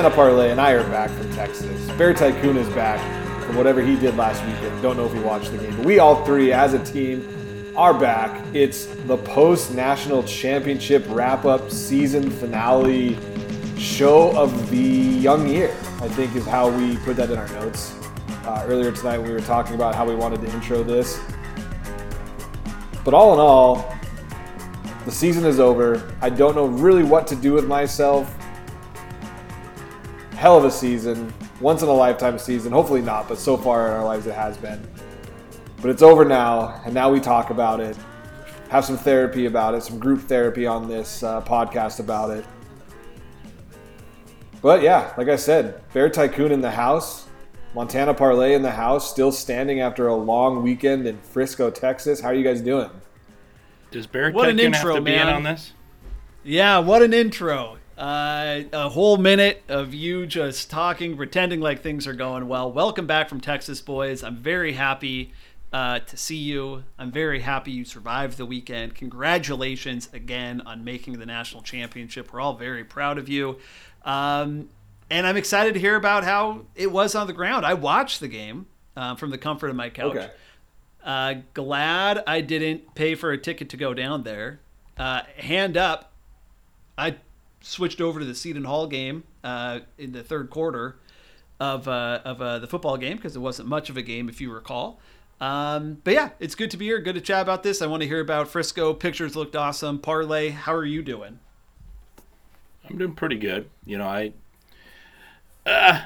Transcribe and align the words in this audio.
Montana 0.00 0.16
Parlay 0.16 0.50
and 0.50 0.58
I 0.58 0.70
are 0.70 0.88
back 0.88 1.10
from 1.10 1.30
Texas. 1.34 1.86
Bear 1.98 2.14
Tycoon 2.14 2.56
is 2.56 2.66
back 2.70 2.98
from 3.44 3.54
whatever 3.54 3.82
he 3.82 3.96
did 3.96 4.16
last 4.16 4.42
weekend. 4.46 4.80
Don't 4.80 4.96
know 4.96 5.04
if 5.04 5.12
he 5.12 5.18
watched 5.18 5.52
the 5.52 5.58
game, 5.58 5.76
but 5.76 5.84
we 5.84 5.98
all 5.98 6.24
three, 6.24 6.54
as 6.54 6.72
a 6.72 6.82
team, 6.82 7.74
are 7.76 7.92
back. 7.92 8.42
It's 8.54 8.86
the 8.86 9.18
post 9.18 9.74
national 9.74 10.22
championship 10.22 11.04
wrap 11.08 11.44
up 11.44 11.70
season 11.70 12.30
finale 12.30 13.18
show 13.76 14.34
of 14.38 14.70
the 14.70 14.78
young 14.78 15.46
year, 15.46 15.68
I 16.00 16.08
think 16.08 16.34
is 16.34 16.46
how 16.46 16.70
we 16.70 16.96
put 17.04 17.16
that 17.16 17.30
in 17.30 17.36
our 17.36 17.48
notes. 17.48 17.94
Uh, 18.46 18.64
earlier 18.66 18.92
tonight, 18.92 19.18
we 19.18 19.30
were 19.30 19.42
talking 19.42 19.74
about 19.74 19.94
how 19.94 20.06
we 20.06 20.14
wanted 20.14 20.40
to 20.40 20.50
intro 20.50 20.82
this. 20.82 21.20
But 23.04 23.12
all 23.12 23.34
in 23.34 23.38
all, 23.38 23.94
the 25.04 25.12
season 25.12 25.44
is 25.44 25.60
over. 25.60 26.10
I 26.22 26.30
don't 26.30 26.54
know 26.54 26.68
really 26.68 27.04
what 27.04 27.26
to 27.26 27.36
do 27.36 27.52
with 27.52 27.66
myself. 27.66 28.34
Hell 30.40 30.56
of 30.56 30.64
a 30.64 30.70
season. 30.70 31.30
Once 31.60 31.82
in 31.82 31.88
a 31.88 31.92
lifetime 31.92 32.38
season. 32.38 32.72
Hopefully 32.72 33.02
not, 33.02 33.28
but 33.28 33.36
so 33.36 33.58
far 33.58 33.88
in 33.88 33.92
our 33.92 34.02
lives 34.02 34.26
it 34.26 34.34
has 34.34 34.56
been. 34.56 34.82
But 35.82 35.90
it's 35.90 36.00
over 36.00 36.24
now, 36.24 36.80
and 36.86 36.94
now 36.94 37.10
we 37.10 37.20
talk 37.20 37.50
about 37.50 37.78
it. 37.78 37.94
Have 38.70 38.86
some 38.86 38.96
therapy 38.96 39.44
about 39.44 39.74
it, 39.74 39.82
some 39.82 39.98
group 39.98 40.22
therapy 40.22 40.66
on 40.66 40.88
this 40.88 41.22
uh, 41.22 41.42
podcast 41.42 42.00
about 42.00 42.30
it. 42.30 42.46
But 44.62 44.80
yeah, 44.80 45.12
like 45.18 45.28
I 45.28 45.36
said, 45.36 45.82
Bear 45.92 46.08
Tycoon 46.08 46.52
in 46.52 46.62
the 46.62 46.70
house. 46.70 47.26
Montana 47.74 48.14
Parlay 48.14 48.54
in 48.54 48.62
the 48.62 48.70
house, 48.70 49.10
still 49.10 49.32
standing 49.32 49.82
after 49.82 50.08
a 50.08 50.14
long 50.14 50.62
weekend 50.62 51.06
in 51.06 51.18
Frisco, 51.18 51.70
Texas. 51.70 52.18
How 52.18 52.28
are 52.28 52.34
you 52.34 52.44
guys 52.44 52.62
doing? 52.62 52.88
Does 53.90 54.06
Bear 54.06 54.30
What 54.30 54.48
an 54.48 54.56
Tycoon 54.56 54.74
intro, 54.74 54.94
have 54.94 55.00
to 55.00 55.02
be 55.02 55.12
in 55.12 55.26
man. 55.26 55.34
on 55.34 55.42
this? 55.42 55.74
Yeah, 56.44 56.78
what 56.78 57.02
an 57.02 57.12
intro. 57.12 57.76
Uh, 58.00 58.62
a 58.72 58.88
whole 58.88 59.18
minute 59.18 59.62
of 59.68 59.92
you 59.92 60.26
just 60.26 60.70
talking, 60.70 61.18
pretending 61.18 61.60
like 61.60 61.82
things 61.82 62.06
are 62.06 62.14
going 62.14 62.48
well. 62.48 62.72
Welcome 62.72 63.06
back 63.06 63.28
from 63.28 63.42
Texas, 63.42 63.82
boys. 63.82 64.24
I'm 64.24 64.36
very 64.36 64.72
happy 64.72 65.34
uh, 65.70 65.98
to 65.98 66.16
see 66.16 66.38
you. 66.38 66.84
I'm 66.98 67.12
very 67.12 67.40
happy 67.40 67.72
you 67.72 67.84
survived 67.84 68.38
the 68.38 68.46
weekend. 68.46 68.94
Congratulations 68.94 70.08
again 70.14 70.62
on 70.62 70.82
making 70.82 71.18
the 71.18 71.26
national 71.26 71.60
championship. 71.60 72.32
We're 72.32 72.40
all 72.40 72.54
very 72.54 72.84
proud 72.84 73.18
of 73.18 73.28
you. 73.28 73.58
Um, 74.02 74.70
and 75.10 75.26
I'm 75.26 75.36
excited 75.36 75.74
to 75.74 75.80
hear 75.80 75.96
about 75.96 76.24
how 76.24 76.62
it 76.74 76.90
was 76.90 77.14
on 77.14 77.26
the 77.26 77.34
ground. 77.34 77.66
I 77.66 77.74
watched 77.74 78.20
the 78.20 78.28
game 78.28 78.64
uh, 78.96 79.14
from 79.16 79.28
the 79.28 79.36
comfort 79.36 79.68
of 79.68 79.76
my 79.76 79.90
couch. 79.90 80.16
Okay. 80.16 80.30
Uh, 81.04 81.34
glad 81.52 82.24
I 82.26 82.40
didn't 82.40 82.94
pay 82.94 83.14
for 83.14 83.30
a 83.30 83.36
ticket 83.36 83.68
to 83.68 83.76
go 83.76 83.92
down 83.92 84.22
there. 84.22 84.60
Uh, 84.96 85.20
hand 85.36 85.76
up, 85.76 86.12
I 86.96 87.16
switched 87.60 88.00
over 88.00 88.20
to 88.20 88.26
the 88.26 88.34
Seton 88.34 88.64
Hall 88.64 88.86
game 88.86 89.24
uh, 89.44 89.80
in 89.98 90.12
the 90.12 90.22
third 90.22 90.50
quarter 90.50 90.96
of 91.58 91.86
uh, 91.86 92.20
of 92.24 92.40
uh, 92.40 92.58
the 92.58 92.66
football 92.66 92.96
game 92.96 93.16
because 93.16 93.36
it 93.36 93.40
wasn't 93.40 93.68
much 93.68 93.90
of 93.90 93.96
a 93.96 94.02
game, 94.02 94.28
if 94.28 94.40
you 94.40 94.52
recall. 94.52 94.98
Um, 95.40 96.00
but 96.04 96.14
yeah, 96.14 96.30
it's 96.38 96.54
good 96.54 96.70
to 96.72 96.76
be 96.76 96.86
here. 96.86 97.00
Good 97.00 97.14
to 97.14 97.20
chat 97.20 97.42
about 97.42 97.62
this. 97.62 97.80
I 97.80 97.86
want 97.86 98.02
to 98.02 98.08
hear 98.08 98.20
about 98.20 98.48
Frisco. 98.48 98.92
Pictures 98.92 99.36
looked 99.36 99.56
awesome. 99.56 99.98
Parlay, 99.98 100.50
how 100.50 100.74
are 100.74 100.84
you 100.84 101.02
doing? 101.02 101.38
I'm 102.88 102.98
doing 102.98 103.14
pretty 103.14 103.36
good. 103.36 103.70
You 103.86 103.98
know, 103.98 104.06
I, 104.06 104.32
uh, 105.64 106.02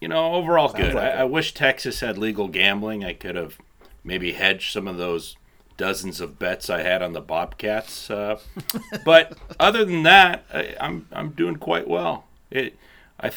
you 0.00 0.08
know, 0.08 0.34
overall 0.34 0.72
good. 0.72 0.94
like 0.94 1.14
I. 1.14 1.20
I 1.20 1.24
wish 1.24 1.54
Texas 1.54 2.00
had 2.00 2.18
legal 2.18 2.48
gambling. 2.48 3.04
I 3.04 3.14
could 3.14 3.34
have 3.34 3.58
maybe 4.04 4.32
hedged 4.32 4.72
some 4.72 4.86
of 4.86 4.96
those 4.96 5.36
dozens 5.78 6.20
of 6.20 6.38
bets 6.38 6.68
I 6.68 6.82
had 6.82 7.00
on 7.02 7.14
the 7.14 7.22
Bobcats. 7.22 8.10
Uh, 8.10 8.38
but 9.06 9.38
other 9.58 9.86
than 9.86 10.02
that, 10.02 10.44
I, 10.52 10.76
I'm 10.78 11.06
I'm 11.10 11.30
doing 11.30 11.56
quite 11.56 11.88
well. 11.88 12.24
It, 12.50 12.76
I, 13.18 13.30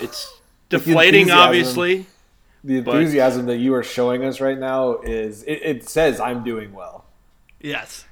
it's 0.00 0.32
deflating, 0.68 1.22
enthusiasm. 1.22 1.38
obviously. 1.38 2.06
The 2.62 2.80
But- 2.80 2.96
enthusiasm 2.96 3.46
that 3.46 3.56
you 3.58 3.74
are 3.74 3.82
showing 3.82 4.24
us 4.24 4.40
right 4.40 4.58
now 4.58 4.98
is 4.98 5.42
it, 5.44 5.62
it 5.62 5.88
says 5.88 6.20
I'm 6.20 6.44
doing 6.44 6.72
well. 6.72 7.04
Yes. 7.60 8.04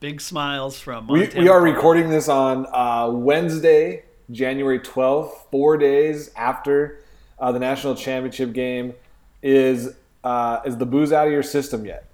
Big 0.00 0.20
smiles 0.20 0.80
from 0.80 1.06
We, 1.06 1.28
we 1.38 1.48
are 1.48 1.62
recording 1.62 2.10
this 2.10 2.28
on 2.28 2.66
uh, 2.72 3.08
Wednesday, 3.12 4.02
January 4.30 4.80
12th, 4.80 5.30
four 5.52 5.76
days 5.76 6.32
after 6.34 6.98
uh, 7.38 7.52
the 7.52 7.60
national 7.60 7.94
championship 7.94 8.52
game. 8.52 8.94
Is 9.40 9.94
uh, 10.24 10.60
is 10.64 10.76
the 10.76 10.86
booze 10.86 11.12
out 11.12 11.26
of 11.28 11.32
your 11.32 11.42
system 11.44 11.84
yet? 11.84 12.06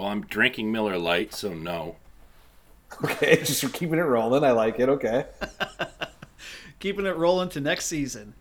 Well, 0.00 0.08
I'm 0.08 0.22
drinking 0.22 0.72
Miller 0.72 0.96
Lite, 0.96 1.34
so 1.34 1.52
no. 1.52 1.96
Okay, 3.04 3.36
just 3.44 3.72
keeping 3.74 3.98
it 3.98 4.02
rolling. 4.02 4.42
I 4.42 4.50
like 4.50 4.80
it. 4.80 4.88
Okay. 4.88 5.24
keeping 6.80 7.04
it 7.06 7.16
rolling 7.16 7.48
to 7.50 7.60
next 7.60 7.84
season. 7.84 8.34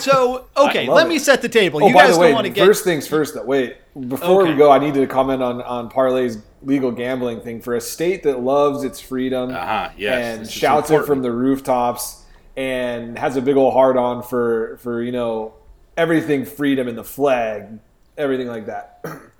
So 0.00 0.46
okay, 0.56 0.88
let 0.88 1.06
it. 1.06 1.08
me 1.10 1.18
set 1.18 1.42
the 1.42 1.48
table. 1.48 1.84
Oh, 1.84 1.86
you 1.88 1.94
by 1.94 2.06
guys 2.06 2.14
the 2.14 2.20
way, 2.20 2.28
don't 2.28 2.34
want 2.36 2.46
to 2.46 2.52
get 2.52 2.66
first 2.66 2.82
things 2.84 3.06
first. 3.06 3.34
Though, 3.34 3.44
wait, 3.44 3.76
before 4.08 4.42
Okay. 4.42 4.52
we 4.52 4.58
go, 4.58 4.72
I 4.72 4.78
need 4.78 4.94
to 4.94 5.06
comment 5.06 5.42
on 5.42 5.60
on 5.62 5.90
Parlay's 5.90 6.38
legal 6.62 6.90
gambling 6.90 7.40
thing. 7.42 7.60
For 7.60 7.76
a 7.76 7.80
state 7.80 8.22
that 8.24 8.40
loves 8.40 8.82
its 8.82 8.98
freedom 8.98 9.50
Uh-huh, 9.54 9.90
yes, 9.96 10.38
and 10.38 10.50
shouts 10.50 10.90
it 10.90 11.04
from 11.04 11.20
the 11.22 11.30
rooftops 11.30 12.24
and 12.56 13.16
has 13.18 13.36
a 13.36 13.42
big 13.42 13.56
old 13.56 13.74
heart 13.74 13.96
on 13.98 14.22
for 14.24 14.78
for 14.78 15.02
you 15.02 15.12
know 15.12 15.52
everything 15.96 16.44
freedom 16.46 16.88
and 16.88 16.96
the 16.98 17.04
flag, 17.04 17.78
everything 18.18 18.48
like 18.48 18.66
that. 18.66 19.04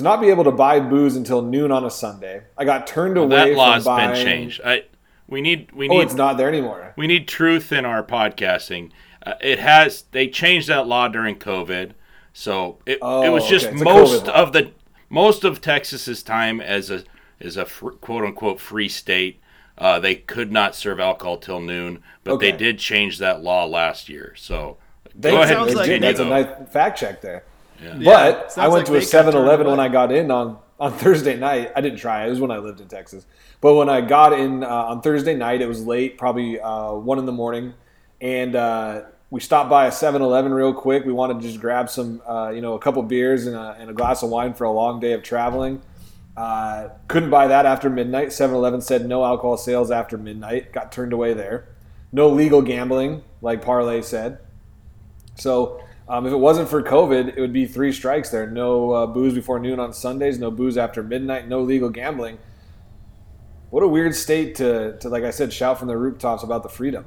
to 0.00 0.04
not 0.04 0.20
be 0.20 0.28
able 0.28 0.44
to 0.44 0.52
buy 0.52 0.80
booze 0.80 1.16
until 1.16 1.42
noon 1.42 1.70
on 1.70 1.84
a 1.84 1.90
Sunday, 1.90 2.42
I 2.58 2.64
got 2.64 2.86
turned 2.86 3.16
away. 3.16 3.28
That 3.28 3.48
from 3.48 3.56
law's 3.56 3.84
buying, 3.84 4.12
been 4.12 4.24
changed. 4.24 4.60
I 4.64 4.84
we 5.28 5.40
need 5.40 5.70
we 5.72 5.88
need. 5.88 5.96
Oh, 5.96 6.00
it's 6.00 6.14
not 6.14 6.36
there 6.36 6.48
anymore. 6.48 6.92
we 6.96 7.06
need 7.06 7.28
truth 7.28 7.72
in 7.72 7.84
our 7.84 8.02
podcasting. 8.02 8.90
Uh, 9.24 9.34
it 9.40 9.58
has 9.58 10.02
they 10.10 10.28
changed 10.28 10.68
that 10.68 10.86
law 10.86 11.06
during 11.08 11.36
COVID, 11.36 11.92
so 12.32 12.78
it, 12.86 12.98
Oh, 13.00 13.22
it 13.22 13.28
was 13.28 13.46
just 13.46 13.66
okay. 13.66 13.76
Most 13.76 14.28
of 14.28 14.52
the 14.52 14.72
most 15.08 15.44
of 15.44 15.60
Texas's 15.60 16.22
time 16.22 16.60
as 16.60 16.90
a 16.90 17.04
as 17.40 17.56
a 17.56 17.64
fr- 17.64 17.90
quote 17.90 18.24
unquote 18.24 18.60
free 18.60 18.88
state. 18.88 19.40
Uh, 19.78 19.98
they 19.98 20.14
could 20.14 20.52
not 20.52 20.74
serve 20.74 21.00
alcohol 21.00 21.38
till 21.38 21.60
noon, 21.60 22.02
but 22.22 22.38
they 22.38 22.52
did 22.52 22.78
change 22.78 23.16
that 23.18 23.42
law 23.42 23.64
last 23.64 24.10
year. 24.10 24.34
So 24.36 24.76
They, 25.14 25.30
go 25.30 25.40
ahead 25.40 25.56
sounds 25.56 25.74
like. 25.74 26.00
That's 26.00 26.20
a 26.20 26.24
nice 26.26 26.70
fact 26.70 26.98
check 26.98 27.22
there. 27.22 27.44
Yeah. 27.82 27.96
Yeah, 27.98 28.32
But 28.32 28.58
I 28.58 28.68
went 28.68 28.88
like 28.88 28.92
to 28.92 28.96
a 28.96 29.02
7 29.02 29.34
Eleven 29.34 29.66
when. 29.66 29.80
I 29.80 29.88
got 29.88 30.12
in 30.12 30.30
on, 30.30 30.58
on 30.78 30.92
Thursday 30.92 31.36
night. 31.36 31.72
I 31.74 31.80
didn't 31.80 31.98
try 31.98 32.24
it. 32.24 32.26
It 32.26 32.30
was 32.30 32.40
when 32.40 32.50
I 32.50 32.58
lived 32.58 32.80
in 32.80 32.88
Texas. 32.88 33.26
But 33.60 33.74
when 33.74 33.88
I 33.88 34.00
got 34.00 34.32
in 34.32 34.62
uh, 34.64 34.68
on 34.68 35.02
Thursday 35.02 35.34
night, 35.34 35.60
it 35.60 35.66
was 35.66 35.84
late, 35.84 36.18
probably 36.18 36.60
uh, 36.60 36.92
1 36.94 37.18
in 37.18 37.26
the 37.26 37.32
morning. 37.32 37.74
And 38.20 38.54
uh, 38.54 39.02
we 39.30 39.40
stopped 39.40 39.70
by 39.70 39.86
a 39.86 39.92
7 39.92 40.20
Eleven 40.20 40.52
real 40.52 40.74
quick. 40.74 41.04
We 41.04 41.12
wanted 41.12 41.40
to 41.40 41.46
just 41.46 41.60
grab 41.60 41.88
some, 41.88 42.20
uh, 42.28 42.50
you 42.50 42.60
know, 42.60 42.74
a 42.74 42.78
couple 42.78 43.02
beers 43.02 43.46
and 43.46 43.56
a, 43.56 43.76
and 43.78 43.90
a 43.90 43.94
glass 43.94 44.22
of 44.22 44.30
wine 44.30 44.54
for 44.54 44.64
a 44.64 44.72
long 44.72 45.00
day 45.00 45.12
of 45.12 45.22
traveling. 45.22 45.80
Uh, 46.36 46.88
couldn't 47.08 47.30
buy 47.30 47.46
that 47.48 47.66
after 47.66 47.90
midnight. 47.90 48.32
7 48.32 48.54
Eleven 48.54 48.80
said 48.80 49.06
no 49.06 49.24
alcohol 49.24 49.56
sales 49.56 49.90
after 49.90 50.16
midnight. 50.18 50.72
Got 50.72 50.92
turned 50.92 51.12
away 51.12 51.34
there. 51.34 51.68
No 52.12 52.28
legal 52.28 52.62
gambling, 52.62 53.22
like 53.40 53.62
Parlay 53.62 54.02
said. 54.02 54.38
So 55.36 55.82
um, 56.10 56.26
if 56.26 56.32
it 56.32 56.36
wasn't 56.36 56.68
for 56.68 56.82
COVID, 56.82 57.36
it 57.36 57.40
would 57.40 57.52
be 57.52 57.66
three 57.66 57.92
strikes 57.92 58.30
there. 58.30 58.46
No 58.50 58.90
uh, 58.90 59.06
booze 59.06 59.32
before 59.32 59.58
noon 59.58 59.78
on 59.80 59.92
Sundays, 59.92 60.38
no 60.38 60.50
booze 60.50 60.76
after 60.76 61.02
midnight, 61.02 61.48
no 61.48 61.60
legal 61.62 61.88
gambling. 61.88 62.38
What 63.70 63.82
a 63.82 63.88
weird 63.88 64.14
state 64.14 64.56
to, 64.56 64.98
to 64.98 65.08
like 65.08 65.22
I 65.24 65.30
said, 65.30 65.52
shout 65.52 65.78
from 65.78 65.88
the 65.88 65.96
rooftops 65.96 66.42
about 66.42 66.62
the 66.64 66.68
freedom. 66.68 67.04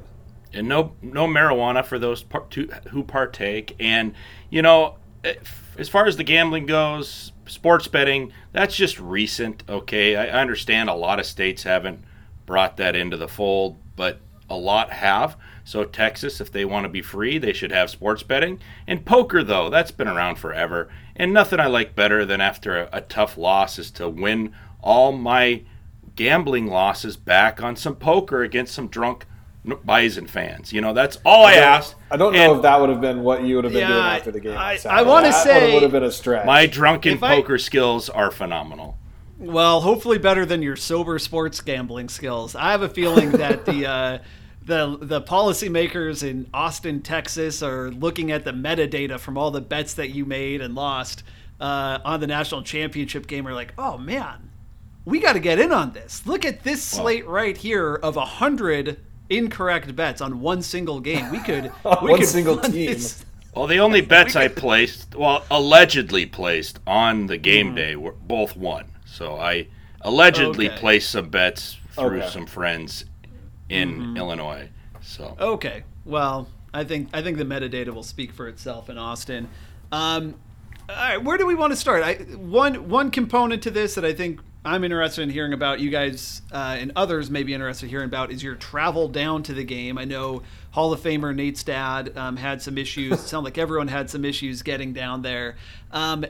and 0.54 0.68
no 0.68 0.94
no 1.02 1.28
marijuana 1.28 1.84
for 1.86 2.00
those 2.00 2.24
par- 2.24 2.46
to, 2.52 2.68
who 2.90 3.04
partake. 3.04 3.76
And 3.80 4.14
you 4.50 4.62
know, 4.62 4.96
if- 5.24 5.62
as 5.78 5.90
far 5.90 6.06
as 6.06 6.18
the 6.18 6.24
gambling 6.24 6.68
goes, 6.68 7.32
sports 7.48 7.88
betting 7.88 8.32
that's 8.52 8.76
just 8.76 9.00
recent. 9.00 9.64
Okay, 9.68 10.16
I 10.16 10.40
understand 10.40 10.88
a 10.90 10.94
lot 10.94 11.20
of 11.20 11.26
states 11.26 11.64
haven't 11.64 12.00
brought 12.46 12.78
that 12.78 12.96
into 12.96 13.18
the 13.18 13.28
fold, 13.28 13.78
but 13.96 14.20
a 14.50 14.56
lot 14.56 14.92
have. 14.92 15.36
So 15.65 15.86
Texas, 15.86 16.42
if 16.42 16.51
they 16.51 16.65
want 16.65 16.83
to 16.83 16.89
be 16.89 17.01
free, 17.01 17.38
they 17.38 17.54
should 17.54 17.71
have 17.71 17.89
sports 17.89 18.21
betting. 18.24 18.60
And 18.86 19.06
poker, 19.06 19.44
though, 19.44 19.69
that's 19.69 19.92
been 19.92 20.07
around 20.10 20.36
forever. 20.36 20.89
And 21.15 21.31
nothing 21.33 21.60
I 21.60 21.68
like 21.68 21.95
better 21.95 22.25
than 22.25 22.42
after 22.42 22.77
a, 22.77 22.89
a 22.92 23.01
tough 23.01 23.38
loss 23.38 23.80
is 23.80 23.89
to 23.92 24.10
win 24.10 24.54
all 24.81 25.12
my 25.13 25.62
gambling 26.15 26.68
losses 26.68 27.15
back 27.18 27.62
on 27.63 27.75
some 27.75 27.95
poker 27.95 28.44
against 28.44 28.74
some 28.74 28.88
drunk 28.88 29.25
Bison 29.86 30.27
fans. 30.27 30.74
You 30.74 30.81
know, 30.81 30.92
that's 30.92 31.18
all 31.24 31.45
I, 31.45 31.54
asked. 31.54 31.95
I 32.12 32.18
don't 32.18 32.33
know 32.33 32.39
And 32.39 32.56
if 32.57 32.62
that 32.63 32.81
would 32.81 32.89
have 32.89 33.00
been 33.00 33.24
what 33.24 33.44
you 33.45 33.56
would 33.56 33.63
have 33.63 33.71
been 33.71 33.80
Yeah, 33.83 33.88
doing 33.88 34.01
after 34.01 34.31
the 34.31 34.42
game. 34.42 34.51
on 34.51 34.57
I- 34.57 34.77
I 34.89 35.01
wanna 35.04 35.31
say- 35.31 35.74
would 35.74 35.83
have 35.83 35.94
been 35.94 36.04
a 36.04 36.12
stretch. 36.12 36.45
My 36.45 36.66
drunken 36.66 37.13
If 37.13 37.24
I- 37.24 37.36
poker 37.38 37.57
skills 37.57 38.09
are 38.09 38.30
phenomenal. 38.30 38.98
Well, 39.39 39.80
hopefully 39.80 40.18
better 40.18 40.45
than 40.45 40.62
your 40.62 40.75
sober 40.75 41.18
sports 41.18 41.62
gambling 41.62 42.09
skills. 42.09 42.56
I 42.56 42.71
have 42.71 42.81
a 42.81 42.89
feeling 42.89 43.31
that 43.31 43.66
the 43.66 43.86
uh, 43.88 44.18
the 44.65 44.98
the 45.01 45.21
policymakers 45.21 46.27
in 46.27 46.48
Austin, 46.54 47.01
Texas, 47.01 47.62
are 47.63 47.92
looking 47.92 48.31
at 48.31 48.44
the 48.45 48.51
metadata 48.51 49.19
from 49.19 49.38
all 49.38 49.51
the 49.51 49.62
bets 49.62 49.94
that 49.95 50.10
you 50.12 50.25
made 50.25 50.62
and 50.62 50.75
lost 50.75 51.24
uh, 51.60 52.00
on 52.06 52.19
the 52.19 52.27
national 52.27 52.63
championship 52.63 53.27
game. 53.27 53.48
Are 53.48 53.54
like, 53.54 53.74
oh 53.77 53.98
man, 53.98 54.50
we 55.06 55.19
got 55.19 55.33
to 55.33 55.39
get 55.39 55.60
in 55.60 55.71
on 55.71 55.92
this. 55.94 56.25
Look 56.25 56.45
at 56.45 56.63
this 56.63 56.81
slate 56.83 57.27
right 57.27 57.56
here 57.57 57.95
of 57.95 58.18
a 58.18 58.25
hundred 58.25 59.00
incorrect 59.30 59.95
bets 59.95 60.21
on 60.21 60.39
one 60.42 60.62
single 60.62 61.00
game. 61.00 61.30
We 61.31 61.39
could 61.39 61.66
we 62.01 62.09
one 62.12 62.19
could 62.19 62.27
single 62.27 62.57
run 62.57 62.71
team. 62.71 62.92
this- 62.94 63.25
Well, 63.56 63.68
the 63.68 63.80
only 63.80 64.01
bets 64.16 64.36
I 64.36 64.48
placed, 64.48 65.16
well, 65.16 65.44
allegedly 65.51 66.25
placed 66.25 66.80
on 66.88 67.27
the 67.27 67.38
game 67.38 67.68
Mm-hmm. 67.68 67.75
day 67.75 67.95
were 67.95 68.13
both 68.13 68.56
won. 68.57 68.86
So 69.06 69.36
I 69.36 69.68
allegedly 70.01 70.68
Okay. 70.69 70.77
placed 70.77 71.09
some 71.12 71.30
bets 71.30 71.77
through 71.92 72.21
Okay. 72.21 72.30
some 72.30 72.45
friends 72.45 73.06
in 73.74 73.94
Mm-hmm. 74.00 74.18
Illinois. 74.18 74.70
So 75.02 75.36
Okay. 75.40 75.84
Well, 76.06 76.48
I 76.74 76.84
think 76.84 77.10
I 77.14 77.22
think 77.22 77.38
the 77.38 77.46
metadata 77.46 77.90
will 77.94 78.04
speak 78.04 78.31
for 78.31 78.48
itself 78.48 78.90
in 78.90 78.98
Austin. 78.98 79.50
Um, 79.92 80.36
all 80.90 80.96
right, 80.96 81.24
where 81.24 81.38
do 81.38 81.46
we 81.46 81.56
want 81.56 81.72
to 81.72 81.78
start? 81.78 82.04
I, 82.04 82.16
one 82.36 82.90
one 82.90 83.12
component 83.12 83.64
to 83.64 83.72
this 83.72 83.96
that 83.96 84.04
I 84.06 84.14
think 84.14 84.42
I'm 84.66 84.84
interested 84.84 85.22
in 85.24 85.30
hearing 85.30 85.52
about, 85.54 85.80
you 85.81 85.90
guys 85.90 86.42
uh, 86.52 86.78
and 86.80 86.92
others 86.96 87.30
may 87.30 87.44
be 87.44 87.54
interested 87.54 87.86
in 87.86 87.90
hearing 87.90 88.06
about, 88.08 88.31
is 88.31 88.42
your 88.42 88.56
travel 88.56 89.08
down 89.10 89.44
to 89.44 89.54
the 89.54 89.64
game. 89.66 89.98
I 89.98 90.06
know 90.06 90.42
Hall 90.72 90.94
of 90.94 91.02
Famer 91.02 91.36
Nate 91.36 91.58
Stad 91.58 92.18
um, 92.18 92.38
had 92.38 92.62
some 92.62 92.78
issues. 92.78 93.12
it 93.19 93.19
sounded 93.28 93.46
like 93.46 93.58
everyone 93.58 93.90
had 93.90 94.10
some 94.10 94.24
issues 94.26 94.62
getting 94.62 94.94
down 94.94 95.22
there. 95.22 95.58
Um, 95.92 96.26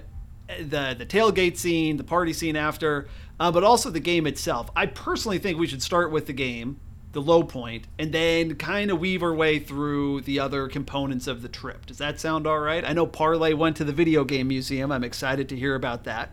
the 0.48 0.96
the 0.98 1.06
tailgate 1.06 1.58
scene, 1.58 1.98
the 1.98 2.04
party 2.04 2.34
scene 2.34 2.56
after, 2.56 3.08
uh, 3.40 3.52
but 3.52 3.64
also 3.64 3.90
the 3.90 4.00
game 4.00 4.28
itself. 4.28 4.70
I 4.76 4.88
personally 4.88 5.38
think 5.40 5.58
we 5.58 5.68
should 5.68 5.82
start 5.82 6.12
with 6.12 6.26
the 6.28 6.34
game, 6.34 6.80
the 7.14 7.22
low 7.22 7.44
point, 7.44 7.86
and 7.98 8.12
then 8.12 8.56
kind 8.56 8.92
of 8.92 9.00
weave 9.00 9.24
our 9.24 9.34
way 9.34 9.60
through 9.60 10.22
the 10.22 10.40
other 10.40 10.68
components 10.68 11.28
of 11.28 11.42
the 11.42 11.48
trip. 11.48 11.86
Does 11.86 12.00
that 12.00 12.20
sound 12.20 12.46
all 12.46 12.60
right? 12.60 12.84
I 12.84 12.94
know 12.94 13.06
Parlay 13.08 13.54
went 13.54 13.78
to 13.78 13.84
the 13.84 13.94
video 13.94 14.24
game 14.24 14.48
museum. 14.48 14.92
I'm 14.92 15.04
excited 15.04 15.48
to 15.50 15.56
hear 15.56 15.76
about 15.76 16.04
that. 16.06 16.32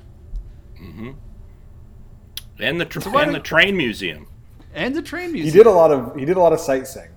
and 2.59 2.81
the 2.81 2.85
tr- 2.85 3.00
why 3.11 3.25
and 3.25 3.35
the 3.35 3.41
train 3.41 3.77
museum. 3.77 4.27
And 4.75 4.94
the 4.94 5.03
train 5.03 5.32
museum. 5.32 5.53
he 5.53 5.59
did 5.59 5.67
a 5.67 5.71
lot 5.71 5.91
of 5.91 6.17
he 6.17 6.25
did 6.25 6.37
a 6.37 6.41
lot 6.41 6.53
of 6.53 6.61
sightseeing. 6.61 7.11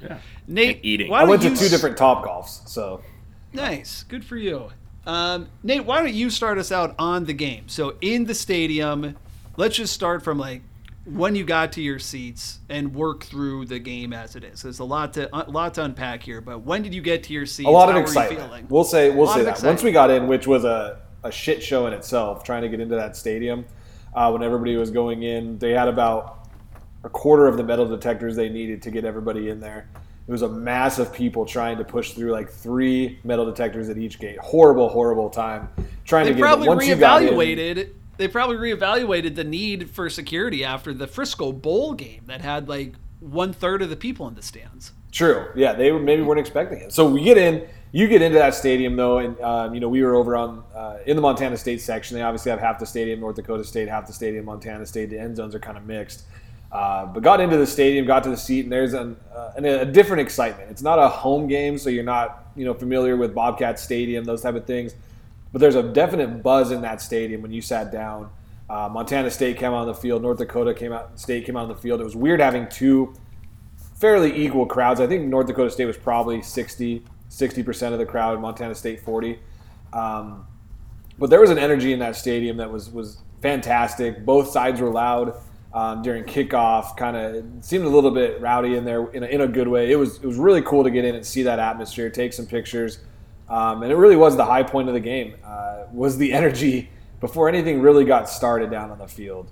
Yeah. 0.00 0.18
Nate, 0.46 0.76
and 0.76 0.84
eating. 0.84 1.10
Why 1.10 1.20
I 1.22 1.24
went 1.24 1.42
to 1.42 1.48
two 1.50 1.64
s- 1.64 1.70
different 1.70 1.96
top 1.96 2.24
golfs, 2.24 2.68
so 2.68 3.02
Nice. 3.52 4.02
Good 4.04 4.24
for 4.24 4.36
you. 4.36 4.68
Um, 5.06 5.48
Nate, 5.62 5.84
why 5.84 6.00
don't 6.02 6.12
you 6.12 6.30
start 6.30 6.58
us 6.58 6.70
out 6.70 6.94
on 6.98 7.24
the 7.24 7.32
game? 7.32 7.68
So 7.68 7.96
in 8.00 8.24
the 8.26 8.34
stadium, 8.34 9.16
let's 9.56 9.76
just 9.76 9.92
start 9.94 10.22
from 10.22 10.38
like 10.38 10.62
when 11.06 11.34
you 11.36 11.44
got 11.44 11.72
to 11.72 11.80
your 11.82 11.98
seats 11.98 12.58
and 12.68 12.94
work 12.94 13.24
through 13.24 13.64
the 13.66 13.78
game 13.78 14.12
as 14.12 14.34
it 14.36 14.42
is. 14.44 14.62
There's 14.62 14.80
a 14.80 14.84
lot 14.84 15.14
to 15.14 15.28
a 15.34 15.48
lot 15.50 15.74
to 15.74 15.84
unpack 15.84 16.22
here, 16.22 16.40
but 16.40 16.60
when 16.62 16.82
did 16.82 16.92
you 16.94 17.00
get 17.02 17.22
to 17.24 17.32
your 17.32 17.46
seats? 17.46 17.66
a 17.68 17.70
lot 17.70 17.88
of 17.88 17.94
How 17.94 17.94
were 17.94 17.98
you 18.00 18.02
excitement. 18.02 18.40
feeling? 18.42 18.66
We'll 18.68 18.84
say 18.84 19.10
we'll 19.10 19.28
say 19.28 19.42
that 19.44 19.62
once 19.62 19.82
we 19.82 19.92
got 19.92 20.10
in, 20.10 20.26
which 20.26 20.46
was 20.46 20.64
a, 20.64 21.00
a 21.22 21.30
shit 21.30 21.62
show 21.62 21.86
in 21.86 21.92
itself, 21.92 22.42
trying 22.44 22.62
to 22.62 22.68
get 22.68 22.80
into 22.80 22.96
that 22.96 23.16
stadium. 23.16 23.64
Uh, 24.14 24.30
when 24.30 24.42
everybody 24.42 24.74
was 24.76 24.90
going 24.90 25.22
in, 25.22 25.58
they 25.58 25.72
had 25.72 25.88
about 25.88 26.48
a 27.04 27.08
quarter 27.08 27.46
of 27.46 27.56
the 27.56 27.62
metal 27.62 27.86
detectors 27.86 28.34
they 28.34 28.48
needed 28.48 28.80
to 28.82 28.90
get 28.90 29.04
everybody 29.04 29.50
in 29.50 29.60
there. 29.60 29.88
It 30.26 30.32
was 30.32 30.42
a 30.42 30.48
mass 30.48 30.98
of 30.98 31.12
people 31.12 31.44
trying 31.46 31.78
to 31.78 31.84
push 31.84 32.12
through 32.12 32.32
like 32.32 32.50
three 32.50 33.20
metal 33.22 33.44
detectors 33.44 33.88
at 33.90 33.96
each 33.98 34.18
gate. 34.18 34.38
Horrible, 34.40 34.88
horrible 34.88 35.30
time 35.30 35.68
trying 36.04 36.24
They 36.24 36.30
to 36.32 36.36
get 36.36 36.42
probably 36.42 36.68
Once 36.68 36.86
you 36.88 36.96
got 36.96 37.22
in- 37.22 37.34
reevaluated. 37.34 37.90
They 38.16 38.28
probably 38.28 38.56
reevaluated 38.56 39.34
the 39.34 39.44
need 39.44 39.90
for 39.90 40.08
security 40.08 40.64
after 40.64 40.94
the 40.94 41.06
Frisco 41.06 41.52
Bowl 41.52 41.92
game 41.92 42.22
that 42.26 42.40
had 42.40 42.68
like 42.68 42.94
one 43.20 43.52
third 43.52 43.82
of 43.82 43.90
the 43.90 43.96
people 43.96 44.26
in 44.28 44.34
the 44.34 44.42
stands. 44.42 44.92
True. 45.12 45.48
Yeah, 45.54 45.72
they 45.72 45.90
maybe 45.92 46.22
weren't 46.22 46.40
expecting 46.40 46.80
it. 46.80 46.92
So 46.92 47.08
we 47.08 47.22
get 47.22 47.38
in. 47.38 47.66
You 47.92 48.08
get 48.08 48.20
into 48.20 48.36
that 48.38 48.54
stadium 48.54 48.96
though, 48.96 49.18
and 49.18 49.40
um, 49.40 49.72
you 49.72 49.80
know 49.80 49.88
we 49.88 50.02
were 50.02 50.14
over 50.14 50.36
on 50.36 50.62
uh, 50.74 50.98
in 51.06 51.16
the 51.16 51.22
Montana 51.22 51.56
State 51.56 51.80
section. 51.80 52.16
They 52.16 52.22
obviously 52.22 52.50
have 52.50 52.60
half 52.60 52.78
the 52.78 52.84
stadium 52.84 53.20
North 53.20 53.36
Dakota 53.36 53.64
State, 53.64 53.88
half 53.88 54.06
the 54.06 54.12
stadium 54.12 54.44
Montana 54.44 54.84
State. 54.84 55.08
The 55.08 55.18
end 55.18 55.36
zones 55.36 55.54
are 55.54 55.58
kind 55.58 55.78
of 55.78 55.86
mixed. 55.86 56.24
Uh, 56.70 57.06
but 57.06 57.22
got 57.22 57.40
into 57.40 57.56
the 57.56 57.66
stadium, 57.66 58.04
got 58.04 58.22
to 58.24 58.28
the 58.28 58.36
seat, 58.36 58.64
and 58.64 58.72
there's 58.72 58.92
an, 58.92 59.16
uh, 59.34 59.52
an, 59.56 59.64
a 59.64 59.84
different 59.84 60.20
excitement. 60.20 60.68
It's 60.68 60.82
not 60.82 60.98
a 60.98 61.08
home 61.08 61.46
game, 61.46 61.78
so 61.78 61.88
you're 61.88 62.04
not 62.04 62.50
you 62.56 62.64
know 62.64 62.74
familiar 62.74 63.16
with 63.16 63.34
Bobcat 63.34 63.78
Stadium, 63.78 64.24
those 64.24 64.42
type 64.42 64.56
of 64.56 64.66
things. 64.66 64.94
But 65.52 65.60
there's 65.60 65.74
a 65.74 65.82
definite 65.82 66.42
buzz 66.42 66.70
in 66.70 66.82
that 66.82 67.00
stadium 67.00 67.42
when 67.42 67.52
you 67.52 67.62
sat 67.62 67.92
down. 67.92 68.30
Uh, 68.68 68.88
Montana 68.90 69.30
State 69.30 69.58
came 69.58 69.68
out 69.68 69.82
on 69.82 69.86
the 69.86 69.94
field. 69.94 70.22
North 70.22 70.38
Dakota 70.38 70.74
came 70.74 70.92
out. 70.92 71.18
State 71.18 71.46
came 71.46 71.56
out 71.56 71.64
on 71.64 71.68
the 71.68 71.76
field. 71.76 72.00
It 72.00 72.04
was 72.04 72.16
weird 72.16 72.40
having 72.40 72.68
two 72.68 73.14
fairly 73.96 74.44
equal 74.44 74.66
crowds. 74.66 75.00
I 75.00 75.06
think 75.06 75.26
North 75.28 75.46
Dakota 75.46 75.70
State 75.70 75.86
was 75.86 75.96
probably 75.96 76.42
60, 76.42 77.02
60% 77.30 77.92
of 77.92 77.98
the 77.98 78.06
crowd, 78.06 78.40
Montana 78.40 78.74
State 78.74 79.00
40. 79.00 79.38
Um, 79.92 80.46
but 81.18 81.30
there 81.30 81.40
was 81.40 81.50
an 81.50 81.58
energy 81.58 81.92
in 81.92 81.98
that 82.00 82.16
stadium 82.16 82.56
that 82.58 82.70
was, 82.70 82.90
was 82.90 83.22
fantastic. 83.40 84.24
Both 84.24 84.50
sides 84.50 84.80
were 84.80 84.90
loud 84.90 85.34
um, 85.72 86.02
during 86.02 86.24
kickoff, 86.24 86.96
kind 86.96 87.16
of 87.16 87.64
seemed 87.64 87.84
a 87.84 87.88
little 87.88 88.10
bit 88.10 88.40
rowdy 88.40 88.76
in 88.76 88.84
there 88.84 89.10
in 89.12 89.22
a, 89.22 89.26
in 89.26 89.40
a 89.42 89.48
good 89.48 89.68
way. 89.68 89.92
It 89.92 89.96
was, 89.96 90.16
it 90.16 90.26
was 90.26 90.36
really 90.36 90.62
cool 90.62 90.84
to 90.84 90.90
get 90.90 91.04
in 91.04 91.14
and 91.14 91.24
see 91.24 91.42
that 91.42 91.58
atmosphere, 91.58 92.10
take 92.10 92.32
some 92.32 92.46
pictures. 92.46 92.98
Um, 93.48 93.82
and 93.82 93.92
it 93.92 93.96
really 93.96 94.16
was 94.16 94.36
the 94.36 94.44
high 94.44 94.62
point 94.62 94.88
of 94.88 94.94
the 94.94 95.00
game, 95.00 95.36
uh, 95.44 95.84
was 95.92 96.18
the 96.18 96.32
energy 96.40 96.90
before 97.20 97.48
anything 97.48 97.80
really 97.80 98.04
got 98.04 98.28
started 98.28 98.70
down 98.70 98.90
on 98.90 98.98
the 98.98 99.08
field. 99.08 99.50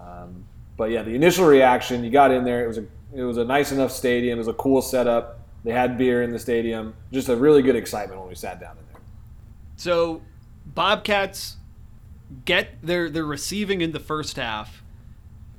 Um, 0.00 0.44
but 0.76 0.90
yeah, 0.90 1.02
the 1.02 1.14
initial 1.14 1.46
reaction, 1.46 2.04
you 2.04 2.10
got 2.10 2.30
in 2.30 2.44
there. 2.44 2.64
It 2.64 2.68
was 2.68 2.78
a 2.78 2.86
it 3.14 3.22
was 3.22 3.36
a 3.36 3.44
nice 3.44 3.72
enough 3.72 3.92
stadium. 3.92 4.36
It 4.36 4.40
was 4.40 4.48
a 4.48 4.54
cool 4.54 4.80
setup. 4.80 5.40
They 5.64 5.72
had 5.72 5.98
beer 5.98 6.22
in 6.22 6.32
the 6.32 6.38
stadium. 6.38 6.94
Just 7.12 7.28
a 7.28 7.36
really 7.36 7.62
good 7.62 7.76
excitement 7.76 8.18
when 8.20 8.28
we 8.28 8.34
sat 8.34 8.58
down 8.58 8.72
in 8.78 8.84
there. 8.92 9.02
So 9.76 10.22
Bobcats 10.66 11.56
get 12.44 12.82
their 12.82 13.10
they're 13.10 13.24
receiving 13.24 13.80
in 13.80 13.92
the 13.92 14.00
first 14.00 14.36
half. 14.36 14.82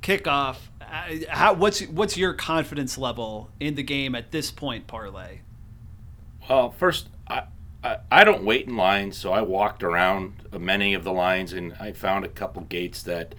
Kickoff. 0.01 0.58
Uh, 0.82 1.25
How, 1.30 1.53
what's 1.53 1.82
what's 1.84 2.18
your 2.18 2.34
confidence 2.34 2.98
level 2.98 3.50
in 3.60 3.75
the 3.75 3.84
game 3.84 4.15
at 4.15 4.32
this 4.32 4.51
point, 4.51 4.88
Parlay? 4.88 5.39
Well, 6.50 6.72
first, 6.72 7.08
I, 7.84 7.98
I 8.12 8.24
don't 8.24 8.44
wait 8.44 8.68
in 8.68 8.78
lines, 8.78 9.18
so 9.18 9.34
I 9.34 9.42
walked 9.42 9.84
around 9.84 10.48
many 10.58 10.94
of 10.94 11.04
the 11.04 11.12
lines, 11.12 11.54
and 11.54 11.74
I 11.80 11.92
found 11.92 12.25
a 12.25 12.30
couple 12.30 12.63
gates 12.63 13.04
that 13.04 13.36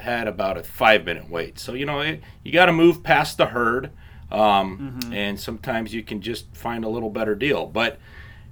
had 0.00 0.28
about 0.28 0.58
a 0.58 0.62
five 0.62 1.04
minute 1.04 1.30
wait. 1.30 1.58
So 1.58 1.74
you 1.74 1.86
know, 1.86 2.18
you 2.42 2.52
got 2.52 2.66
to 2.66 2.72
move 2.72 3.02
past 3.02 3.36
the 3.36 3.46
herd, 3.46 3.90
um, 4.30 5.00
and 5.12 5.38
sometimes 5.38 5.94
you 5.94 6.02
can 6.02 6.20
just 6.20 6.54
find 6.54 6.84
a 6.84 6.88
little 6.88 7.10
better 7.10 7.34
deal. 7.34 7.66
But 7.66 7.98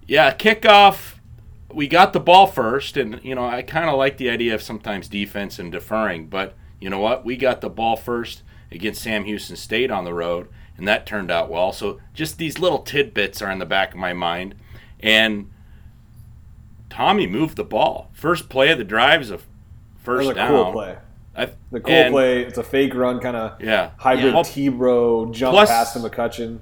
yeah, 0.07 0.35
kickoff. 0.35 1.15
We 1.73 1.89
got 1.89 2.13
the 2.13 2.21
ball 2.21 2.47
first, 2.47 2.97
and 2.97 3.21
you 3.25 3.35
know 3.35 3.45
I 3.45 3.63
kind 3.63 3.89
of 3.89 3.97
like 3.97 4.17
the 4.17 4.31
idea 4.31 4.55
of 4.55 4.63
sometimes 4.63 5.09
defense 5.09 5.59
and 5.59 5.73
deferring. 5.73 6.29
But 6.29 6.55
you 6.81 6.89
know 6.89 7.01
what? 7.01 7.25
We 7.25 7.37
got 7.37 7.61
the 7.61 7.71
ball 7.71 7.97
first 7.97 8.43
against 8.71 9.03
Sam 9.03 9.25
Houston 9.25 9.57
State 9.57 9.91
on 9.91 10.05
the 10.05 10.15
road, 10.15 10.49
and 10.77 10.87
that 10.87 11.07
turned 11.07 11.31
out 11.31 11.51
well. 11.51 11.73
So 11.73 12.01
just 12.13 12.39
these 12.39 12.59
little 12.59 12.81
tidbits 12.81 13.43
are 13.43 13.51
in 13.51 13.59
the 13.59 13.67
back 13.67 13.93
of 13.93 13.99
my 13.99 14.13
mind, 14.13 14.55
and 15.05 15.51
Tommy 16.91 17.27
moved 17.27 17.57
the 17.57 17.65
ball. 17.65 18.11
First 18.13 18.49
play 18.49 18.71
of 18.71 18.79
the 18.79 18.85
drive 18.85 19.23
is 19.23 19.31
a 19.31 19.39
first 20.03 20.31
a 20.31 20.35
down. 20.35 20.49
cool 20.49 20.73
play. 20.73 20.97
I, 21.37 21.47
The 21.73 21.81
cool 21.81 21.93
and 21.93 22.13
play. 22.13 22.43
It's 22.45 22.59
a 22.59 22.63
fake 22.63 22.95
run, 22.95 23.19
kind 23.21 23.37
of 23.37 23.61
Yeah. 23.61 23.91
hybrid 23.97 24.35
Yeah. 24.35 24.43
T-bro 24.45 25.33
jump 25.33 25.55
Plus- 25.55 25.69
past 25.69 25.93
to 25.95 25.99
McCutcheon. 25.99 26.59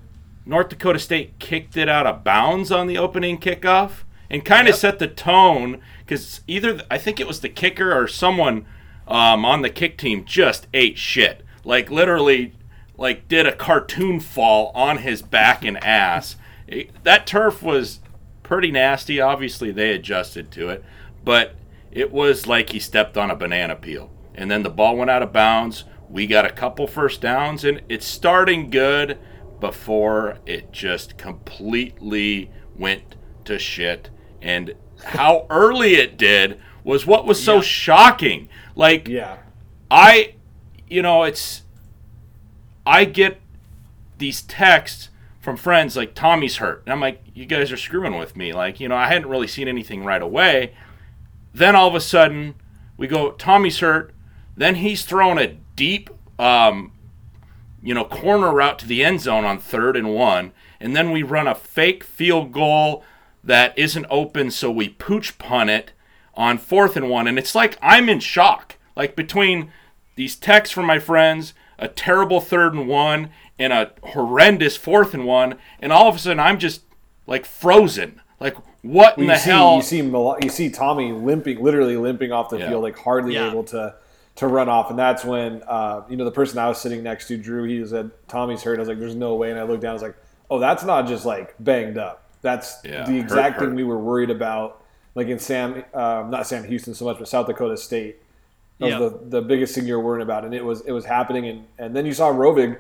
North 0.47 0.71
Dakota 0.71 0.99
State 0.99 1.39
kicked 1.39 1.77
it 1.77 1.89
out 1.89 2.07
of 2.07 2.25
bounds 2.25 2.73
on 2.73 2.87
the 2.87 2.99
opening 2.99 3.39
kickoff 3.39 4.05
and 4.31 4.45
kind 4.45 4.67
of 4.67 4.75
set 4.75 4.99
the 4.99 5.07
tone 5.07 5.81
because 6.01 6.41
either 6.49 6.81
I 6.91 6.99
think 6.99 7.21
it 7.21 7.27
was 7.29 7.41
the 7.41 7.49
kicker 7.51 7.93
or 7.97 8.09
someone 8.09 8.65
um, 9.07 9.45
on 9.45 9.63
the 9.63 9.71
kick 9.71 9.99
team 9.99 10.25
just 10.25 10.67
ate 10.73 10.97
shit, 10.97 11.45
like 11.65 11.91
literally, 11.91 12.55
like 12.97 13.29
did 13.29 13.47
a 13.47 13.53
cartoon 13.53 14.19
fall 14.21 14.73
on 14.75 14.99
his 14.99 15.21
back 15.23 15.65
and 15.65 15.77
ass. 15.85 16.37
It- 16.67 16.91
that 17.05 17.27
turf 17.27 17.63
was 17.63 18.01
pretty 18.53 18.71
nasty. 18.71 19.19
Obviously, 19.19 19.71
they 19.71 19.93
adjusted 19.93 20.51
to 20.51 20.69
it, 20.69 20.85
but 21.25 21.55
it 21.91 22.13
was 22.13 22.47
like 22.47 22.69
he 22.69 22.79
stepped 22.79 23.17
on 23.17 23.31
a 23.31 23.35
banana 23.35 23.75
peel. 23.75 24.11
And 24.35 24.51
then 24.51 24.63
the 24.63 24.69
ball 24.69 24.95
went 24.95 25.11
out 25.11 25.23
of 25.23 25.33
bounds. 25.33 25.85
We 26.11 26.27
got 26.27 26.45
a 26.45 26.51
couple 26.51 26.87
first 26.87 27.23
downs, 27.23 27.65
and 27.65 27.81
it's 27.89 28.05
starting 28.05 28.69
good 28.69 29.19
before 29.59 30.37
it 30.45 30.71
just 30.71 31.17
completely 31.17 32.51
went 32.77 33.17
to 33.47 33.59
shit. 33.59 34.11
And 34.43 34.75
how 35.03 35.47
early 35.51 35.95
it 35.95 36.19
did 36.19 36.61
was 36.85 37.07
what 37.07 37.25
was 37.25 37.43
so 37.43 37.63
shocking. 37.63 38.51
Like, 38.77 39.09
Yeah, 39.09 39.39
I, 39.91 40.35
you 40.91 41.01
know, 41.01 41.23
it's, 41.23 41.63
I 42.85 43.07
get 43.07 43.41
these 44.19 44.43
texts 44.43 45.09
from 45.43 45.57
friends 45.57 45.97
like 45.97 46.15
Tommy's 46.15 46.59
hurt. 46.59 46.85
And 46.87 46.93
I'm 46.93 47.01
like, 47.01 47.21
you 47.35 47.45
guys 47.45 47.73
are 47.73 47.77
screwing 47.77 48.17
with 48.17 48.37
me. 48.37 48.53
Like, 48.53 48.79
you 48.79 48.89
know, 48.89 48.95
I 48.95 49.09
hadn't 49.09 49.29
really 49.29 49.49
seen 49.49 49.67
anything 49.67 50.05
right 50.05 50.23
away. 50.23 50.73
Then 51.53 51.75
all 51.75 51.89
of 51.89 51.97
a 51.97 52.01
sudden, 52.01 52.55
we 52.97 53.09
go, 53.09 53.33
Tommy's 53.33 53.81
hurt. 53.81 54.15
Then 54.57 54.77
he's 54.77 55.05
throwing 55.05 55.39
a 55.39 55.59
deep, 55.75 56.11
um, 56.39 56.93
you 57.83 57.93
know, 57.93 58.05
corner 58.05 58.53
route 58.53 58.79
to 58.79 58.87
the 58.87 59.05
end 59.05 59.21
zone 59.21 59.45
on 59.45 59.59
third 59.59 59.97
and 59.97 60.15
one. 60.15 60.53
And 60.81 60.95
then 60.95 61.11
we 61.11 61.25
run 61.25 61.49
a 61.49 61.57
fake 61.57 62.05
field 62.05 62.53
goal 62.53 63.05
that 63.43 63.77
isn't 63.77 64.07
open, 64.09 64.53
so 64.53 64.71
we 64.71 64.91
pooch 64.91 65.39
punt 65.39 65.71
it 65.71 65.93
on 66.35 66.57
fourth 66.57 66.97
and 66.97 67.11
one. 67.11 67.27
And 67.27 67.37
it's 67.37 67.57
like 67.57 67.77
I'm 67.83 68.09
in 68.09 68.21
shock. 68.21 68.77
Like 68.95 69.17
between 69.17 69.73
these 70.15 70.37
texts 70.37 70.73
from 70.73 70.87
my 70.87 71.01
friends, 71.01 71.53
a 71.81 71.89
terrible 71.89 72.41
third 72.41 72.75
and 72.75 72.87
one, 72.87 73.31
and 73.63 73.73
a 73.73 73.91
horrendous 74.03 74.77
fourth 74.77 75.15
and 75.15 75.25
one, 75.25 75.57
and 75.81 75.93
all 75.93 76.09
of 76.09 76.17
a 76.17 76.19
sudden 76.19 76.41
I'm 76.41 76.59
just 76.59 76.83
like 77.27 77.45
frozen. 77.47 78.21
Like 78.41 78.57
what 78.83 79.17
in 79.17 79.25
you 79.25 79.31
the 79.31 79.37
see, 79.39 79.51
hell? 79.51 79.77
You 79.77 79.83
see, 79.83 80.03
Mil- 80.03 80.37
you 80.43 80.49
see 80.49 80.69
Tommy 80.71 81.13
limping, 81.13 81.63
literally 81.63 81.97
limping 81.97 82.33
off 82.33 82.51
the 82.51 82.59
Yeah. 82.59 82.69
field, 82.71 82.83
like 82.83 82.99
hardly 82.99 83.35
Yeah. 83.35 83.51
able 83.51 83.65
to 83.65 83.95
to 84.35 84.47
run 84.47 84.67
off. 84.69 84.89
And 84.91 84.99
that's 84.99 85.25
when 85.25 85.63
uh, 85.69 86.03
you 86.09 86.17
know 86.17 86.25
the 86.25 86.31
person 86.31 86.59
I 86.59 86.67
was 86.69 86.79
sitting 86.81 87.03
next 87.03 87.29
to, 87.29 87.37
Drew, 87.37 87.65
he 87.65 87.87
said 87.87 88.11
Tommy's 88.29 88.63
hurt. 88.63 88.79
I 88.79 88.81
was 88.81 88.89
like, 88.89 88.99
"There's 88.99 89.15
no 89.15 89.35
way." 89.35 89.51
And 89.51 89.61
I 89.61 89.63
looked 89.65 89.83
down, 89.83 89.91
I 89.91 89.93
was 89.93 90.03
like, 90.03 90.17
"Oh, 90.51 90.59
that's 90.59 90.83
not 90.85 91.07
just 91.07 91.25
like 91.27 91.55
banged 91.61 91.99
up. 91.99 92.23
That's 92.41 92.79
Yeah, 92.85 93.05
the 93.07 93.19
exact 93.19 93.61
hurt. 93.61 93.67
thing 93.67 93.75
we 93.77 93.85
were 93.85 93.99
worried 93.99 94.31
about." 94.31 94.79
Like 95.15 95.29
in 95.29 95.39
Sam, 95.39 95.85
um, 95.93 96.31
not 96.31 96.47
Sam 96.47 96.65
Houston 96.65 96.95
so 96.95 97.05
much, 97.05 97.19
but 97.19 97.29
South 97.29 97.47
Dakota 97.47 97.77
State. 97.77 98.17
That 98.81 98.89
Yeah. 98.89 98.99
was 98.99 99.13
the, 99.13 99.19
the 99.29 99.43
biggest 99.43 99.75
thing 99.75 99.87
you 99.87 99.95
were 99.99 100.03
worrying 100.03 100.23
about, 100.23 100.45
and 100.47 100.55
it 100.55 100.65
was 100.65 100.81
it 100.81 100.93
was 100.93 101.05
happening. 101.05 101.47
And, 101.47 101.65
and 101.79 101.95
then 101.95 102.07
you 102.07 102.15
saw 102.15 102.33
Rovig 102.33 102.79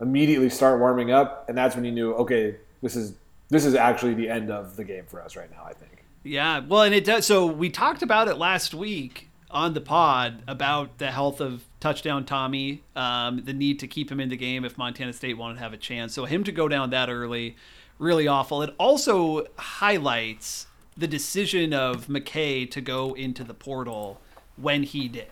immediately 0.00 0.50
start 0.50 0.80
warming 0.80 1.10
up, 1.10 1.48
and 1.48 1.56
that's 1.56 1.76
when 1.76 1.84
you 1.84 1.92
knew, 1.92 2.14
okay, 2.14 2.56
this 2.82 2.96
is 2.96 3.14
this 3.48 3.64
is 3.64 3.74
actually 3.74 4.14
the 4.14 4.28
end 4.28 4.50
of 4.50 4.76
the 4.76 4.84
game 4.84 5.04
for 5.06 5.20
us 5.22 5.36
right 5.36 5.50
now. 5.50 5.64
I 5.64 5.72
think. 5.72 6.04
Yeah, 6.22 6.60
well, 6.60 6.82
and 6.82 6.94
it 6.94 7.04
does. 7.04 7.26
So 7.26 7.46
we 7.46 7.70
talked 7.70 8.02
about 8.02 8.28
it 8.28 8.36
last 8.36 8.74
week 8.74 9.28
on 9.50 9.74
the 9.74 9.80
pod 9.80 10.42
about 10.46 10.98
the 10.98 11.10
health 11.10 11.40
of 11.40 11.64
touchdown 11.80 12.24
Tommy, 12.24 12.82
um, 12.94 13.42
the 13.44 13.52
need 13.52 13.80
to 13.80 13.88
keep 13.88 14.10
him 14.10 14.20
in 14.20 14.28
the 14.28 14.36
game 14.36 14.64
if 14.64 14.78
Montana 14.78 15.12
State 15.12 15.36
wanted 15.38 15.54
to 15.54 15.60
have 15.60 15.72
a 15.72 15.78
chance. 15.78 16.14
So 16.14 16.26
him 16.26 16.44
to 16.44 16.52
go 16.52 16.68
down 16.68 16.90
that 16.90 17.08
early, 17.08 17.56
really 17.98 18.28
awful. 18.28 18.62
It 18.62 18.74
also 18.78 19.46
highlights 19.56 20.66
the 20.96 21.08
decision 21.08 21.72
of 21.72 22.06
McKay 22.06 22.70
to 22.70 22.80
go 22.80 23.14
into 23.14 23.42
the 23.42 23.54
portal 23.54 24.20
when 24.56 24.82
he 24.82 25.08
did. 25.08 25.28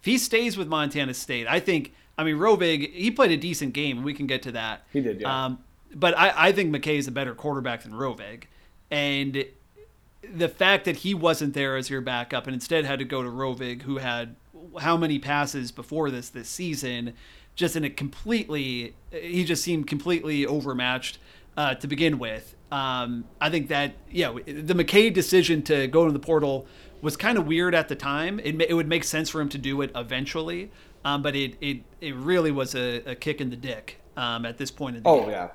If 0.00 0.04
he 0.04 0.18
stays 0.18 0.56
with 0.56 0.68
Montana 0.68 1.14
State, 1.14 1.46
I 1.48 1.60
think. 1.60 1.94
I 2.18 2.24
mean, 2.24 2.36
Rovig, 2.36 2.92
he 2.92 3.10
played 3.10 3.30
a 3.30 3.36
decent 3.36 3.72
game. 3.72 3.98
And 3.98 4.04
we 4.04 4.12
can 4.12 4.26
get 4.26 4.42
to 4.42 4.52
that. 4.52 4.82
He 4.92 5.00
did, 5.00 5.20
yeah. 5.20 5.46
Um, 5.46 5.60
but 5.94 6.18
I, 6.18 6.48
I 6.48 6.52
think 6.52 6.74
McKay 6.74 6.98
is 6.98 7.06
a 7.06 7.12
better 7.12 7.34
quarterback 7.34 7.84
than 7.84 7.92
Rovig, 7.92 8.44
and 8.90 9.44
the 10.34 10.48
fact 10.48 10.84
that 10.84 10.96
he 10.96 11.14
wasn't 11.14 11.54
there 11.54 11.76
as 11.76 11.88
your 11.88 12.00
backup 12.00 12.46
and 12.46 12.54
instead 12.54 12.84
had 12.84 12.98
to 12.98 13.04
go 13.04 13.22
to 13.22 13.28
Rovig, 13.28 13.82
who 13.82 13.98
had 13.98 14.36
how 14.80 14.96
many 14.96 15.18
passes 15.18 15.72
before 15.72 16.10
this 16.10 16.28
this 16.28 16.48
season, 16.48 17.14
just 17.54 17.76
in 17.76 17.84
a 17.84 17.90
completely, 17.90 18.94
he 19.10 19.44
just 19.44 19.62
seemed 19.62 19.86
completely 19.86 20.44
overmatched 20.44 21.18
uh, 21.56 21.74
to 21.76 21.86
begin 21.86 22.18
with. 22.18 22.54
Um, 22.70 23.24
I 23.40 23.48
think 23.48 23.68
that 23.68 23.94
yeah, 24.10 24.32
the 24.32 24.74
McKay 24.74 25.12
decision 25.12 25.62
to 25.62 25.86
go 25.86 26.06
to 26.06 26.12
the 26.12 26.18
portal 26.18 26.66
was 27.00 27.16
kind 27.16 27.38
of 27.38 27.46
weird 27.46 27.74
at 27.74 27.88
the 27.88 27.96
time. 27.96 28.40
It, 28.40 28.60
it 28.60 28.74
would 28.74 28.88
make 28.88 29.04
sense 29.04 29.30
for 29.30 29.40
him 29.40 29.48
to 29.50 29.58
do 29.58 29.80
it 29.82 29.90
eventually, 29.94 30.70
um, 31.04 31.22
but 31.22 31.34
it, 31.36 31.54
it 31.60 31.78
it 32.00 32.14
really 32.16 32.50
was 32.50 32.74
a, 32.74 33.02
a 33.10 33.14
kick 33.14 33.40
in 33.40 33.50
the 33.50 33.56
dick 33.56 34.00
um, 34.16 34.44
at 34.46 34.58
this 34.58 34.70
point 34.70 34.96
in 34.96 35.02
the 35.02 35.08
Oh 35.08 35.20
game. 35.22 35.30
yeah, 35.30 35.48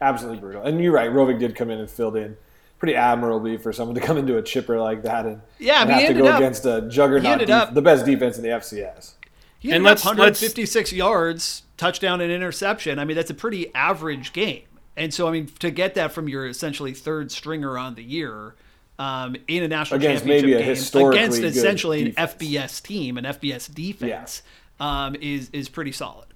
absolutely 0.00 0.40
brutal. 0.40 0.62
And 0.62 0.80
you're 0.82 0.92
right, 0.92 1.10
Rovig 1.10 1.38
did 1.38 1.54
come 1.54 1.70
in 1.70 1.78
and 1.80 1.88
filled 1.90 2.16
in 2.16 2.36
pretty 2.78 2.96
admirably 2.96 3.56
for 3.56 3.72
someone 3.72 3.94
to 3.94 4.00
come 4.00 4.18
into 4.18 4.36
a 4.36 4.42
chipper 4.42 4.78
like 4.78 5.02
that 5.04 5.24
and, 5.26 5.40
Yeah, 5.58 5.80
and 5.82 5.88
but 5.90 5.98
he 5.98 6.04
have 6.06 6.16
to 6.16 6.22
go 6.22 6.28
up- 6.28 6.36
against 6.40 6.66
a 6.66 6.82
juggernaut, 6.82 7.38
def- 7.38 7.48
up- 7.50 7.74
the 7.74 7.80
best 7.80 8.04
defense 8.04 8.36
in 8.36 8.42
the 8.42 8.50
FCS. 8.50 9.14
He 9.58 9.70
And 9.70 9.82
let's- 9.84 10.02
up 10.04 10.18
let's- 10.18 10.40
156 10.42 10.92
yards, 10.92 11.62
touchdown 11.78 12.20
and 12.20 12.30
interception. 12.30 12.98
I 12.98 13.04
mean, 13.06 13.16
that's 13.16 13.30
a 13.30 13.34
pretty 13.34 13.74
average 13.74 14.32
game. 14.34 14.64
And 14.96 15.14
so, 15.14 15.26
I 15.26 15.30
mean, 15.32 15.46
to 15.60 15.70
get 15.70 15.94
that 15.94 16.12
from 16.12 16.28
your 16.28 16.46
essentially 16.46 16.92
third 16.92 17.32
stringer 17.32 17.78
on 17.78 17.94
the 17.94 18.02
year 18.04 18.54
um, 18.98 19.34
in 19.48 19.62
a 19.62 19.68
national 19.68 19.98
Against 19.98 20.22
championship 20.24 20.42
maybe 20.44 20.52
a 20.54 20.58
game 20.58 21.08
against 21.08 21.38
essentially 21.40 22.04
defense. 22.04 22.32
an 22.32 22.38
FBS 22.38 22.80
team, 22.82 23.16
an 23.18 23.24
FBS 23.24 23.66
defense, 23.74 24.42
um, 24.80 25.14
is 25.20 25.50
is 25.52 25.68
pretty 25.68 25.92
solid. 25.92 26.28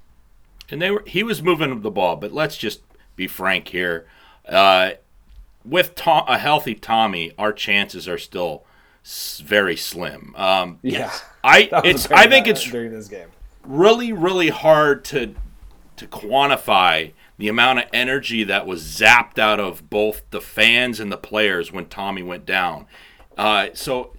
and 0.71 0.81
they 0.83 0.91
were 0.91 1.03
he 1.07 1.23
was 1.23 1.43
moving 1.43 1.81
the 1.81 1.91
ball, 1.91 2.17
but 2.17 2.33
let's 2.33 2.57
just 2.57 2.81
be 3.17 3.27
frank 3.27 3.69
here. 3.69 4.07
Uh, 4.49 4.93
with 5.65 5.95
Tom, 5.95 6.25
a 6.29 6.39
healthy 6.39 6.75
Tommy, 6.75 7.33
our 7.39 7.53
chances 7.53 8.09
are 8.09 8.19
still 8.19 8.65
s- 9.05 9.43
very 9.45 9.77
slim. 9.77 10.35
Um, 10.37 10.79
Yeah, 10.83 11.13
I 11.45 11.69
it's 11.85 12.11
I 12.11 12.29
think 12.29 12.47
it's 12.47 12.65
during 12.65 12.93
this 12.93 13.09
game. 13.09 13.29
really 13.65 14.13
really 14.13 14.49
hard 14.49 15.05
to 15.07 15.35
to 15.97 16.07
quantify 16.07 17.13
the 17.39 17.49
amount 17.49 17.79
of 17.81 17.85
energy 17.93 18.45
that 18.45 18.67
was 18.67 18.83
zapped 18.83 19.39
out 19.39 19.61
of 19.61 19.89
both 19.91 20.23
the 20.31 20.41
fans 20.41 20.99
and 21.01 21.11
the 21.13 21.17
players 21.17 21.71
when 21.73 21.87
Tommy 21.87 22.23
went 22.23 22.47
down. 22.47 22.87
Uh, 23.37 23.69
so 23.75 24.13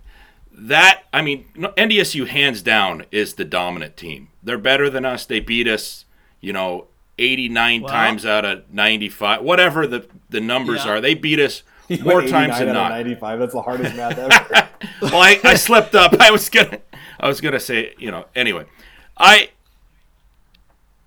that 0.68 1.04
I 1.14 1.22
mean, 1.22 1.46
NDSU 1.56 2.28
hands 2.28 2.62
down 2.62 3.06
is 3.12 3.36
the 3.36 3.46
dominant 3.46 3.98
team. 3.98 4.30
They're 4.44 4.58
better 4.58 4.90
than 4.90 5.06
us. 5.06 5.26
They 5.26 5.40
beat 5.40 5.68
us, 5.68 6.06
you 6.42 6.54
know, 6.54 6.88
89 7.18 7.82
Well- 7.82 7.92
times 7.92 8.26
out 8.26 8.46
of 8.46 8.64
95, 8.72 9.42
whatever 9.42 9.86
the 9.88 10.06
the 10.30 10.40
numbers 10.42 10.86
Yeah. 10.86 10.92
are. 10.92 11.02
They 11.02 11.14
beat 11.14 11.40
us 11.40 11.64
more 12.02 12.22
times 12.22 12.60
than 12.60 12.74
not. 12.74 12.92
95. 12.92 13.40
That's 13.40 13.54
the 13.54 13.62
hardest 13.62 13.96
math 13.96 14.18
ever. 14.20 14.70
well, 15.02 15.16
I, 15.22 15.40
I 15.44 15.56
slipped 15.56 15.96
up. 15.96 16.14
I 16.20 16.30
was 16.32 16.50
gonna, 16.50 16.80
I 17.20 17.28
was 17.28 17.42
gonna 17.42 17.60
say, 17.60 17.94
you 17.98 18.12
know. 18.12 18.26
Anyway, 18.36 18.66
I, 19.18 19.50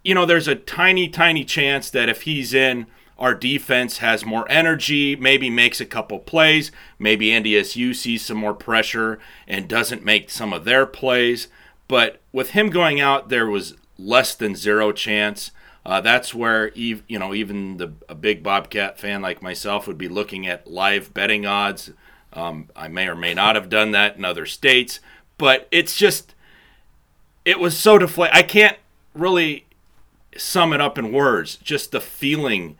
you 0.05 0.15
know, 0.15 0.27
there's 0.27 0.49
a 0.49 0.57
tiny, 0.57 1.09
tiny 1.09 1.45
chance 1.45 1.89
that 1.91 2.09
if 2.09 2.23
he's 2.23 2.53
in, 2.53 2.87
our 3.19 3.35
defense 3.35 3.99
has 3.99 4.25
more 4.25 4.51
energy, 4.51 5.17
maybe 5.17 5.51
makes 5.51 5.81
a 5.81 5.87
couple 5.87 6.19
plays, 6.19 6.73
maybe 6.99 7.29
NDSU 7.29 7.95
sees 7.95 8.25
some 8.25 8.39
more 8.39 8.55
pressure 8.55 9.19
and 9.47 9.69
doesn't 9.69 10.05
make 10.05 10.31
some 10.31 10.53
of 10.53 10.65
their 10.65 10.87
plays. 10.87 11.49
But 11.89 12.21
with 12.33 12.51
him 12.51 12.71
going 12.71 13.01
out, 13.01 13.29
there 13.29 13.47
was 13.47 13.75
less 13.99 14.35
than 14.35 14.57
zero 14.57 14.93
chance. 14.93 15.51
Uh, 15.85 16.01
that's 16.01 16.35
where 16.35 16.69
ev- 16.77 17.03
you 17.09 17.19
know 17.19 17.35
even 17.35 17.77
the 17.77 17.93
a 18.09 18.15
big 18.15 18.43
Bobcat 18.43 18.99
fan 18.99 19.21
like 19.21 19.43
myself 19.43 19.87
would 19.87 19.99
be 19.99 20.09
looking 20.09 20.47
at 20.47 20.71
live 20.71 21.13
betting 21.13 21.45
odds. 21.45 21.91
Um, 22.33 22.71
I 22.75 22.89
may 22.89 23.09
or 23.09 23.17
may 23.17 23.35
not 23.35 23.57
have 23.57 23.69
done 23.69 23.91
that 23.91 24.17
in 24.17 24.25
other 24.25 24.47
states, 24.47 25.01
but 25.39 25.69
it's 25.71 25.97
just 25.97 26.35
it 27.45 27.59
was 27.59 27.77
so 27.77 27.99
deflate. 27.99 28.31
I 28.33 28.43
can't 28.43 28.79
really 29.15 29.67
sum 30.37 30.73
it 30.73 30.81
up 30.81 30.99
in 30.99 31.13
words. 31.13 31.57
Just 31.57 31.91
the 31.91 32.01
feeling 32.01 32.77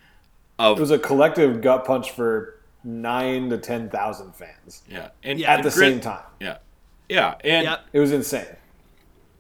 of 0.63 0.79
it 0.79 0.81
was 0.81 0.91
a 0.91 0.99
collective 0.99 1.61
gut 1.61 1.85
punch 1.85 2.11
for 2.13 2.59
nine 2.85 3.49
to 3.51 3.59
10,000 3.59 4.35
fans 4.35 4.83
yeah, 4.89 5.09
and 5.23 5.39
Yeah. 5.39 5.53
at 5.55 5.59
the 5.63 5.71
grit- 5.71 5.93
same 5.93 6.01
time. 6.01 6.25
Yeah, 6.41 6.57
yeah, 7.09 7.35
and 7.45 7.65
Yeah. 7.65 7.77
It 7.93 8.01
was 8.01 8.13
insane. 8.13 8.47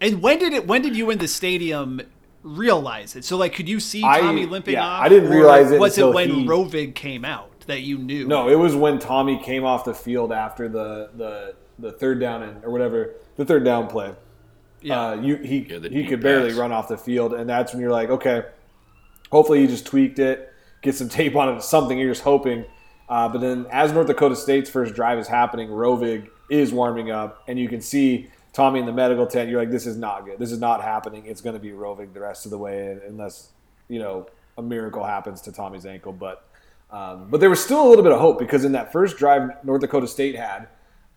And 0.01 0.21
when 0.23 0.39
did 0.39 0.53
it? 0.53 0.67
When 0.67 0.83
did 0.83 0.97
you 0.97 1.11
in 1.11 1.19
the 1.19 1.29
stadium 1.29 2.01
realize 2.43 3.15
it? 3.17 3.25
So, 3.25 3.37
like, 3.37 3.55
could 3.55 3.69
you 3.69 3.79
see 3.81 4.03
I- 4.05 4.21
Tommy 4.21 4.47
limping 4.47 4.75
yeah, 4.75 4.87
off? 4.87 5.03
I 5.05 5.09
didn't 5.09 5.31
realize 5.31 5.71
it 5.71 5.79
Was 5.81 5.97
it 5.99 6.13
when 6.13 6.31
he- 6.31 6.47
Rovig 6.47 6.95
came 6.95 7.25
out 7.25 7.51
that 7.67 7.83
you 7.83 7.99
knew? 7.99 8.27
No, 8.27 8.49
it 8.49 8.57
was 8.57 8.75
when 8.75 8.99
Tommy 8.99 9.39
came 9.39 9.65
off 9.65 9.85
the 9.85 9.95
field 9.95 10.33
after 10.33 10.69
the 10.69 11.11
the, 11.17 11.55
the 11.79 11.93
third 11.93 12.21
down 12.21 12.43
and 12.43 12.65
or 12.65 12.71
whatever 12.71 13.15
the 13.37 13.45
third 13.45 13.65
down 13.65 13.87
play. 13.87 14.13
Yeah. 14.81 15.01
Uh, 15.11 15.15
you 15.15 15.37
he 15.37 15.59
Yeah, 15.69 15.79
he 15.81 15.89
deep 15.89 16.09
could 16.09 16.21
barely 16.21 16.53
run 16.53 16.73
off 16.73 16.89
the 16.89 16.99
field, 16.99 17.33
and 17.35 17.49
that's 17.49 17.73
when 17.73 17.81
you're 17.81 17.93
like, 17.93 18.11
okay, 18.11 18.43
hopefully 19.31 19.61
he 19.61 19.67
just 19.69 19.87
tweaked 19.87 20.19
it, 20.19 20.52
get 20.83 20.95
some 20.95 21.09
tape 21.09 21.35
on 21.37 21.57
it, 21.57 21.63
something. 21.63 21.99
You're 21.99 22.11
just 22.11 22.23
hoping. 22.23 22.65
Uh, 23.09 23.29
but 23.29 23.41
then, 23.41 23.67
as 23.71 23.93
North 23.93 24.07
Dakota 24.07 24.37
State's 24.37 24.71
first 24.71 24.95
drive 24.95 25.19
is 25.19 25.29
happening, 25.29 25.69
Rovig 25.69 26.29
is 26.51 26.73
warming 26.73 27.11
up, 27.11 27.43
and 27.49 27.59
you 27.59 27.69
can 27.69 27.81
see 27.81 28.29
Tommy 28.53 28.81
in 28.81 28.87
the 28.87 28.93
medical 28.93 29.27
tent. 29.27 29.49
You're 29.49 29.61
like, 29.61 29.71
this 29.71 29.87
is 29.87 29.97
not 29.97 30.25
good. 30.25 30.39
This 30.39 30.53
is 30.53 30.61
not 30.61 30.83
happening. 30.83 31.27
It's 31.27 31.41
going 31.41 31.55
to 31.55 31.61
be 31.61 31.71
Rovig 31.71 32.13
the 32.13 32.21
rest 32.21 32.45
of 32.45 32.51
the 32.51 32.59
way, 32.59 32.99
unless 33.07 33.51
you 33.89 33.99
know 33.99 34.27
a 34.59 34.63
miracle 34.63 35.05
happens 35.05 35.41
to 35.43 35.53
Tommy's 35.53 35.87
ankle. 35.87 36.13
But 36.13 36.47
um, 36.91 37.29
but 37.31 37.41
there 37.41 37.51
was 37.51 37.63
still 37.63 37.87
a 37.87 37.89
little 37.89 38.05
bit 38.05 38.13
of 38.13 38.21
hope 38.21 38.39
because 38.39 38.65
in 38.65 38.73
that 38.73 38.93
first 38.93 39.17
drive 39.17 39.65
North 39.65 39.81
Dakota 39.81 40.07
State 40.07 40.37
had, 40.37 40.69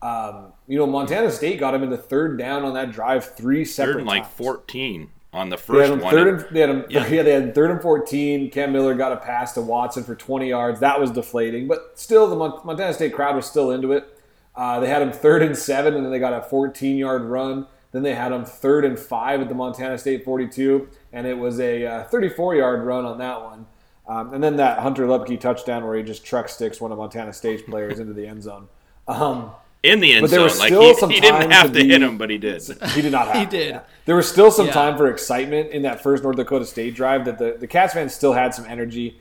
um, 0.02 0.54
you 0.68 0.78
know, 0.78 0.88
Montana 0.88 1.32
State 1.32 1.60
got 1.60 1.74
him 1.74 1.84
into 1.84 1.98
third 1.98 2.38
down 2.38 2.64
on 2.64 2.74
that 2.76 2.92
drive 2.92 3.36
three 3.36 3.66
separate 3.66 3.94
third 3.94 4.00
and 4.02 4.08
like 4.08 4.24
times. 4.24 4.36
14 4.36 5.10
on 5.36 5.50
the 5.50 5.58
first 5.58 5.92
him 5.92 6.00
one. 6.00 6.18
and 6.18 6.40
they 6.52 6.62
had 6.62 6.70
him, 6.70 6.86
Yeah. 6.90 7.06
yeah. 7.08 7.24
they 7.24 7.32
had 7.34 7.54
third 7.54 7.72
and 7.72 7.82
fourteen. 7.82 8.50
Cam 8.50 8.72
Miller 8.72 8.96
got 8.96 9.12
a 9.12 9.18
pass 9.18 9.54
to 9.54 9.62
Watson 9.62 10.04
for 10.04 10.16
twenty 10.16 10.50
yards. 10.50 10.80
That 10.80 11.00
was 11.00 11.12
deflating, 11.12 11.68
but 11.68 11.92
still 12.00 12.28
the 12.28 12.36
Montana 12.36 12.94
State 12.94 13.14
crowd 13.14 13.36
was 13.36 13.46
still 13.46 13.72
into 13.72 13.92
it. 13.92 14.18
Uh, 14.56 14.80
they 14.80 14.88
had 14.88 15.02
him 15.02 15.12
third 15.12 15.42
and 15.44 15.58
seven, 15.58 15.94
and 15.96 16.04
then 16.06 16.12
they 16.12 16.20
got 16.20 16.34
a 16.34 16.42
fourteen 16.42 16.98
yard 16.98 17.24
run. 17.24 17.68
Then 17.92 18.04
they 18.04 18.14
had 18.16 18.32
them 18.34 18.44
third 18.44 18.84
and 18.84 19.00
five 19.00 19.40
at 19.40 19.48
the 19.48 19.56
Montana 19.56 19.98
State 19.98 20.26
42, 20.26 20.90
and 21.14 21.26
it 21.26 21.38
was 21.38 21.62
a 21.62 22.06
34 22.12 22.54
uh, 22.54 22.58
yard 22.58 22.84
run 22.86 23.06
on 23.06 23.20
that 23.20 23.42
one. 23.42 23.68
Um, 24.06 24.34
and 24.34 24.44
then 24.44 24.58
that 24.58 24.80
Hunter 24.80 25.06
Luepke 25.06 25.40
touchdown 25.40 25.86
where 25.86 25.96
he 25.96 26.04
just 26.04 26.26
truck 26.26 26.50
sticks 26.50 26.82
one 26.82 26.92
of 26.92 26.98
Montana 26.98 27.32
State's 27.32 27.62
players 27.62 28.00
into 28.02 28.12
the 28.12 28.28
end 28.28 28.44
zone. 28.44 28.68
Um, 29.08 29.52
in 29.86 30.00
the 30.00 30.14
end 30.14 30.22
but 30.24 30.30
there 30.32 30.40
zone. 30.40 30.44
was 30.46 30.60
Like 30.60 30.68
still 30.70 30.82
he, 30.82 30.94
some 30.96 31.10
he 31.10 31.20
didn't 31.20 31.42
time 31.42 31.52
have 31.52 31.68
to 31.68 31.74
to, 31.74 31.84
be- 31.84 31.90
hit 31.90 32.02
him, 32.02 32.18
but 32.18 32.30
he 32.30 32.38
did. 32.38 32.62
He 32.96 33.02
did 33.02 33.12
not 33.12 33.28
have. 33.28 33.36
He 33.38 33.46
to, 33.46 33.52
did. 33.52 33.70
yeah. 33.70 33.80
There 34.06 34.16
was 34.16 34.30
still 34.30 34.52
some 34.52 34.68
Yeah. 34.68 34.74
time 34.74 34.98
for 34.98 35.08
excitement 35.10 35.72
in 35.72 35.82
that 35.84 36.02
first 36.02 36.24
North 36.24 36.36
Dakota 36.38 36.66
State 36.66 36.96
drive. 36.96 37.26
That 37.26 37.38
the 37.38 37.56
the 37.60 37.68
Cats 37.68 37.94
fans 37.94 38.14
still 38.14 38.34
had 38.34 38.54
some 38.54 38.66
energy 38.66 39.20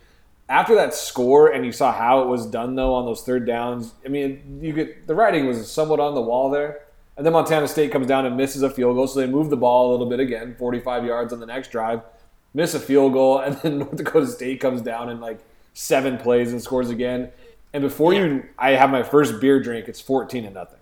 after 0.48 0.74
that 0.74 0.94
score, 0.94 1.48
and 1.48 1.64
you 1.64 1.72
saw 1.72 1.92
how 1.92 2.22
it 2.22 2.28
was 2.28 2.46
done 2.46 2.74
though 2.74 2.92
on 2.94 3.04
those 3.06 3.22
third 3.22 3.46
downs. 3.46 3.94
I 4.04 4.08
mean, 4.08 4.58
you 4.62 4.72
get 4.72 5.06
the 5.06 5.14
writing 5.14 5.46
was 5.46 5.70
somewhat 5.70 6.00
on 6.00 6.14
the 6.14 6.22
wall 6.22 6.50
there. 6.50 6.80
And 7.16 7.24
then 7.24 7.32
Montana 7.32 7.68
State 7.68 7.92
comes 7.92 8.08
down 8.08 8.26
and 8.26 8.36
misses 8.36 8.62
a 8.62 8.68
field 8.70 8.96
goal, 8.96 9.06
so 9.06 9.20
they 9.20 9.28
move 9.28 9.48
the 9.48 9.56
ball 9.56 9.88
a 9.88 9.92
little 9.92 10.06
bit 10.08 10.18
again, 10.18 10.56
45 10.58 11.04
yards 11.04 11.32
on 11.32 11.38
the 11.38 11.46
next 11.46 11.70
drive, 11.70 12.00
miss 12.54 12.74
a 12.74 12.80
field 12.80 13.12
goal, 13.12 13.38
and 13.44 13.54
then 13.58 13.78
North 13.78 13.94
Dakota 13.96 14.26
State 14.26 14.58
comes 14.60 14.82
down 14.82 15.08
in 15.08 15.20
like 15.20 15.38
seven 15.74 16.18
plays 16.18 16.50
and 16.50 16.60
scores 16.60 16.90
again. 16.90 17.30
And 17.74 17.82
before 17.82 18.14
you, 18.14 18.44
I 18.58 18.70
have 18.70 18.88
my 18.88 19.02
first 19.02 19.40
beer 19.40 19.60
drink. 19.60 19.88
It's 19.88 20.00
14 20.00 20.44
to 20.44 20.50
nothing. 20.50 20.78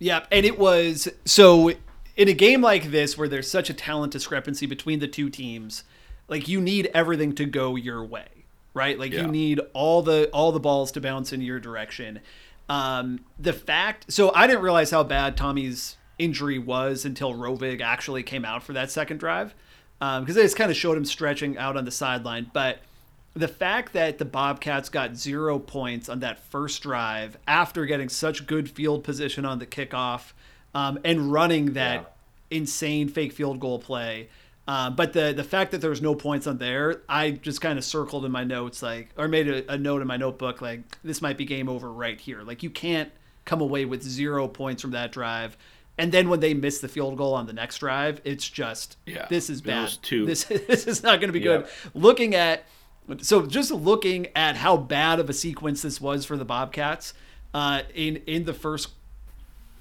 Yep, 0.00 0.26
and 0.32 0.44
it 0.44 0.58
was 0.58 1.06
so 1.24 1.70
in 2.16 2.28
a 2.28 2.32
game 2.32 2.60
like 2.62 2.90
this 2.90 3.16
where 3.16 3.28
there's 3.28 3.48
such 3.50 3.70
a 3.70 3.74
talent 3.74 4.12
discrepancy 4.12 4.66
between 4.66 4.98
the 5.00 5.06
two 5.06 5.28
teams, 5.30 5.84
like 6.26 6.48
you 6.48 6.60
need 6.60 6.90
everything 6.94 7.34
to 7.34 7.44
go 7.44 7.76
your 7.76 8.02
way, 8.04 8.26
right? 8.72 8.98
Like 8.98 9.12
Yeah. 9.12 9.22
you 9.22 9.28
need 9.28 9.60
all 9.72 10.02
the 10.02 10.28
all 10.30 10.50
the 10.50 10.58
balls 10.60 10.90
to 10.92 11.00
bounce 11.00 11.32
in 11.32 11.40
your 11.42 11.60
direction. 11.60 12.20
Um, 12.68 13.20
the 13.38 13.52
fact, 13.52 14.10
so 14.10 14.32
I 14.34 14.46
didn't 14.46 14.62
realize 14.62 14.90
how 14.90 15.04
bad 15.04 15.36
Tommy's 15.36 15.96
injury 16.18 16.58
was 16.58 17.04
until 17.04 17.34
Rovig 17.34 17.80
actually 17.82 18.22
came 18.22 18.44
out 18.44 18.62
for 18.62 18.72
that 18.72 18.90
second 18.90 19.18
drive, 19.18 19.54
because 19.98 20.34
they 20.34 20.42
just 20.42 20.56
kind 20.56 20.70
of 20.70 20.76
showed 20.76 20.96
him 20.96 21.04
stretching 21.04 21.58
out 21.58 21.76
on 21.76 21.84
the 21.84 21.90
sideline, 21.90 22.50
but 22.54 22.78
the 23.34 23.48
fact 23.48 23.92
that 23.94 24.18
the 24.18 24.24
Bobcats 24.24 24.88
got 24.88 25.16
zero 25.16 25.58
points 25.58 26.08
on 26.08 26.20
that 26.20 26.38
first 26.38 26.82
drive 26.82 27.36
after 27.46 27.84
getting 27.84 28.08
such 28.08 28.46
good 28.46 28.70
field 28.70 29.02
position 29.04 29.44
on 29.44 29.58
the 29.58 29.66
kickoff 29.66 30.32
um, 30.74 30.98
and 31.04 31.32
running 31.32 31.72
that 31.74 32.14
insane 32.50 33.08
fake 33.08 33.32
field 33.32 33.58
goal 33.60 33.78
play. 33.78 34.28
Uh, 34.66 34.88
but 34.88 35.12
the 35.12 35.32
the 35.36 35.44
fact 35.44 35.72
that 35.72 35.80
there 35.82 35.90
was 35.90 36.00
no 36.00 36.14
points 36.14 36.46
on 36.46 36.56
there, 36.58 37.02
I 37.08 37.32
just 37.32 37.60
kind 37.60 37.78
of 37.78 37.84
circled 37.84 38.24
in 38.24 38.32
my 38.32 38.44
notes, 38.44 38.82
like, 38.82 39.10
or 39.18 39.28
made 39.28 39.46
a, 39.48 39.72
a 39.74 39.76
note 39.76 40.00
in 40.00 40.08
my 40.08 40.16
notebook, 40.16 40.62
like, 40.62 40.80
this 41.02 41.20
might 41.20 41.36
be 41.36 41.44
game 41.44 41.68
over 41.68 41.92
right 41.92 42.18
here. 42.18 42.42
Like, 42.42 42.62
you 42.62 42.70
can't 42.70 43.10
come 43.44 43.60
away 43.60 43.84
with 43.84 44.02
zero 44.02 44.48
points 44.48 44.80
from 44.80 44.92
that 44.92 45.12
drive. 45.12 45.58
And 45.98 46.10
then 46.10 46.28
when 46.30 46.40
they 46.40 46.54
miss 46.54 46.78
the 46.80 46.88
field 46.88 47.16
goal 47.18 47.34
on 47.34 47.46
the 47.46 47.52
next 47.52 47.78
drive, 47.78 48.20
it's 48.24 48.48
just, 48.48 48.96
Yeah, 49.06 49.26
this 49.28 49.50
is 49.50 49.60
bad. 49.60 49.90
This 50.24 50.44
this 50.66 50.86
is 50.86 51.02
not 51.02 51.20
going 51.20 51.28
to 51.32 51.38
be 51.38 51.44
Yeah. 51.44 51.58
good. 51.58 51.66
Looking 51.92 52.34
at 52.34 52.64
so 53.20 53.46
just 53.46 53.70
looking 53.70 54.28
at 54.34 54.56
how 54.56 54.76
bad 54.76 55.20
of 55.20 55.28
a 55.28 55.34
sequence 55.34 55.82
this 55.82 56.00
was 56.00 56.24
for 56.24 56.36
the 56.36 56.44
Bobcats 56.44 57.14
uh, 57.52 57.82
in 57.94 58.16
in 58.26 58.44
the 58.44 58.54
first 58.54 58.90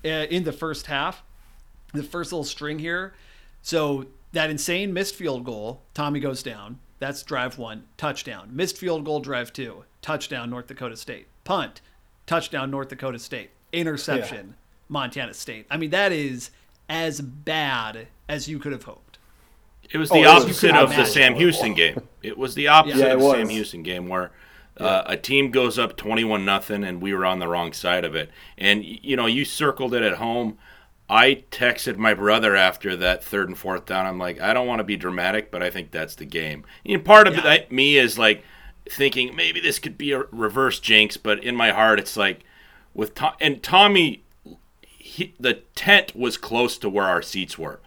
uh, 0.06 0.28
in 0.30 0.44
the 0.44 0.52
first 0.52 0.88
half, 0.88 1.24
the 1.94 2.04
first 2.04 2.32
little 2.32 2.44
string 2.44 2.80
here. 2.80 3.14
So 3.62 4.08
that 4.34 4.50
insane 4.50 4.94
missed 4.94 5.16
field 5.16 5.46
goal, 5.46 5.82
Tommy 5.94 6.20
goes 6.20 6.44
down. 6.44 6.80
That's 7.00 7.24
drive 7.24 7.58
one, 7.58 7.86
touchdown. 7.98 8.50
Missed 8.56 8.78
field 8.78 9.06
goal, 9.06 9.20
drive 9.20 9.54
two, 9.54 9.86
touchdown, 10.02 10.50
North 10.50 10.68
Dakota 10.68 10.96
State. 10.96 11.28
Punt, 11.44 11.82
touchdown, 12.26 12.72
North 12.72 12.90
Dakota 12.90 13.20
State. 13.20 13.52
Interception, 13.72 14.56
Montana 14.88 15.34
State. 15.34 15.66
I 15.70 15.78
mean, 15.78 15.90
that 15.90 16.12
is 16.12 16.52
as 16.88 17.22
bad 17.22 18.08
as 18.30 18.48
you 18.48 18.60
could 18.60 18.72
have 18.72 18.84
hoped. 18.84 19.13
It 19.94 19.98
was 20.00 20.12
Oh, 20.12 20.16
the 20.16 20.22
it 20.22 20.34
was 20.34 20.44
opposite 20.44 20.76
of 20.76 20.90
the. 20.96 21.06
Sam 21.06 21.36
Houston 21.36 21.74
game. 21.74 22.02
It 22.22 22.38
was 22.38 22.56
the 22.56 22.68
opposite 22.68 22.98
Yeah, 22.98 23.14
of 23.14 23.20
the 23.22 23.32
Sam. 23.32 23.50
Houston 23.50 23.84
game 23.84 24.08
where 24.08 24.32
uh, 24.78 25.04
a 25.06 25.16
team 25.16 25.52
goes 25.52 25.78
up 25.78 25.96
21 25.96 26.44
nothing 26.44 26.84
and 26.84 27.00
we 27.02 27.14
were 27.14 27.26
on 27.26 27.40
the 27.40 27.48
wrong 27.48 27.74
side 27.74 28.04
of 28.04 28.16
it. 28.16 28.32
And 28.58 28.84
you 28.84 29.16
know, 29.16 29.28
you 29.28 29.46
circled 29.46 29.94
it 29.94 30.02
at 30.04 30.16
home. 30.16 30.58
I 31.10 31.44
texted 31.52 31.98
my 31.98 32.14
brother 32.16 32.56
after 32.56 32.96
that 32.96 33.24
third 33.24 33.50
and 33.50 33.58
fourth 33.58 33.86
down. 33.86 34.08
I'm 34.08 34.18
like, 34.18 34.42
I 34.42 34.54
don't 34.54 34.66
want 34.68 34.80
to 34.80 34.84
be 34.84 34.96
dramatic, 34.98 35.52
but 35.52 35.62
I 35.62 35.70
think 35.70 35.92
that's 35.92 36.16
the 36.16 36.26
game. 36.26 36.64
And 36.86 37.06
part 37.06 37.28
of 37.28 37.36
Yeah. 37.36 37.42
that, 37.42 37.72
me 37.72 37.98
is 37.98 38.18
like 38.18 38.44
thinking 38.90 39.36
maybe 39.36 39.60
this 39.60 39.78
could 39.80 39.98
be 39.98 40.12
a 40.14 40.24
reverse 40.32 40.80
jinx, 40.80 41.18
but 41.18 41.44
in 41.44 41.56
my 41.56 41.72
heart, 41.72 42.00
it's 42.00 42.18
like 42.18 42.44
with 42.96 43.14
Tom 43.16 43.34
and 43.40 43.62
Tommy 43.62 44.24
he, 44.82 45.36
the 45.40 45.56
tent 45.76 46.16
was 46.16 46.38
close 46.38 46.78
to 46.80 46.90
where 46.90 47.06
our 47.06 47.22
seats 47.22 47.58
were. 47.60 47.80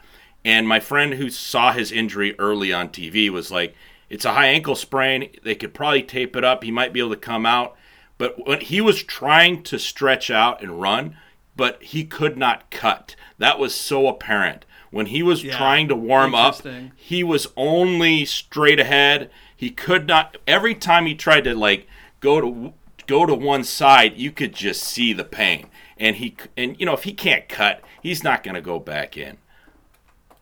And 0.46 0.68
my 0.68 0.78
friend 0.78 1.14
who 1.14 1.28
saw 1.28 1.72
his 1.72 1.90
injury 1.90 2.38
early 2.38 2.72
on 2.72 2.90
TV 2.90 3.28
was 3.30 3.50
like, 3.50 3.74
it's 4.08 4.24
a 4.24 4.32
high 4.34 4.46
ankle 4.46 4.76
sprain. 4.76 5.28
They 5.42 5.56
could 5.56 5.74
probably 5.74 6.04
tape 6.04 6.36
it 6.36 6.44
up. 6.44 6.62
He 6.62 6.70
might 6.70 6.92
be 6.92 7.00
able 7.00 7.10
to 7.10 7.16
come 7.16 7.44
out. 7.44 7.76
But 8.16 8.46
when 8.46 8.60
he 8.60 8.80
was 8.80 9.02
trying 9.02 9.64
to 9.64 9.76
stretch 9.76 10.30
out 10.30 10.62
and 10.62 10.80
run, 10.80 11.16
but 11.56 11.82
he 11.82 12.04
could 12.04 12.38
not 12.38 12.70
cut. 12.70 13.16
That 13.38 13.58
was 13.58 13.74
so 13.74 14.06
apparent. 14.06 14.64
When 14.92 15.06
he 15.06 15.20
was 15.20 15.42
Yeah, 15.42 15.56
trying 15.56 15.88
to 15.88 15.96
warm 15.96 16.32
up, 16.32 16.64
he 16.94 17.24
was 17.24 17.48
only 17.56 18.24
straight 18.24 18.78
ahead. 18.78 19.30
He 19.56 19.70
could 19.70 20.06
not 20.06 20.36
every 20.46 20.76
time 20.76 21.06
he 21.06 21.16
tried 21.16 21.42
to 21.42 21.56
like 21.56 21.88
go 22.20 22.40
to 22.40 22.72
go 23.08 23.26
to 23.26 23.34
one 23.34 23.64
side, 23.64 24.16
you 24.16 24.30
could 24.30 24.54
just 24.54 24.84
see 24.84 25.12
the 25.12 25.24
pain. 25.24 25.66
And 25.98 26.16
he 26.16 26.36
and 26.56 26.78
you 26.78 26.86
know 26.86 26.94
if 26.94 27.02
he 27.02 27.12
can't 27.12 27.48
cut, 27.48 27.82
he's 28.00 28.22
not 28.22 28.44
going 28.44 28.54
to 28.54 28.60
go 28.60 28.78
back 28.78 29.16
in. 29.16 29.38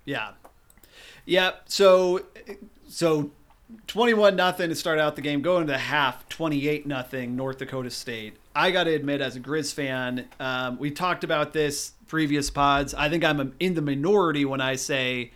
Yeah. 0.05 0.33
Yeah. 1.25 1.53
So 1.67 2.23
so 2.89 3.31
21 3.87 4.37
nothing 4.37 4.69
to 4.69 4.75
start 4.75 4.99
out 4.99 5.17
the 5.17 5.23
game. 5.23 5.43
Going 5.43 5.67
to 5.69 5.79
half, 5.79 6.29
28 6.29 6.87
nothing 6.87 7.37
North 7.37 7.59
Dakota 7.59 7.91
State. 7.91 8.37
I 8.55 8.71
got 8.71 8.85
to 8.85 8.95
admit, 8.95 9.21
as 9.21 9.35
a 9.35 9.41
Grizz 9.41 9.75
fan, 9.75 10.29
um, 10.39 10.79
we 10.79 10.91
talked 10.91 11.25
about 11.25 11.53
this 11.53 11.93
previous 12.07 12.51
pods. 12.51 12.95
I 12.95 13.09
think 13.09 13.25
I'm 13.25 13.55
in 13.59 13.75
the 13.75 13.83
minority 13.83 14.45
when 14.45 14.61
I 14.61 14.77
say, 14.77 15.33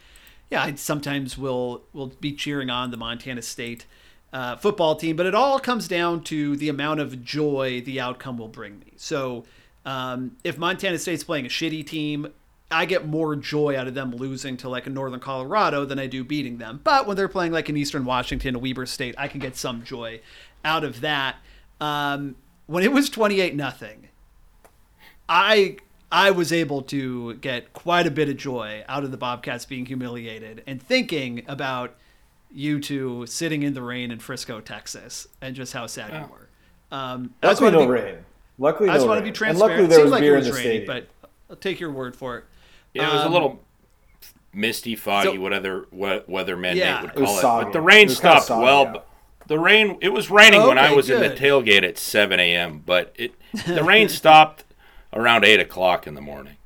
yeah, 0.51 0.63
I 0.63 0.75
sometimes 0.75 1.37
will 1.37 1.83
will 1.93 2.13
be 2.21 2.33
cheering 2.33 2.71
on 2.71 2.91
the 2.91 2.97
Montana 2.97 3.43
State 3.43 3.87
uh, 4.33 4.57
football 4.57 4.95
team, 4.95 5.17
but 5.17 5.27
it 5.27 5.35
all 5.35 5.59
comes 5.59 5.89
down 5.89 6.23
to 6.25 6.57
the 6.57 6.69
amount 6.69 7.01
of 7.01 7.25
joy 7.25 7.83
the 7.85 8.01
outcome 8.01 8.39
will 8.39 8.49
bring 8.49 8.79
me. 8.79 8.93
So 8.97 9.45
um, 9.85 10.37
if 10.45 10.59
Montana 10.59 10.99
State's 10.99 11.25
playing 11.25 11.47
a 11.47 11.49
shitty 11.49 11.87
team, 11.87 12.29
I 12.71 12.85
get 12.85 13.07
more 13.07 13.35
joy 13.35 13.79
out 13.79 13.87
of 13.89 13.95
them 13.95 14.11
losing 14.15 14.57
to 14.59 14.69
like 14.69 14.87
a 14.87 14.91
Northern 14.91 15.21
Colorado 15.21 15.85
than 15.87 15.99
I 15.99 16.07
do 16.07 16.23
beating 16.23 16.59
them. 16.59 16.81
But 16.85 17.07
when 17.07 17.17
they're 17.17 17.29
playing 17.29 17.53
like 17.53 17.69
an 17.71 17.77
Eastern 17.77 18.05
Washington, 18.05 18.55
a 18.55 18.59
Weber 18.59 18.85
State, 18.87 19.15
I 19.17 19.27
can 19.29 19.41
get 19.41 19.57
some 19.57 19.83
joy 19.85 20.21
out 20.65 20.85
of 20.85 21.01
that. 21.01 21.37
Um, 21.81 22.37
when 22.67 22.85
it 22.85 22.93
was 22.93 23.09
28 23.09 23.55
nothing, 23.55 24.09
I 25.29 25.77
I 26.11 26.31
was 26.31 26.53
able 26.53 26.83
to 26.83 27.35
get 27.35 27.73
quite 27.73 28.07
a 28.07 28.11
bit 28.11 28.29
of 28.29 28.37
joy 28.37 28.85
out 28.89 29.05
of 29.05 29.11
the 29.11 29.17
Bobcats 29.19 29.65
being 29.67 29.87
humiliated 29.87 30.63
and 30.67 30.83
thinking 30.83 31.45
about 31.47 31.95
you 32.51 32.81
two 32.81 33.27
sitting 33.27 33.63
in 33.63 33.75
the 33.75 33.83
rain 33.83 34.11
in 34.11 34.19
Frisco, 34.19 34.61
Texas, 34.61 35.29
and 35.41 35.55
just 35.55 35.73
how 35.75 35.87
sad 35.87 36.13
you 36.13 36.29
were. 36.33 36.49
Um, 36.91 37.35
I 37.43 37.49
just 37.49 37.61
Luckily, 37.61 37.77
wanna 37.79 37.91
no 37.91 37.95
be- 37.95 38.03
rain. 38.03 38.17
Luckily, 38.59 38.89
I 38.89 38.95
just 38.95 39.05
no 39.05 39.09
want 39.11 39.19
to 39.19 39.23
rain. 39.23 39.25
be 39.25 39.29
And 39.29 39.37
transparent. 39.37 39.71
luckily, 39.71 39.87
there 39.89 39.97
Seemed 39.99 40.05
was 40.05 40.13
like 40.13 40.21
beer 40.23 40.35
it 40.35 40.39
in 40.39 40.39
was 40.41 40.47
the 40.49 40.53
raining, 40.55 40.85
stadium. 40.87 41.07
but 41.21 41.31
I'll 41.51 41.57
take 41.57 41.79
your 41.81 41.91
word 41.93 42.17
for 42.17 42.39
it. 42.39 42.45
Yeah, 42.99 43.11
it 43.11 43.15
was 43.15 43.23
Um, 43.23 43.31
a 43.31 43.35
little 43.35 43.61
misty, 44.53 44.97
foggy, 44.97 45.35
so- 45.37 45.41
whatever 45.41 45.87
we- 45.91 46.07
weathermen 46.29 46.75
Yeah. 46.75 47.03
would 47.03 47.15
call 47.15 47.39
it. 47.39 47.41
soggy. 47.41 47.65
But 47.67 47.73
the 47.73 47.81
rain 47.81 47.97
It 47.99 48.01
kinda 48.09 48.15
stopped 48.17 48.47
soggy, 48.47 48.63
well. 48.65 48.85
yeah. 48.95 49.01
The 49.47 49.59
rain. 49.59 49.97
It 50.03 50.11
was 50.11 50.31
raining 50.31 50.63
when 50.67 50.77
I 50.79 50.87
Okay, 50.89 50.97
was 50.97 51.09
in 51.09 51.21
the 51.21 51.31
tailgate 51.31 51.83
at 51.83 51.97
7 51.97 52.39
a.m. 52.39 52.83
But 52.85 53.15
it 53.17 53.33
the 53.67 53.83
rain 53.83 54.09
stopped 54.09 54.65
around 55.15 55.45
eight 55.45 55.61
o'clock 55.61 56.07
in 56.07 56.15
the 56.15 56.21
morning. 56.21 56.57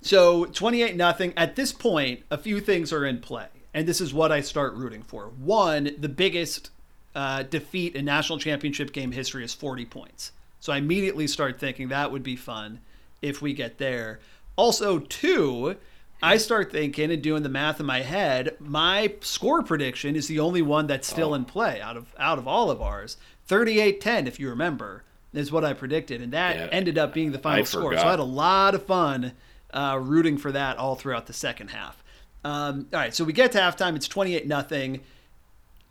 So 0.00 0.44
28 0.46 0.94
nothing. 0.96 1.32
At 1.36 1.56
this 1.56 1.72
point, 1.72 2.22
a 2.30 2.38
few 2.38 2.60
things 2.60 2.92
are 2.92 3.04
in 3.04 3.18
play. 3.18 3.46
And 3.74 3.86
this 3.86 4.00
is 4.00 4.14
what 4.14 4.30
I 4.32 4.40
start 4.40 4.74
rooting 4.74 5.02
for. 5.02 5.24
One, 5.38 5.90
the 5.98 6.08
biggest 6.08 6.70
uh, 7.14 7.42
defeat 7.42 7.96
in 7.96 8.04
national 8.04 8.38
championship 8.38 8.92
game 8.92 9.10
history 9.12 9.44
is 9.44 9.52
40 9.52 9.84
points. 9.84 10.30
So 10.60 10.72
I 10.72 10.76
immediately 10.78 11.26
start 11.26 11.58
thinking 11.58 11.88
that 11.88 12.12
would 12.12 12.22
be 12.22 12.36
fun 12.36 12.78
if 13.22 13.42
we 13.42 13.52
get 13.52 13.78
there. 13.78 14.20
Also, 14.60 14.98
two, 14.98 15.76
I 16.22 16.36
start 16.36 16.70
thinking 16.70 17.10
and 17.10 17.22
doing 17.22 17.42
the 17.42 17.48
math 17.48 17.80
in 17.80 17.86
my 17.86 18.02
head. 18.02 18.56
My 18.60 19.14
score 19.22 19.62
prediction 19.62 20.14
is 20.16 20.28
the 20.28 20.38
only 20.38 20.60
one 20.60 20.86
that's 20.86 21.08
still 21.08 21.34
in 21.34 21.46
play 21.46 21.80
out 21.80 21.96
of 21.96 22.14
out 22.18 22.36
of 22.38 22.46
all 22.46 22.70
of 22.70 22.82
ours. 22.82 23.16
38-10, 23.48 24.26
if 24.26 24.38
you 24.38 24.50
remember, 24.50 25.02
is 25.32 25.50
what 25.50 25.64
I 25.64 25.72
predicted, 25.72 26.20
and 26.20 26.30
that 26.34 26.56
Yeah, 26.56 26.66
ended 26.72 26.98
up 26.98 27.14
being 27.14 27.32
the 27.32 27.38
final 27.38 27.60
I 27.60 27.64
score. 27.64 27.96
So. 27.96 28.06
I 28.06 28.10
had 28.10 28.18
a 28.18 28.22
lot 28.24 28.74
of 28.74 28.84
fun 28.84 29.32
uh, 29.72 29.98
rooting 29.98 30.36
for 30.36 30.52
that 30.52 30.76
all 30.76 30.94
throughout 30.94 31.26
the 31.26 31.32
second 31.32 31.68
half. 31.68 32.04
Um, 32.44 32.86
all 32.92 33.00
right, 33.00 33.14
so 33.14 33.24
we 33.24 33.32
get 33.32 33.52
to 33.52 33.58
halftime. 33.58 33.96
It's 33.96 34.08
twenty-eight 34.08 34.46
nothing. 34.46 35.00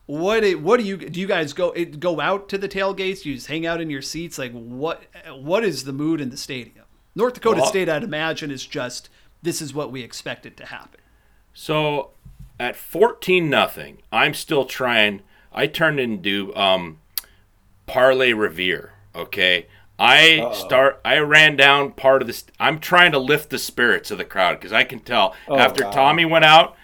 What 0.06 0.42
do- 0.42 0.60
what 0.60 0.80
do 0.80 0.86
you 0.86 0.96
do? 0.98 1.20
You 1.20 1.26
guys 1.28 1.54
go 1.54 1.72
it- 1.72 2.00
go 2.00 2.20
out 2.22 2.50
to 2.50 2.58
the 2.60 2.70
tailgates? 2.70 3.24
Do 3.24 3.30
you 3.30 3.36
just 3.36 3.48
hang 3.48 3.66
out 3.66 3.82
in 3.82 3.90
your 3.90 4.04
seats? 4.04 4.38
Like 4.38 4.52
what 4.52 5.02
what 5.40 5.64
is 5.66 5.86
the 5.86 5.94
mood 5.94 6.22
in 6.22 6.30
the 6.30 6.38
stadium? 6.38 6.86
North 7.16 7.36
Dakota 7.36 7.62
Well- 7.62 7.70
State, 7.70 7.90
I'd 7.90 8.04
imagine, 8.04 8.52
is 8.52 8.66
just 8.66 9.10
this 9.42 9.62
is 9.62 9.74
what 9.74 9.92
we 9.92 10.04
expected 10.04 10.58
to 10.58 10.66
happen. 10.66 11.00
So 11.54 12.12
at 12.60 12.76
14 12.76 13.50
nothing, 13.50 14.00
I'm 14.12 14.34
still 14.34 14.66
trying. 14.66 15.22
I 15.52 15.68
turned 15.68 16.00
into 16.00 16.56
um, 16.56 17.00
Parlay 17.88 18.34
Revere. 18.34 18.94
Okay. 19.16 19.68
I 20.00 20.52
start. 20.54 21.02
I 21.04 21.18
ran 21.18 21.58
down 21.58 21.92
part 21.92 22.22
of 22.22 22.28
this. 22.28 22.46
I'm 22.58 22.80
trying 22.80 23.12
to 23.12 23.20
lift 23.20 23.50
the 23.50 23.60
spirits 23.60 24.12
of 24.12 24.18
the 24.18 24.24
crowd 24.24 24.58
because 24.58 24.72
I 24.72 24.86
can 24.86 25.00
tell 25.00 25.36
after 25.50 25.84
God. 25.84 25.92
Tommy 25.92 26.24
went 26.24 26.46
out, 26.46 26.78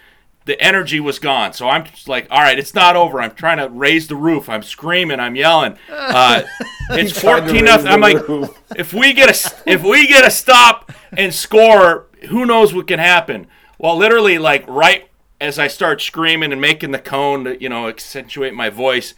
the 0.46 0.62
energy 0.62 1.00
was 1.00 1.20
gone. 1.20 1.54
So 1.54 1.68
I'm 1.68 1.86
just 1.86 2.08
like, 2.08 2.28
all 2.30 2.40
right, 2.40 2.58
it's 2.58 2.74
not 2.74 2.96
over. 2.96 3.20
I'm 3.20 3.34
trying 3.34 3.58
to 3.58 3.68
raise 3.68 4.08
the 4.08 4.16
roof. 4.16 4.48
I'm 4.48 4.64
screaming. 4.64 5.20
I'm 5.20 5.36
yelling. 5.36 5.78
Uh, 5.90 6.44
it's 6.92 7.20
14 7.20 7.66
nothing. 7.66 7.88
I'm 7.88 8.02
like, 8.02 8.28
roof. 8.28 8.58
if 8.76 8.94
we 8.94 9.14
get 9.14 9.30
a 9.30 9.70
if 9.70 9.84
we 9.84 10.08
get 10.08 10.26
a 10.26 10.32
stop 10.32 10.92
and 11.18 11.34
score, 11.34 12.06
who 12.30 12.46
knows 12.46 12.74
what 12.74 12.88
can 12.88 13.00
happen? 13.00 13.48
Well, 13.78 13.98
literally, 13.98 14.38
like 14.38 14.66
right 14.68 15.10
as 15.42 15.60
I 15.60 15.68
start 15.68 16.02
screaming 16.02 16.52
and 16.52 16.62
making 16.62 16.92
the 16.92 17.00
cone 17.00 17.44
to 17.46 17.62
you 17.62 17.68
know 17.68 17.88
accentuate 17.88 18.54
my 18.54 18.70
voice, 18.70 19.16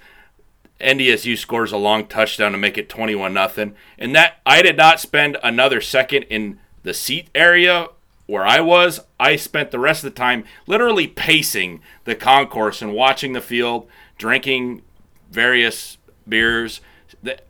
NDSU 0.79 1.37
scores 1.37 1.73
a 1.73 1.77
long 1.77 2.07
touchdown 2.07 2.53
to 2.53 2.57
make 2.57 2.77
it 2.77 2.87
21 2.87 3.33
nothing. 3.33 3.75
And 3.97 4.15
that 4.15 4.39
I 4.45 4.61
did 4.61 4.77
not 4.77 5.01
spend 5.01 5.37
another 5.43 5.81
second 5.81 6.23
in 6.23 6.59
the 6.83 6.93
seat 6.93 7.29
area 7.35 7.89
where 8.27 8.45
I 8.45 8.59
was. 8.61 8.99
I 9.19 9.35
spent 9.35 9.71
the 9.71 9.79
rest 9.79 10.03
of 10.03 10.13
the 10.13 10.17
time 10.19 10.43
literally 10.67 11.07
pacing 11.07 11.81
the 12.03 12.13
concourse 12.15 12.81
and 12.81 12.93
watching 12.93 13.33
the 13.33 13.41
field, 13.41 13.87
drinking 14.17 14.83
various 15.31 15.97
beers. 16.27 16.81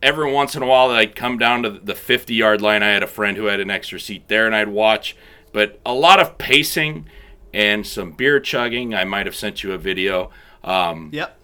Every 0.02 0.32
once 0.32 0.56
in 0.56 0.64
a 0.64 0.66
while, 0.66 0.90
I'd 0.92 1.16
come 1.16 1.38
down 1.38 1.64
to 1.64 1.70
the 1.72 1.96
50 1.96 2.34
yard 2.34 2.62
line. 2.62 2.84
I 2.84 2.88
had 2.90 3.04
a 3.04 3.08
friend 3.08 3.36
who 3.38 3.46
had 3.46 3.60
an 3.60 3.70
extra 3.70 4.00
seat 4.00 4.28
there, 4.28 4.46
and 4.46 4.56
I'd 4.56 4.70
watch. 4.70 5.16
But 5.52 5.80
a 5.86 5.94
lot 5.94 6.20
of 6.20 6.38
pacing 6.38 7.08
and 7.54 7.86
some 7.86 8.12
beer 8.12 8.40
chugging. 8.40 8.94
I 8.94 9.04
might 9.04 9.26
have 9.26 9.36
sent 9.36 9.64
you 9.64 9.74
a 9.74 9.78
video. 9.78 10.30
Um, 10.64 11.10
Yep. 11.14 11.38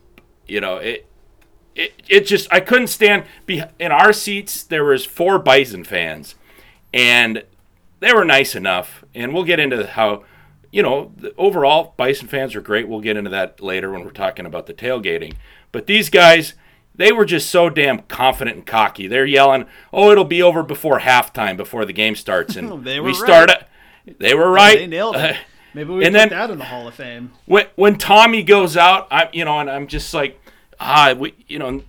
you 0.47 0.59
know 0.61 0.77
it 0.77 1.07
it, 1.75 1.93
it 2.09 2.27
just 2.27 2.47
i 2.51 2.59
couldn't 2.59 2.87
stand 2.87 3.23
in 3.47 3.91
our 3.91 4.11
seats 4.11 4.63
there 4.63 4.83
was 4.83 5.05
four 5.05 5.39
bison 5.39 5.83
fans 5.85 6.35
and 6.93 7.43
they 8.03 8.13
were 8.13 8.25
nice 8.25 8.55
enough 8.55 9.03
and 9.15 9.33
we'll 9.33 9.43
get 9.43 9.59
into 9.59 9.85
how 9.87 10.23
you 10.71 10.81
know 10.83 11.11
the, 11.17 11.33
overall 11.37 11.93
bison 11.97 12.27
fans 12.27 12.55
are 12.55 12.61
great 12.61 12.87
we'll 12.87 12.99
get 13.01 13.17
into 13.17 13.29
that 13.29 13.61
later 13.61 13.91
when 13.91 14.03
we're 14.03 14.11
talking 14.11 14.45
about 14.45 14.65
the 14.67 14.73
tailgating 14.73 15.33
but 15.71 15.87
these 15.87 16.09
guys 16.09 16.53
they 16.95 17.11
were 17.11 17.25
just 17.25 17.49
so 17.49 17.69
damn 17.69 17.99
confident 18.03 18.57
and 18.57 18.65
cocky 18.65 19.07
they're 19.07 19.25
yelling 19.25 19.65
oh 19.91 20.11
it'll 20.11 20.23
be 20.25 20.41
over 20.41 20.61
before 20.63 20.99
halftime 20.99 21.55
before 21.57 21.85
the 21.85 21.93
game 21.93 22.15
starts 22.15 22.55
and 22.55 22.67
They 22.85 22.99
were 22.99 23.05
we 23.07 23.11
right. 23.13 23.17
start 23.49 23.49
they 24.19 24.33
were 24.33 24.51
right 24.51 24.77
They 24.79 24.87
nailed 24.87 25.15
it. 25.15 25.37
Maybe 25.75 25.89
we 25.91 26.05
and 26.05 26.13
put 26.13 26.19
then- 26.19 26.29
that 26.29 26.49
in 26.51 26.59
the 26.59 26.65
Hall 26.65 26.87
of 26.87 26.93
Fame. 26.93 27.31
when 27.45 27.65
when 27.75 27.97
Tommy 27.97 28.43
goes 28.43 28.77
out, 28.77 29.07
I'm 29.09 29.27
you 29.33 29.43
know, 29.43 29.59
and 29.59 29.69
I'm 29.69 29.87
just 29.87 30.13
like, 30.13 30.39
ah, 30.79 31.15
we, 31.17 31.33
you 31.47 31.57
know, 31.57 31.81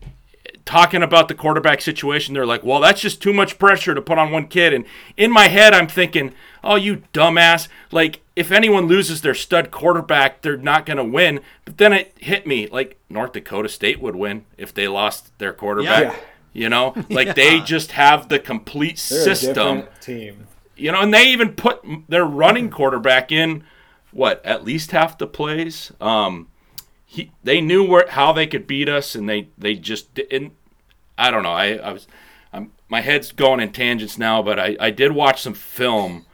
talking 0.64 1.02
about 1.02 1.28
the 1.28 1.34
quarterback 1.34 1.80
situation. 1.80 2.34
They're 2.34 2.46
like, 2.46 2.64
well, 2.64 2.80
that's 2.80 3.00
just 3.00 3.22
too 3.22 3.32
much 3.32 3.58
pressure 3.58 3.94
to 3.94 4.02
put 4.02 4.18
on 4.18 4.30
one 4.30 4.46
kid. 4.48 4.72
And 4.72 4.84
in 5.16 5.30
my 5.30 5.48
head, 5.48 5.74
I'm 5.74 5.88
thinking, 5.88 6.34
oh, 6.62 6.76
you 6.76 7.02
dumbass! 7.12 7.68
Like, 7.90 8.20
if 8.34 8.50
anyone 8.50 8.86
loses 8.86 9.20
their 9.20 9.34
stud 9.34 9.70
quarterback, 9.70 10.42
they're 10.42 10.56
not 10.56 10.86
going 10.86 10.96
to 10.96 11.04
win. 11.04 11.40
But 11.64 11.78
then 11.78 11.92
it 11.92 12.14
hit 12.18 12.46
me 12.46 12.66
like 12.68 12.98
North 13.08 13.32
Dakota 13.32 13.68
State 13.68 14.00
would 14.00 14.16
win 14.16 14.44
if 14.56 14.72
they 14.72 14.88
lost 14.88 15.36
their 15.38 15.52
quarterback. 15.52 16.14
Yeah. 16.14 16.20
You 16.52 16.68
know, 16.68 16.94
like 17.10 17.34
they 17.34 17.60
just 17.60 17.92
have 17.92 18.28
the 18.28 18.38
complete 18.38 18.96
They're 19.08 19.34
system 19.34 19.76
different 19.76 20.00
team. 20.00 20.46
you 20.76 20.92
know, 20.92 21.00
and 21.00 21.12
they 21.12 21.24
even 21.28 21.52
put 21.52 21.84
their 22.08 22.24
running 22.24 22.70
quarterback 22.70 23.30
in 23.32 23.64
what 24.12 24.44
at 24.46 24.64
least 24.64 24.92
half 24.92 25.18
the 25.18 25.26
plays. 25.26 25.92
Um, 26.00 26.48
he 27.14 27.30
they 27.44 27.60
knew 27.60 27.86
where 27.86 28.08
how 28.08 28.32
they 28.32 28.46
could 28.46 28.66
beat 28.66 28.88
us, 28.88 29.14
and 29.14 29.28
they 29.28 29.48
they 29.56 29.76
just 29.76 30.14
didn't. 30.14 30.52
I 31.16 31.30
don't 31.30 31.44
know. 31.44 31.52
I 31.52 31.74
I 31.74 31.92
was, 31.92 32.08
I'm, 32.52 32.72
my 32.88 33.02
head's 33.02 33.30
going 33.30 33.60
in 33.60 33.70
tangents 33.70 34.18
now, 34.18 34.42
but 34.42 34.58
I 34.58 34.76
I 34.80 34.90
did 34.90 35.12
watch 35.12 35.40
some 35.40 35.54
film 35.54 36.26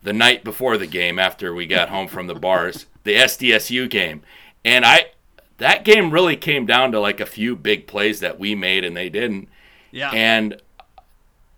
the 0.00 0.12
night 0.12 0.44
before 0.44 0.78
the 0.78 0.86
game 0.86 1.18
after 1.18 1.52
we 1.52 1.66
got 1.66 1.88
home 1.88 2.06
from 2.06 2.28
the 2.28 2.36
bars, 2.36 2.86
the 3.02 3.16
SDSU 3.16 3.90
game, 3.90 4.22
and 4.64 4.84
I 4.84 5.10
that 5.56 5.84
game 5.84 6.12
really 6.12 6.36
came 6.36 6.66
down 6.66 6.92
to 6.92 7.00
like 7.00 7.18
a 7.18 7.26
few 7.26 7.56
big 7.56 7.88
plays 7.88 8.20
that 8.20 8.38
we 8.38 8.54
made 8.54 8.84
and 8.84 8.96
they 8.96 9.08
didn't. 9.08 9.48
Yeah. 9.90 10.10
And 10.10 10.62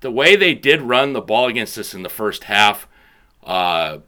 the 0.00 0.10
way 0.10 0.36
they 0.36 0.54
did 0.54 0.80
run 0.80 1.12
the 1.12 1.20
ball 1.20 1.48
against 1.48 1.76
us 1.76 1.92
in 1.92 2.02
the 2.02 2.08
first 2.08 2.44
half, 2.44 2.88
uh, 3.44 3.98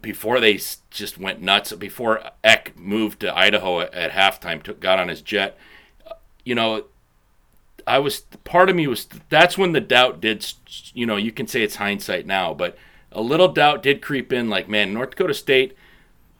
before 0.00 0.40
they 0.40 0.60
just 0.90 1.18
went 1.18 1.40
nuts, 1.40 1.72
before 1.72 2.30
Eck 2.44 2.76
moved 2.76 3.20
to 3.20 3.36
Idaho 3.36 3.80
at, 3.80 3.94
at 3.94 4.12
halftime, 4.12 4.62
took 4.62 4.80
got 4.80 4.98
on 4.98 5.08
his 5.08 5.22
jet, 5.22 5.56
uh, 6.06 6.14
you 6.44 6.54
know, 6.54 6.84
I 7.86 7.98
was 7.98 8.20
part 8.44 8.68
of 8.68 8.76
me 8.76 8.86
was 8.86 9.08
that's 9.28 9.56
when 9.56 9.72
the 9.72 9.80
doubt 9.80 10.20
did, 10.20 10.46
you 10.92 11.06
know, 11.06 11.16
you 11.16 11.32
can 11.32 11.46
say 11.46 11.62
it's 11.62 11.76
hindsight 11.76 12.26
now, 12.26 12.52
but 12.52 12.76
a 13.10 13.22
little 13.22 13.48
doubt 13.48 13.82
did 13.82 14.02
creep 14.02 14.32
in. 14.32 14.50
Like, 14.50 14.68
man, 14.68 14.92
North 14.92 15.10
Dakota 15.10 15.34
State, 15.34 15.74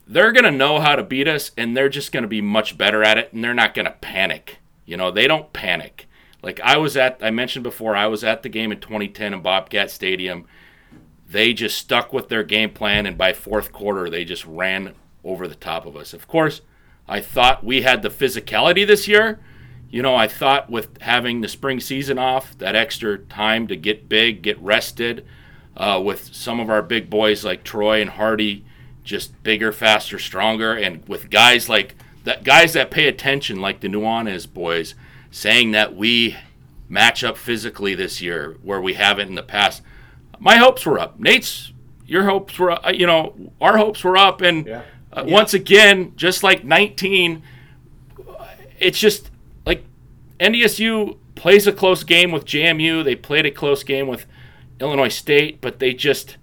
they're 0.07 0.31
gonna 0.31 0.51
know 0.51 0.79
how 0.79 0.95
to 0.95 1.03
beat 1.03 1.27
us, 1.27 1.51
and 1.57 1.75
they're 1.75 1.89
just 1.89 2.11
gonna 2.11 2.27
be 2.27 2.41
much 2.41 2.77
better 2.77 3.03
at 3.03 3.17
it, 3.17 3.33
and 3.33 3.43
they're 3.43 3.53
not 3.53 3.73
gonna 3.73 3.95
panic. 3.99 4.57
You 4.85 4.97
know, 4.97 5.11
they 5.11 5.27
don't 5.27 5.51
panic. 5.51 6.07
Like 6.41 6.59
I 6.61 6.77
was 6.77 6.95
at, 6.95 7.17
I 7.21 7.31
mentioned 7.31 7.63
before, 7.63 7.95
I 7.95 8.07
was 8.07 8.23
at 8.23 8.43
the 8.43 8.49
game 8.49 8.71
in 8.71 8.79
2010 8.79 9.33
in 9.33 9.41
Bobcat 9.41 9.91
Stadium. 9.91 10.45
They 11.29 11.53
just 11.53 11.77
stuck 11.77 12.11
with 12.11 12.27
their 12.27 12.43
game 12.43 12.71
plan, 12.71 13.05
and 13.05 13.15
by 13.17 13.33
fourth 13.33 13.71
quarter, 13.71 14.09
they 14.09 14.25
just 14.25 14.45
ran 14.45 14.95
over 15.23 15.47
the 15.47 15.55
top 15.55 15.85
of 15.85 15.95
us. 15.95 16.11
Of 16.11 16.27
course, 16.27 16.61
I 17.07 17.21
thought 17.21 17.63
we 17.63 17.83
had 17.83 18.01
the 18.01 18.09
physicality 18.09 18.85
this 18.85 19.07
year. 19.07 19.39
You 19.91 20.01
know, 20.01 20.15
I 20.15 20.27
thought 20.27 20.71
with 20.71 20.99
having 21.01 21.41
the 21.41 21.47
spring 21.47 21.79
season 21.79 22.17
off, 22.17 22.57
that 22.57 22.75
extra 22.75 23.17
time 23.17 23.67
to 23.67 23.75
get 23.75 24.09
big, 24.09 24.41
get 24.41 24.59
rested, 24.59 25.23
uh, 25.77 26.01
with 26.03 26.33
some 26.33 26.59
of 26.59 26.69
our 26.69 26.81
big 26.81 27.09
boys 27.09 27.45
like 27.45 27.63
Troy 27.63 28.01
and 28.01 28.09
Hardy, 28.09 28.65
just 29.03 29.41
bigger, 29.43 29.71
faster, 29.71 30.17
stronger, 30.17 30.73
and 30.73 31.07
with 31.07 31.29
guys 31.29 31.69
like 31.69 31.95
that, 32.23 32.43
guys 32.43 32.73
that 32.73 32.91
pay 32.91 33.07
attention, 33.07 33.61
like 33.61 33.81
the 33.81 33.87
Nuanez 33.87 34.51
boys, 34.51 34.95
saying 35.31 35.71
that 35.71 35.95
we 35.95 36.35
match 36.87 37.23
up 37.23 37.37
physically 37.37 37.93
this 37.93 38.19
year 38.19 38.57
where 38.63 38.81
we 38.81 38.95
haven't 38.95 39.29
in 39.29 39.35
the 39.35 39.43
past. 39.43 39.83
My 40.39 40.55
hopes 40.57 40.85
were 40.85 40.97
up. 40.99 41.19
Nate's, 41.19 41.71
your 42.05 42.23
hopes 42.23 42.57
were, 42.57 42.71
up, 42.71 42.93
you 42.93 43.05
know, 43.05 43.33
our 43.59 43.77
hopes 43.77 44.03
were 44.03 44.17
up, 44.17 44.41
and 44.41 44.65
Yeah. 44.65 44.81
uh, 45.11 45.23
once 45.27 45.53
again, 45.53 46.13
just 46.15 46.43
like 46.43 46.63
19, 46.63 47.41
it's 48.79 48.99
just 48.99 49.29
like 49.65 49.83
NDSU 50.39 51.17
plays 51.35 51.67
a 51.67 51.71
close 51.71 52.03
game 52.03 52.31
with 52.31 52.45
JMU. 52.45 53.03
They 53.03 53.15
played 53.15 53.45
a 53.45 53.51
close 53.51 53.83
game 53.83 54.07
with 54.07 54.25
Illinois 54.79 55.09
State, 55.09 55.59
but 55.61 55.79
they 55.79 55.93
just 55.93 56.37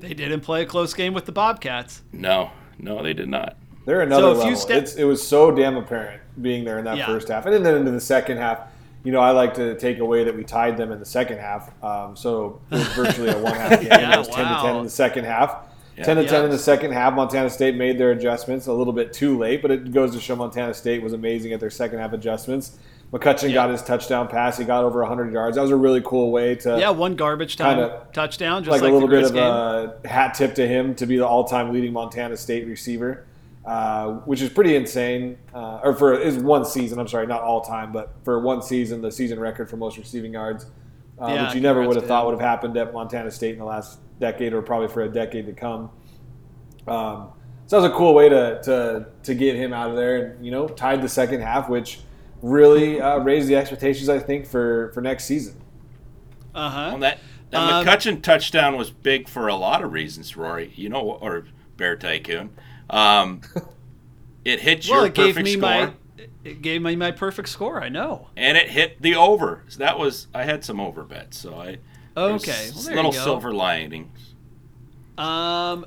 They 0.00 0.14
didn't 0.14 0.40
play 0.40 0.62
a 0.62 0.66
close 0.66 0.94
game 0.94 1.14
with 1.14 1.26
the 1.26 1.32
Bobcats. 1.32 2.02
no, 2.12 2.50
no, 2.78 3.02
they 3.02 3.12
did 3.12 3.28
not. 3.28 3.56
They're 3.84 4.00
another 4.02 4.28
if 4.30 4.36
you 4.38 4.42
level. 4.44 4.56
step- 4.56 4.82
it's, 4.82 4.94
it 4.94 5.04
was 5.04 5.26
so 5.26 5.50
damn 5.50 5.76
apparent 5.76 6.22
being 6.40 6.64
there 6.64 6.78
in 6.78 6.84
that 6.86 6.96
Yeah. 6.96 7.06
first 7.06 7.28
half, 7.28 7.46
and 7.46 7.64
then 7.64 7.74
into 7.76 7.90
the 7.90 8.00
second 8.00 8.38
half. 8.38 8.60
You 9.04 9.10
know, 9.12 9.20
I 9.20 9.32
like 9.32 9.54
to 9.54 9.76
take 9.78 9.98
away 9.98 10.24
that 10.24 10.36
we 10.36 10.44
tied 10.44 10.76
them 10.76 10.92
in 10.92 11.00
the 11.00 11.04
second 11.04 11.38
half, 11.38 11.70
um, 11.82 12.14
so 12.16 12.60
it 12.70 12.76
was 12.76 12.86
virtually 12.88 13.30
a 13.30 13.38
one 13.38 13.54
half 13.54 13.70
game. 13.80 13.88
Yeah, 13.88 14.14
it 14.14 14.18
was 14.18 14.28
ten 14.28 14.46
to 14.46 14.60
ten 14.62 14.76
in 14.76 14.84
the 14.84 14.90
second 14.90 15.24
half. 15.24 15.56
Ten 16.02 16.16
to 16.16 16.26
ten 16.26 16.44
in 16.44 16.50
the 16.50 16.58
second 16.58 16.92
half. 16.92 17.12
Montana 17.14 17.50
State 17.50 17.74
made 17.76 17.98
their 17.98 18.12
adjustments 18.12 18.66
a 18.68 18.72
little 18.72 18.92
bit 18.92 19.12
too 19.12 19.36
late, 19.38 19.60
but 19.60 19.70
it 19.70 19.92
goes 19.92 20.12
to 20.14 20.20
show 20.20 20.36
Montana 20.36 20.72
State 20.72 21.02
was 21.02 21.12
amazing 21.12 21.52
at 21.52 21.60
their 21.60 21.68
second 21.70 21.98
half 21.98 22.12
adjustments. 22.12 22.78
McCutcheon 23.12 23.48
Yeah. 23.48 23.54
got 23.54 23.70
his 23.70 23.82
touchdown 23.82 24.26
pass. 24.26 24.56
He 24.56 24.64
got 24.64 24.84
over 24.84 25.00
100 25.00 25.32
yards. 25.34 25.56
That 25.56 25.62
was 25.62 25.70
a 25.70 25.76
really 25.76 26.00
cool 26.00 26.30
way 26.32 26.54
to 26.56 26.78
Yeah, 26.78 26.88
one 26.90 27.14
garbage 27.14 27.56
time 27.56 27.76
Kinda 27.76 28.06
touchdown, 28.14 28.64
just 28.64 28.70
like, 28.72 28.80
like, 28.80 28.90
a 28.90 28.94
little 28.94 29.08
bit 29.08 29.24
of 29.24 29.34
game. 29.34 29.42
a 29.42 30.08
hat 30.08 30.32
tip 30.32 30.54
to 30.54 30.66
him 30.66 30.94
to 30.94 31.04
be 31.04 31.18
the 31.18 31.26
all-time 31.26 31.74
leading 31.74 31.92
Montana 31.92 32.38
State 32.38 32.66
receiver, 32.66 33.24
uh, 33.64 34.12
which 34.24 34.40
is 34.42 34.50
pretty 34.50 34.74
insane. 34.76 35.38
Uh, 35.54 35.80
or 35.84 35.94
for 35.94 36.14
is 36.14 36.36
one 36.38 36.64
season. 36.64 36.98
I'm 36.98 37.08
sorry, 37.08 37.26
not 37.26 37.42
all 37.42 37.60
time, 37.60 37.92
but 37.92 38.14
for 38.24 38.40
one 38.40 38.62
season, 38.62 39.00
the 39.02 39.10
season 39.12 39.38
record 39.38 39.70
for 39.70 39.76
most 39.76 39.96
receiving 39.98 40.32
yards, 40.32 40.66
uh, 41.20 41.28
Yeah, 41.28 41.46
which 41.46 41.54
you 41.54 41.60
never 41.60 41.86
would 41.86 41.96
have 41.96 42.06
thought 42.06 42.26
would 42.26 42.32
have 42.32 42.40
happened 42.40 42.76
at 42.76 42.92
Montana 42.92 43.30
State 43.30 43.52
in 43.52 43.58
the 43.58 43.64
last 43.64 44.00
decade, 44.18 44.52
or 44.52 44.62
probably 44.62 44.88
for 44.88 45.02
a 45.02 45.08
decade 45.08 45.46
to 45.46 45.52
come. 45.52 45.90
Um, 46.86 47.28
so 47.66 47.80
that 47.80 47.88
was 47.88 47.92
a 47.92 47.94
cool 47.96 48.14
way 48.14 48.28
to, 48.28 48.60
to 48.64 49.06
to 49.22 49.34
get 49.34 49.54
him 49.56 49.72
out 49.72 49.90
of 49.90 49.96
there, 49.96 50.16
and 50.16 50.44
you 50.44 50.50
know, 50.50 50.66
tied 50.68 51.00
the 51.00 51.08
second 51.08 51.40
half, 51.40 51.68
which 51.68 52.00
really 52.42 53.00
uh, 53.00 53.18
raised 53.18 53.48
the 53.48 53.54
expectations, 53.56 54.08
I 54.08 54.18
think, 54.18 54.46
for 54.46 54.90
for 54.92 55.00
next 55.00 55.24
season. 55.24 55.54
Uh 56.54 56.68
huh. 56.68 56.88
Well, 56.90 56.98
that 56.98 57.18
that 57.50 57.60
Um, 57.62 57.86
McCutcheon 57.86 58.22
touchdown 58.22 58.76
was 58.76 58.90
big 58.90 59.28
for 59.28 59.46
a 59.46 59.54
lot 59.54 59.82
of 59.82 59.92
reasons, 59.92 60.36
Rory. 60.36 60.72
You 60.74 60.88
know, 60.88 61.00
or 61.00 61.44
Bear 61.76 61.96
Tycoon. 61.96 62.50
Um, 62.90 63.40
it 64.44 64.60
hit 64.60 64.86
Well, 64.88 64.98
your 64.98 65.06
it 65.06 65.14
gave 65.14 65.34
perfect 65.36 65.44
me 65.44 65.52
score, 65.52 65.60
my 65.60 65.92
it 66.44 66.62
gave 66.62 66.82
me 66.82 66.96
my 66.96 67.10
perfect 67.12 67.48
score. 67.48 67.82
I 67.82 67.88
know. 67.88 68.28
and 68.36 68.56
it 68.58 68.68
hit 68.70 69.00
the 69.00 69.14
over. 69.14 69.62
So 69.68 69.78
that 69.78 69.98
was 69.98 70.26
I 70.34 70.44
had 70.44 70.64
some 70.64 70.80
over 70.80 71.02
bets, 71.04 71.38
so 71.38 71.54
I 71.54 71.78
Okay, 72.16 72.70
well, 72.74 72.82
there 72.84 72.96
little 72.96 73.12
you 73.12 73.18
go. 73.18 73.24
silver 73.24 73.52
linings. 73.54 74.34
Um, 75.16 75.86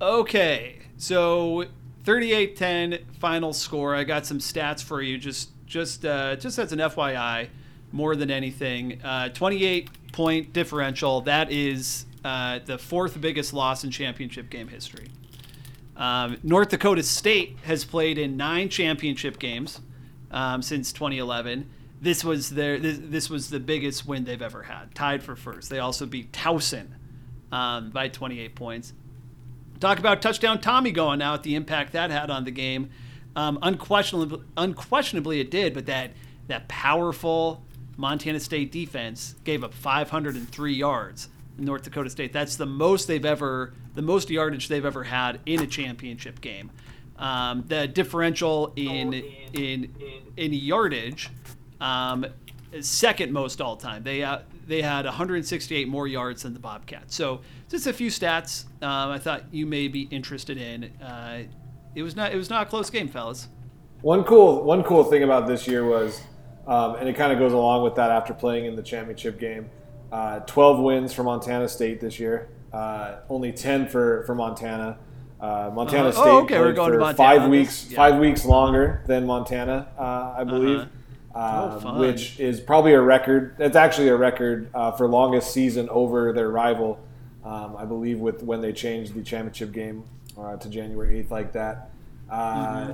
okay. 0.00 0.80
So 0.96 1.64
38-10 2.04 3.02
final 3.18 3.52
score. 3.52 3.94
I 3.94 4.04
got 4.04 4.26
some 4.26 4.38
stats 4.38 4.82
for 4.82 5.00
you 5.00 5.16
just 5.18 5.50
just 5.66 6.04
uh, 6.04 6.36
just 6.36 6.58
as 6.58 6.72
an 6.72 6.78
FYI 6.80 7.48
more 7.92 8.14
than 8.16 8.30
anything. 8.30 9.00
Uh, 9.02 9.28
28 9.30 10.12
point 10.12 10.52
differential. 10.52 11.22
That 11.22 11.50
is 11.50 12.06
uh, 12.24 12.58
the 12.64 12.78
fourth 12.78 13.20
biggest 13.20 13.52
loss 13.52 13.84
in 13.84 13.90
championship 13.90 14.50
game 14.50 14.68
history. 14.68 15.08
Um, 15.96 16.38
North 16.42 16.70
Dakota 16.70 17.02
State 17.02 17.58
has 17.64 17.84
played 17.84 18.18
in 18.18 18.36
nine 18.36 18.68
championship 18.68 19.38
games 19.38 19.80
um, 20.30 20.62
since 20.62 20.92
2011. 20.92 21.70
This 22.00 22.24
was 22.24 22.50
their 22.50 22.78
this, 22.78 22.98
this, 23.00 23.30
was 23.30 23.48
the 23.48 23.60
biggest 23.60 24.06
win 24.06 24.24
they've 24.24 24.42
ever 24.42 24.64
had, 24.64 24.94
tied 24.94 25.22
for 25.22 25.36
first. 25.36 25.70
They 25.70 25.78
also 25.78 26.04
beat 26.04 26.32
Towson 26.32 26.88
um, 27.52 27.90
by 27.90 28.08
28 28.08 28.54
points. 28.54 28.92
Talk 29.80 29.98
about 29.98 30.20
touchdown 30.20 30.60
Tommy 30.60 30.90
going 30.90 31.22
out, 31.22 31.42
the 31.42 31.54
impact 31.54 31.92
that 31.92 32.10
had 32.10 32.30
on 32.30 32.44
the 32.44 32.50
game. 32.50 32.90
Um, 33.36 33.58
unquestionably, 33.62 34.42
unquestionably, 34.56 35.40
it 35.40 35.50
did, 35.50 35.74
but 35.74 35.86
that 35.86 36.12
that 36.48 36.68
powerful 36.68 37.64
Montana 37.96 38.40
State 38.40 38.70
defense 38.70 39.34
gave 39.44 39.64
up 39.64 39.72
503 39.72 40.74
yards. 40.74 41.28
North 41.58 41.82
Dakota 41.82 42.10
State. 42.10 42.32
That's 42.32 42.56
the 42.56 42.66
most 42.66 43.06
they've 43.06 43.24
ever, 43.24 43.74
the 43.94 44.02
most 44.02 44.30
yardage 44.30 44.68
they've 44.68 44.84
ever 44.84 45.04
had 45.04 45.40
in 45.46 45.60
a 45.60 45.66
championship 45.66 46.40
game. 46.40 46.70
Um, 47.16 47.64
the 47.68 47.86
differential 47.86 48.72
in 48.76 49.14
in 49.52 49.94
in 50.36 50.52
yardage, 50.52 51.30
um, 51.80 52.26
second 52.80 53.32
most 53.32 53.60
all 53.60 53.76
time. 53.76 54.02
They 54.02 54.24
uh, 54.24 54.40
they 54.66 54.82
had 54.82 55.04
168 55.04 55.88
more 55.88 56.08
yards 56.08 56.42
than 56.42 56.54
the 56.54 56.60
Bobcats. 56.60 57.14
So 57.14 57.40
just 57.68 57.86
a 57.86 57.92
few 57.92 58.10
stats 58.10 58.64
um, 58.82 59.10
I 59.10 59.18
thought 59.18 59.44
you 59.52 59.66
may 59.66 59.88
be 59.88 60.02
interested 60.02 60.58
in. 60.58 60.84
Uh, 61.00 61.44
it 61.94 62.02
was 62.02 62.16
not 62.16 62.32
it 62.32 62.36
was 62.36 62.50
not 62.50 62.66
a 62.66 62.70
close 62.70 62.90
game, 62.90 63.08
fellas. 63.08 63.48
One 64.02 64.24
cool 64.24 64.62
one 64.64 64.82
cool 64.82 65.04
thing 65.04 65.22
about 65.22 65.46
this 65.46 65.68
year 65.68 65.86
was, 65.86 66.20
um, 66.66 66.96
and 66.96 67.08
it 67.08 67.14
kind 67.14 67.32
of 67.32 67.38
goes 67.38 67.52
along 67.52 67.84
with 67.84 67.94
that 67.94 68.10
after 68.10 68.34
playing 68.34 68.66
in 68.66 68.74
the 68.74 68.82
championship 68.82 69.38
game. 69.38 69.70
Uh, 70.14 70.38
12 70.46 70.78
wins 70.78 71.12
for 71.12 71.24
Montana 71.24 71.68
State 71.68 72.00
this 72.00 72.20
year. 72.20 72.48
Uh, 72.72 73.16
only 73.28 73.50
10 73.52 73.88
for 73.88 74.22
for 74.26 74.34
Montana. 74.36 74.96
Uh, 75.40 75.72
Montana 75.74 76.10
Uh-huh. 76.10 76.12
State 76.12 76.30
Oh, 76.30 76.42
okay, 76.42 76.56
played 76.58 76.76
for 76.76 76.98
Montana 76.98 77.14
five 77.14 77.50
weeks. 77.50 77.90
Yeah. 77.90 77.96
five 77.96 78.20
weeks 78.20 78.44
longer 78.44 79.02
than 79.06 79.26
Montana, 79.26 79.88
uh, 79.98 80.34
I 80.38 80.44
believe, 80.44 80.78
Uh-huh. 81.34 81.80
Oh, 81.84 81.88
um, 81.88 81.98
which 81.98 82.38
is 82.38 82.60
probably 82.60 82.92
a 82.94 83.00
record. 83.00 83.56
It's 83.58 83.74
actually 83.74 84.06
a 84.08 84.16
record 84.16 84.68
uh, 84.72 84.92
for 84.92 85.08
longest 85.08 85.52
season 85.52 85.88
over 85.88 86.32
their 86.32 86.48
rival, 86.48 87.00
um, 87.44 87.74
I 87.76 87.84
believe, 87.84 88.20
with 88.20 88.44
when 88.44 88.60
they 88.60 88.72
changed 88.72 89.14
the 89.14 89.22
championship 89.22 89.72
game 89.72 90.04
uh, 90.38 90.56
to 90.58 90.68
January 90.68 91.24
8th, 91.24 91.30
like 91.32 91.52
that. 91.54 91.90
Uh, 92.30 92.92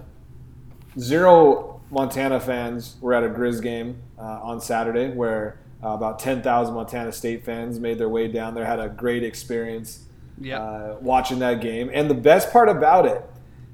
Zero 0.99 1.83
Montana 1.91 2.41
fans 2.41 2.97
were 3.03 3.13
at 3.13 3.23
a 3.23 3.29
Grizz 3.29 3.63
game 3.63 3.99
uh, 4.19 4.23
on 4.43 4.61
Saturday 4.61 5.11
where 5.11 5.60
uh, 5.83 5.89
about 5.89 6.19
10,000 6.19 6.75
Montana 6.75 7.13
State 7.13 7.45
fans 7.45 7.79
made 7.81 7.99
their 7.99 8.09
way 8.09 8.29
down 8.29 8.55
there, 8.55 8.65
had 8.65 8.81
a 8.81 8.89
great 8.89 9.23
experience 9.23 10.05
Yep. 10.43 10.61
uh, 10.61 10.95
watching 11.01 11.39
that 11.41 11.61
game. 11.61 11.91
And 11.93 12.09
the 12.09 12.15
best 12.15 12.51
part 12.53 12.69
about 12.69 13.05
it 13.07 13.23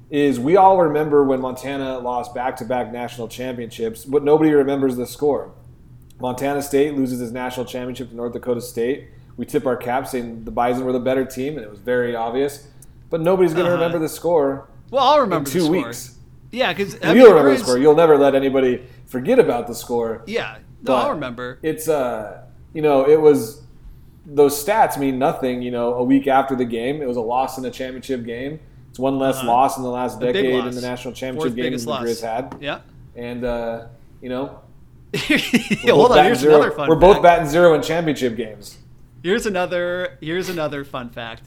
is 0.09 0.39
we 0.39 0.55
all 0.57 0.77
remember 0.81 1.23
when 1.23 1.39
Montana 1.41 1.99
lost 1.99 2.33
back 2.33 2.55
to 2.57 2.65
back 2.65 2.91
national 2.91 3.27
championships, 3.27 4.05
but 4.05 4.23
nobody 4.23 4.51
remembers 4.51 4.95
the 4.95 5.05
score. 5.05 5.51
Montana 6.19 6.61
State 6.61 6.95
loses 6.95 7.21
its 7.21 7.31
national 7.31 7.65
championship 7.65 8.09
to 8.09 8.15
North 8.15 8.33
Dakota 8.33 8.61
State. 8.61 9.09
We 9.37 9.45
tip 9.45 9.65
our 9.65 9.77
caps 9.77 10.11
saying 10.11 10.45
the 10.45 10.51
Bison 10.51 10.83
were 10.85 10.91
the 10.93 10.99
better 10.99 11.23
team, 11.25 11.55
and 11.57 11.63
it 11.63 11.69
was 11.69 11.79
very 11.79 12.15
obvious. 12.15 12.67
But 13.09 13.21
nobody's 13.21 13.53
going 13.53 13.65
to 13.65 13.71
Uh-huh. 13.73 13.81
remember 13.83 13.99
the 13.99 14.09
score 14.09 14.67
Well, 14.89 15.03
I'll 15.03 15.19
remember 15.21 15.49
two 15.49 15.59
the 15.59 15.65
score. 15.65 15.75
weeks. 15.87 16.15
Yeah, 16.51 16.73
because 16.73 16.93
You'll 17.03 17.29
remember 17.29 17.51
the 17.51 17.57
score. 17.59 17.77
You'll 17.77 17.95
never 17.95 18.17
let 18.17 18.33
anybody 18.33 18.81
forget 19.05 19.37
about 19.39 19.67
the 19.67 19.75
score. 19.75 20.23
Yeah, 20.25 20.57
no, 20.81 20.93
But 20.93 20.95
I'll 21.05 21.11
remember. 21.11 21.59
It's 21.63 21.87
uh, 21.87 22.43
you 22.73 22.81
know, 22.81 23.07
it 23.09 23.19
was 23.19 23.61
those 24.25 24.63
stats 24.63 24.97
mean 24.99 25.17
nothing. 25.19 25.61
You 25.61 25.71
know, 25.71 25.93
a 25.95 26.03
week 26.03 26.27
after 26.27 26.55
the 26.55 26.65
game, 26.65 27.01
it 27.01 27.07
was 27.07 27.17
a 27.17 27.21
loss 27.21 27.57
in 27.57 27.65
a 27.65 27.71
championship 27.71 28.25
game. 28.25 28.59
It's 28.89 28.99
one 28.99 29.17
less 29.19 29.37
Uh-huh. 29.37 29.47
loss 29.47 29.77
in 29.77 29.83
the 29.83 29.89
last 29.89 30.17
A 30.21 30.25
decade 30.25 30.45
in 30.65 30.71
the 30.75 30.81
national 30.81 31.11
Fourth 31.13 31.19
championship 31.19 31.55
game 31.55 31.63
biggest 31.65 31.85
the. 31.85 32.03
Grizz 32.03 32.21
had. 32.21 32.57
Yeah. 32.59 32.79
And 33.15 33.43
uh, 33.43 33.87
you 34.21 34.29
know, 34.29 34.59
Yeah, 35.29 35.93
Hold 35.93 36.11
on. 36.11 36.25
Here's 36.25 36.39
zero- 36.39 36.55
another 36.55 36.71
fun. 36.71 36.89
We're 36.89 36.95
both 36.95 37.21
batting 37.21 37.47
zero 37.47 37.73
in 37.73 37.81
championship 37.81 38.35
games. 38.35 38.77
Here's 39.23 39.45
another. 39.45 40.17
Here's 40.21 40.49
another 40.49 40.83
fun 40.83 41.09
fact. 41.09 41.43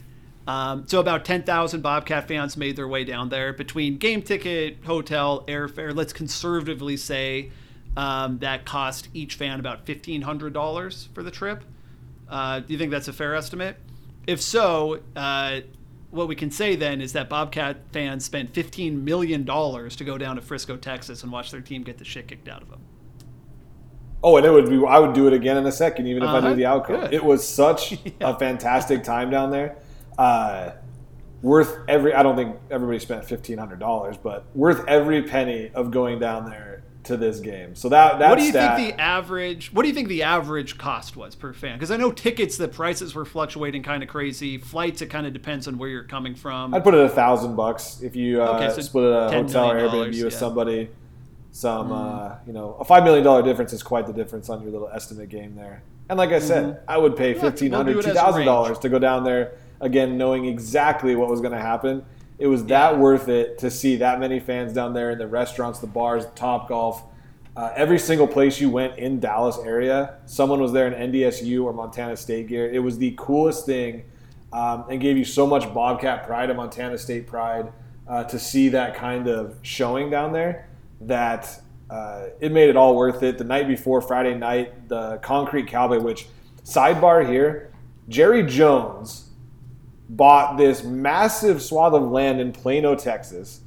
Um, 0.47 0.85
so 0.87 0.99
about 0.99 1.23
10,000 1.23 1.81
Bobcat 1.81 2.27
fans 2.27 2.57
made 2.57 2.75
their 2.75 2.87
way 2.87 3.03
down 3.03 3.29
there 3.29 3.53
between 3.53 3.97
game 3.99 4.23
ticket, 4.23 4.79
hotel, 4.83 5.45
airfare. 5.47 5.95
Let's 5.95 6.13
conservatively 6.13 6.97
say 6.97 7.51
um, 7.97 8.39
that 8.39 8.65
cost 8.65 9.09
each 9.13 9.35
fan 9.35 9.59
about 9.59 9.85
$1,500 9.85 11.07
for 11.13 11.23
the 11.23 11.31
trip. 11.31 11.63
Uh, 12.29 12.59
do 12.59 12.71
you 12.73 12.79
think 12.79 12.91
that's 12.91 13.07
a 13.07 13.13
fair 13.13 13.35
estimate? 13.35 13.77
If 14.27 14.41
so, 14.41 14.99
uh, 15.15 15.61
what 16.11 16.27
we 16.27 16.35
can 16.35 16.51
say 16.51 16.75
then 16.75 17.01
is 17.01 17.13
that 17.13 17.29
Bobcat 17.29 17.77
fans 17.91 18.23
spent 18.25 18.53
$15 18.53 19.01
million 19.03 19.45
to 19.45 20.03
go 20.05 20.17
down 20.17 20.35
to 20.35 20.41
Frisco, 20.41 20.77
Texas, 20.77 21.23
and 21.23 21.31
watch 21.31 21.51
their 21.51 21.61
team 21.61 21.83
get 21.83 21.97
the 21.97 22.05
shit 22.05 22.27
kicked 22.27 22.47
out 22.47 22.61
of 22.61 22.69
them. 22.69 22.81
Oh, 24.23 24.37
and 24.37 24.45
it 24.45 24.51
would 24.51 24.69
be. 24.69 24.79
I 24.85 24.99
would 24.99 25.13
do 25.13 25.25
it 25.25 25.33
again 25.33 25.57
in 25.57 25.65
a 25.65 25.71
second, 25.71 26.05
even 26.07 26.21
if 26.21 26.29
I 26.29 26.37
Uh-huh. 26.37 26.49
knew 26.49 26.55
the 26.55 26.65
outcome. 26.67 26.99
Good. 27.01 27.13
It 27.13 27.23
was 27.23 27.45
such 27.47 27.97
a 28.21 28.37
fantastic 28.37 29.03
time 29.03 29.31
down 29.31 29.49
there. 29.49 29.77
Uh, 30.15 30.71
worth 31.41 31.79
every. 31.87 32.13
I 32.13 32.21
don't 32.21 32.35
think 32.35 32.55
everybody 32.69 32.99
spent 32.99 33.25
fifteen 33.25 33.57
hundred 33.57 33.79
dollars, 33.79 34.17
but 34.17 34.45
worth 34.53 34.87
every 34.87 35.23
penny 35.23 35.71
of 35.73 35.89
going 35.89 36.19
down 36.19 36.47
there 36.47 36.70
to 37.03 37.17
this 37.17 37.39
game. 37.39 37.75
So 37.75 37.89
that 37.89 38.19
that 38.19 38.29
what 38.29 38.37
do 38.37 38.45
you 38.45 38.51
stat, 38.51 38.77
think 38.77 38.95
the 38.95 39.01
average 39.01 39.73
what 39.73 39.81
do 39.83 39.87
you 39.87 39.93
think 39.93 40.07
the 40.07 40.23
average 40.23 40.77
cost 40.77 41.15
was 41.17 41.35
per 41.35 41.53
fan 41.53 41.77
because 41.77 41.89
i 41.91 41.97
know 41.97 42.11
tickets 42.11 42.57
the 42.57 42.67
prices 42.67 43.15
were 43.15 43.25
fluctuating 43.25 43.81
kind 43.81 44.03
of 44.03 44.09
crazy 44.09 44.57
flights 44.57 45.01
it 45.01 45.07
kind 45.07 45.25
of 45.25 45.33
depends 45.33 45.67
on 45.67 45.77
where 45.77 45.89
you're 45.89 46.03
coming 46.03 46.35
from 46.35 46.73
I'd 46.73 46.83
put 46.83 46.93
it 46.93 46.99
a 46.99 47.09
thousand 47.09 47.55
bucks 47.55 48.01
if 48.01 48.15
you 48.15 48.41
uh, 48.43 48.57
Okay, 48.57 48.73
so 48.73 48.81
split 48.81 49.11
a 49.11 49.31
hotel 49.31 49.71
or 49.71 49.75
Airbnb 49.75 49.91
dollars, 49.91 50.23
with 50.23 50.33
somebody. 50.33 50.89
Some, 51.53 51.91
uh, 51.91 52.35
you 52.47 52.53
know, 52.53 52.77
a 52.79 52.85
five 52.85 53.03
million 53.03 53.25
dollar 53.25 53.43
difference 53.43 53.73
is 53.73 53.83
quite 53.83 54.07
the 54.07 54.13
difference 54.13 54.49
on 54.49 54.61
your 54.61 54.71
little 54.71 54.87
estimate 54.87 55.27
game 55.29 55.55
there. 55.55 55.83
And 56.07 56.17
like 56.17 56.31
I 56.31 56.39
said, 56.39 56.81
I 56.87 56.97
would 56.97 57.17
pay 57.17 57.33
Mm-hmm. 57.33 57.41
we'll 57.41 57.51
fifteen 57.51 57.71
hundred, 57.73 58.01
two 58.01 58.13
thousand 58.13 58.45
dollars 58.45 58.79
to 58.79 58.89
go 58.89 58.99
down 58.99 59.23
there 59.23 59.53
again, 59.81 60.17
knowing 60.17 60.45
exactly 60.45 61.15
what 61.15 61.29
was 61.29 61.41
going 61.41 61.53
to 61.53 61.59
happen. 61.59 62.05
It 62.41 62.47
was 62.47 62.65
that 62.65 62.93
Yeah. 62.93 62.99
worth 62.99 63.29
it 63.29 63.59
to 63.59 63.69
see 63.69 63.97
that 63.97 64.19
many 64.19 64.39
fans 64.39 64.73
down 64.73 64.93
there 64.93 65.11
in 65.11 65.19
the 65.19 65.27
restaurants, 65.27 65.77
the 65.77 65.85
bars, 65.85 66.25
Top 66.33 66.67
Golf. 66.67 67.03
Uh, 67.55 67.69
every 67.75 67.99
single 67.99 68.25
place 68.25 68.59
you 68.59 68.67
went 68.67 68.97
in 68.97 69.19
Dallas 69.19 69.59
area, 69.63 70.15
someone 70.25 70.59
was 70.59 70.71
there 70.71 70.87
in 70.87 70.93
NDSU 70.95 71.63
or 71.63 71.71
Montana 71.71 72.17
State 72.17 72.47
gear. 72.47 72.67
It 72.67 72.79
was 72.79 72.97
the 72.97 73.13
coolest 73.15 73.67
thing, 73.67 74.05
um, 74.51 74.85
and 74.89 74.99
gave 74.99 75.17
you 75.17 75.23
so 75.23 75.45
much 75.45 75.71
Bobcat 75.71 76.25
pride 76.25 76.49
and 76.49 76.57
Montana 76.57 76.97
State 76.97 77.27
pride 77.27 77.71
uh, 78.07 78.23
to 78.23 78.39
see 78.39 78.69
that 78.69 78.95
kind 78.95 79.27
of 79.27 79.57
showing 79.61 80.09
down 80.09 80.33
there. 80.33 80.67
That 81.01 81.61
uh, 81.91 82.27
it 82.39 82.51
made 82.51 82.69
it 82.69 82.75
all 82.75 82.95
worth 82.95 83.21
it. 83.21 83.37
The 83.37 83.43
night 83.43 83.67
before 83.67 84.01
Friday 84.01 84.33
night, 84.33 84.89
the 84.89 85.17
Concrete 85.17 85.67
Cowboy, 85.67 85.99
which 85.99 86.25
sidebar 86.65 87.29
here, 87.29 87.71
Jerry 88.09 88.41
Jones 88.43 89.30
bought 90.15 90.57
this 90.57 90.83
massive 90.83 91.61
swath 91.61 91.93
of 91.93 92.09
land 92.11 92.39
in 92.41 92.51
Plano, 92.51 92.95
Texas 92.95 93.61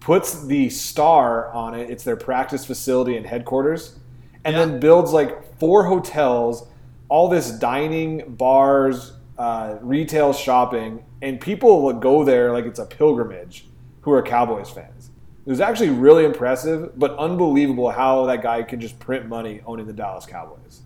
puts 0.00 0.44
the 0.46 0.70
star 0.70 1.52
on 1.52 1.74
it. 1.74 1.90
It's 1.90 2.04
their 2.04 2.16
practice 2.16 2.64
facility 2.64 3.16
and 3.16 3.26
headquarters, 3.26 3.98
and 4.44 4.56
Yeah. 4.56 4.64
then 4.64 4.80
builds 4.80 5.12
like 5.12 5.58
four 5.58 5.84
hotels, 5.84 6.66
all 7.10 7.28
this 7.28 7.50
dining, 7.50 8.22
bars, 8.36 9.12
uh, 9.36 9.76
retail 9.82 10.32
shopping, 10.32 11.04
and 11.20 11.40
people 11.40 11.82
will 11.82 11.92
go 11.92 12.24
there 12.24 12.52
like 12.52 12.64
it's 12.64 12.78
a 12.78 12.86
pilgrimage 12.86 13.68
who 14.02 14.12
are 14.12 14.22
Cowboys 14.22 14.70
fans. 14.70 15.10
It 15.44 15.50
was 15.50 15.60
actually 15.60 15.90
really 15.90 16.24
impressive, 16.24 16.98
but 16.98 17.16
unbelievable 17.18 17.90
how 17.90 18.24
that 18.26 18.42
guy 18.42 18.62
can 18.62 18.80
just 18.80 18.98
print 18.98 19.28
money 19.28 19.60
owning 19.66 19.86
the 19.86 19.92
Dallas 19.92 20.24
Cowboys. 20.24 20.82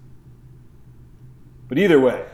But 1.68 1.78
either 1.78 2.00
way, 2.00 2.24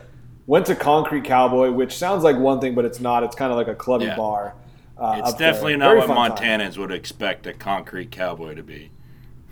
went 0.51 0.65
to 0.65 0.75
Concrete 0.75 1.23
Cowboy, 1.23 1.71
which 1.71 1.97
sounds 1.97 2.25
like 2.25 2.35
one 2.35 2.59
thing, 2.59 2.75
but 2.75 2.83
it's 2.83 2.99
not. 2.99 3.23
It's 3.23 3.37
kind 3.37 3.53
of 3.53 3.57
like 3.57 3.69
a 3.69 3.73
clubby 3.73 4.03
Yeah. 4.03 4.17
bar. 4.17 4.53
Uh, 4.97 5.15
It's 5.19 5.33
definitely 5.35 5.77
not 5.77 5.95
what 5.95 6.07
fun 6.07 6.35
time. 6.35 6.59
Montanans 6.59 6.77
would 6.77 6.91
expect 6.91 7.47
a 7.47 7.53
concrete 7.53 8.11
cowboy 8.11 8.55
to 8.55 8.61
be. 8.61 8.91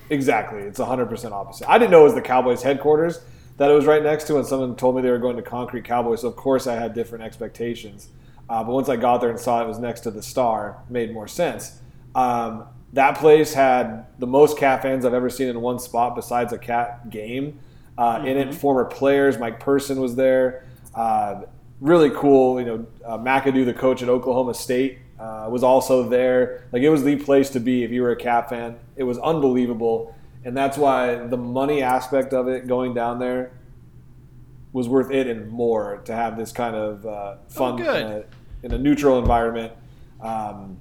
Exactly. 0.09 0.59
It's 0.59 0.77
100% 0.77 1.31
opposite. 1.31 1.69
I 1.69 1.77
didn't 1.77 1.91
know 1.91 2.01
it 2.01 2.03
was 2.03 2.15
the 2.15 2.21
Cowboys 2.21 2.63
headquarters 2.63 3.21
that 3.55 3.71
it 3.71 3.73
was 3.73 3.85
right 3.85 4.03
next 4.03 4.25
to, 4.27 4.35
and 4.35 4.45
someone 4.45 4.75
told 4.75 4.97
me 4.97 5.01
they 5.01 5.09
were 5.09 5.19
going 5.19 5.38
to 5.38 5.41
Concrete 5.41 5.85
Cowboy, 5.85 6.15
so 6.15 6.27
of 6.27 6.35
course 6.35 6.67
I 6.67 6.75
had 6.75 6.93
different 6.93 7.23
expectations. 7.23 8.09
Uh, 8.49 8.62
but 8.65 8.73
once 8.73 8.89
I 8.89 8.97
got 8.97 9.21
there 9.21 9.29
and 9.29 9.39
saw 9.39 9.62
it 9.63 9.67
was 9.69 9.79
next 9.79 10.01
to 10.01 10.12
the 10.12 10.21
Star, 10.21 10.79
made 10.89 11.13
more 11.13 11.29
sense. 11.29 11.79
Um, 12.13 12.65
that 12.91 13.17
place 13.17 13.53
had 13.53 14.05
the 14.19 14.27
most 14.27 14.57
cat 14.57 14.81
fans 14.81 15.05
I've 15.05 15.13
ever 15.13 15.29
seen 15.29 15.47
in 15.47 15.62
one 15.62 15.79
spot 15.79 16.13
besides 16.17 16.51
a 16.51 16.57
cat 16.57 17.09
game. 17.09 17.59
Uh, 17.97 18.21
In 18.25 18.35
it, 18.38 18.53
former 18.53 18.83
players, 18.83 19.38
Mike 19.38 19.62
Person 19.62 20.01
was 20.01 20.17
there. 20.17 20.65
Uh, 20.95 21.41
really 21.80 22.10
cool. 22.12 22.60
You 22.60 22.65
know, 22.65 22.88
uh, 23.06 23.17
McAdoo, 23.17 23.65
the 23.65 23.73
coach 23.73 24.02
at 24.02 24.10
Oklahoma 24.10 24.54
State, 24.54 24.99
uh, 25.19 25.47
was 25.49 25.63
also 25.63 26.08
there. 26.08 26.67
Like 26.71 26.82
it 26.82 26.89
was 26.89 27.04
the 27.04 27.15
place 27.17 27.49
to 27.52 27.60
be 27.60 27.84
if 27.84 27.91
you 27.91 28.02
were 28.02 28.12
a 28.12 28.15
Cap 28.15 28.49
fan. 28.49 28.78
It 28.95 29.04
was 29.04 29.17
unbelievable, 29.19 30.15
and 30.43 30.56
that's 30.56 30.78
why 30.78 31.15
the 31.15 31.38
money 31.38 31.82
aspect 31.82 32.34
of 32.34 32.47
it 32.47 32.67
going 32.67 32.93
down 32.93 33.19
there 33.19 33.52
was 34.71 34.88
worth 34.88 35.12
it 35.12 35.28
and 35.28 35.49
more 35.49 36.02
to 36.06 36.13
have 36.13 36.38
this 36.38 36.52
kind 36.52 36.75
of 36.75 37.06
uh, 37.06 37.36
fun 37.47 37.78
good. 37.78 38.02
in, 38.02 38.12
a, 38.12 38.23
in 38.63 38.71
a 38.73 38.78
neutral 38.78 39.17
environment. 39.17 39.73
Um, 40.21 40.80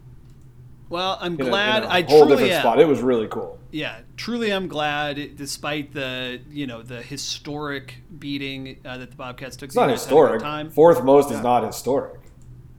Well, 0.88 1.18
I'm 1.20 1.38
in 1.38 1.46
glad. 1.46 1.84
a 1.84 1.90
I 1.90 2.02
whole 2.02 2.20
truly 2.20 2.30
different 2.30 2.52
am. 2.52 2.60
spot. 2.62 2.80
It 2.80 2.86
was 2.86 3.00
really 3.00 3.28
cool. 3.28 3.58
Yeah, 3.70 4.00
truly, 4.16 4.50
I'm 4.50 4.68
glad, 4.68 5.36
despite 5.36 5.92
the 5.92 6.40
you 6.50 6.66
know 6.66 6.82
the 6.82 7.02
historic 7.02 7.96
beating 8.18 8.80
uh, 8.84 8.98
that 8.98 9.10
the 9.10 9.16
Bobcats 9.16 9.56
took. 9.56 9.68
It's 9.68 9.76
not 9.76 9.86
the 9.86 9.92
Utes 9.92 10.04
had 10.04 10.12
a 10.12 10.14
good 10.14 10.22
historic. 10.22 10.42
Time. 10.42 10.70
Fourth 10.70 11.04
most 11.04 11.30
is 11.30 11.40
not 11.40 11.64
historic. 11.64 12.20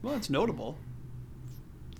Well, 0.02 0.14
it's 0.16 0.30
notable. 0.30 0.76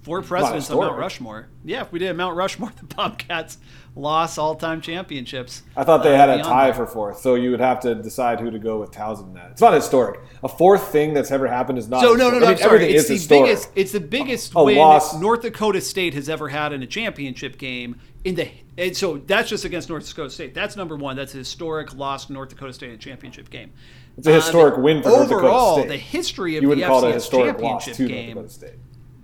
Four 0.03 0.23
presidents 0.23 0.70
on 0.70 0.79
Mount. 0.79 0.99
Rushmore. 0.99 1.49
Yeah, 1.62 1.83
if 1.83 1.92
we 1.92 1.99
did 1.99 2.16
Mount 2.16 2.35
Rushmore, 2.35 2.73
the 2.81 2.94
Bobcats 2.94 3.59
lost 3.96 4.38
all-time 4.38 4.81
championships. 4.81 5.62
I 5.76 5.85
thought 5.85 6.03
they 6.03 6.14
Uh, 6.14 6.16
had 6.16 6.29
a 6.31 6.42
tie 6.42 6.68
that. 6.68 6.76
for 6.76 6.87
fourth, 6.87 7.18
so 7.18 7.35
you 7.35 7.50
would 7.50 7.61
have 7.61 7.81
to 7.81 7.94
decide 7.94 8.40
who 8.40 8.50
to 8.50 8.59
go 8.59 8.79
with 8.79 8.92
Townsend. 8.92 9.29
in 9.29 9.35
That 9.35 9.50
it's 9.50 9.61
not 9.61 9.74
historic. 9.74 10.20
A 10.42 10.48
fourth 10.48 10.88
thing 10.88 11.12
that's 11.12 11.31
ever 11.31 11.46
happened 11.48 11.76
is 11.79 11.88
not. 11.88 12.00
So 12.03 12.14
no, 12.14 12.31
no, 12.31 12.38
no. 12.38 12.46
I 12.46 12.50
mean, 12.50 12.59
sorry. 12.59 12.74
everything 12.76 12.94
It's 12.96 13.03
is 13.05 13.09
the 13.09 13.14
historic. 13.14 13.44
biggest. 13.46 13.68
It's 13.74 13.92
the 13.92 14.00
biggest 14.00 14.53
A 14.55 14.64
win 14.64 14.76
loss. 14.79 15.18
North 15.20 15.42
Dakota 15.42 15.81
State 15.81 16.14
has 16.14 16.29
ever 16.29 16.48
had 16.48 16.72
in 16.72 16.83
a 16.83 16.87
championship 16.87 17.59
game. 17.59 17.96
In 18.24 18.35
the 18.37 18.48
and 18.79 18.96
so 18.96 19.18
that's 19.26 19.48
just 19.50 19.64
against 19.64 19.88
North 19.88 20.09
Dakota 20.09 20.31
State. 20.31 20.55
That's 20.55 20.76
number 20.76 20.96
one. 20.96 21.16
That's 21.16 21.35
a 21.35 21.38
historic 21.38 21.94
loss 21.94 22.26
to 22.26 22.33
North 22.33 22.50
Dakota 22.50 22.72
State 22.72 22.90
in 22.90 22.94
a 22.94 22.98
championship 22.98 23.50
game. 23.50 23.70
It's 24.16 24.26
a 24.26 24.33
historic 24.33 24.76
win 24.76 25.03
for 25.03 25.09
North 25.09 25.29
Dakota 25.29 25.46
overall, 25.46 25.85
the 25.85 25.96
history 25.96 26.57
of 26.57 26.62
you 26.62 26.68
the 26.74 26.76
wouldn't 26.76 26.87
it 26.87 27.05
a 27.05 27.11
FCS 27.11 27.14
historic 27.14 27.61
loss 27.61 27.85
championship 27.87 28.09
game. 28.37 28.48
State. 28.48 28.74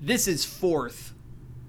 This 0.02 0.26
is 0.28 0.44
fourth. 0.44 1.12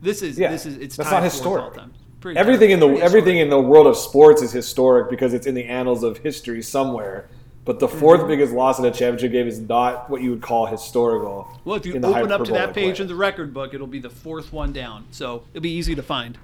This 0.02 0.22
is 0.22 0.38
Yeah, 0.40 0.52
this 0.52 0.66
is 0.66 0.78
it's 0.78 0.96
that's 0.98 1.12
not 1.12 1.24
historic. 1.24 1.64
all 1.64 1.72
time. 1.72 1.94
Pretty- 2.20 2.40
Everything 2.40 2.72
in 2.72 2.80
the 2.80 2.88
everything 2.88 3.38
historic. 3.38 3.42
in 3.44 3.50
the 3.50 3.62
world 3.62 3.86
of 3.88 3.96
sports 3.96 4.42
is 4.42 4.52
historic 4.52 5.10
because 5.10 5.34
it's 5.34 5.46
in 5.48 5.54
the 5.56 5.66
annals 5.66 6.04
of 6.04 6.18
history 6.18 6.62
somewhere. 6.62 7.30
But 7.66 7.80
the 7.80 7.88
4th 7.88 8.20
Mm-hmm. 8.20 8.28
biggest 8.30 8.54
loss 8.54 8.80
in 8.80 8.86
a 8.86 8.92
championship 8.92 9.34
game 9.34 9.46
is 9.48 9.60
not 9.60 10.10
what 10.10 10.22
you 10.22 10.30
would 10.32 10.42
call 10.42 10.66
historical. 10.68 11.48
Well, 11.66 11.76
if 11.76 11.86
you 11.86 11.96
open 11.98 12.32
up 12.32 12.46
to 12.46 12.54
that 12.54 12.74
page 12.74 13.00
way. 13.00 13.04
in 13.04 13.08
the 13.10 13.16
record 13.16 13.54
book, 13.54 13.74
it'll 13.74 13.88
be 13.88 14.00
the 14.00 14.10
fourth 14.10 14.54
one 14.54 14.72
down. 14.72 15.06
So 15.12 15.44
it'll 15.54 15.62
be 15.64 15.72
easy 15.72 15.94
to 15.94 16.02
find. 16.04 16.38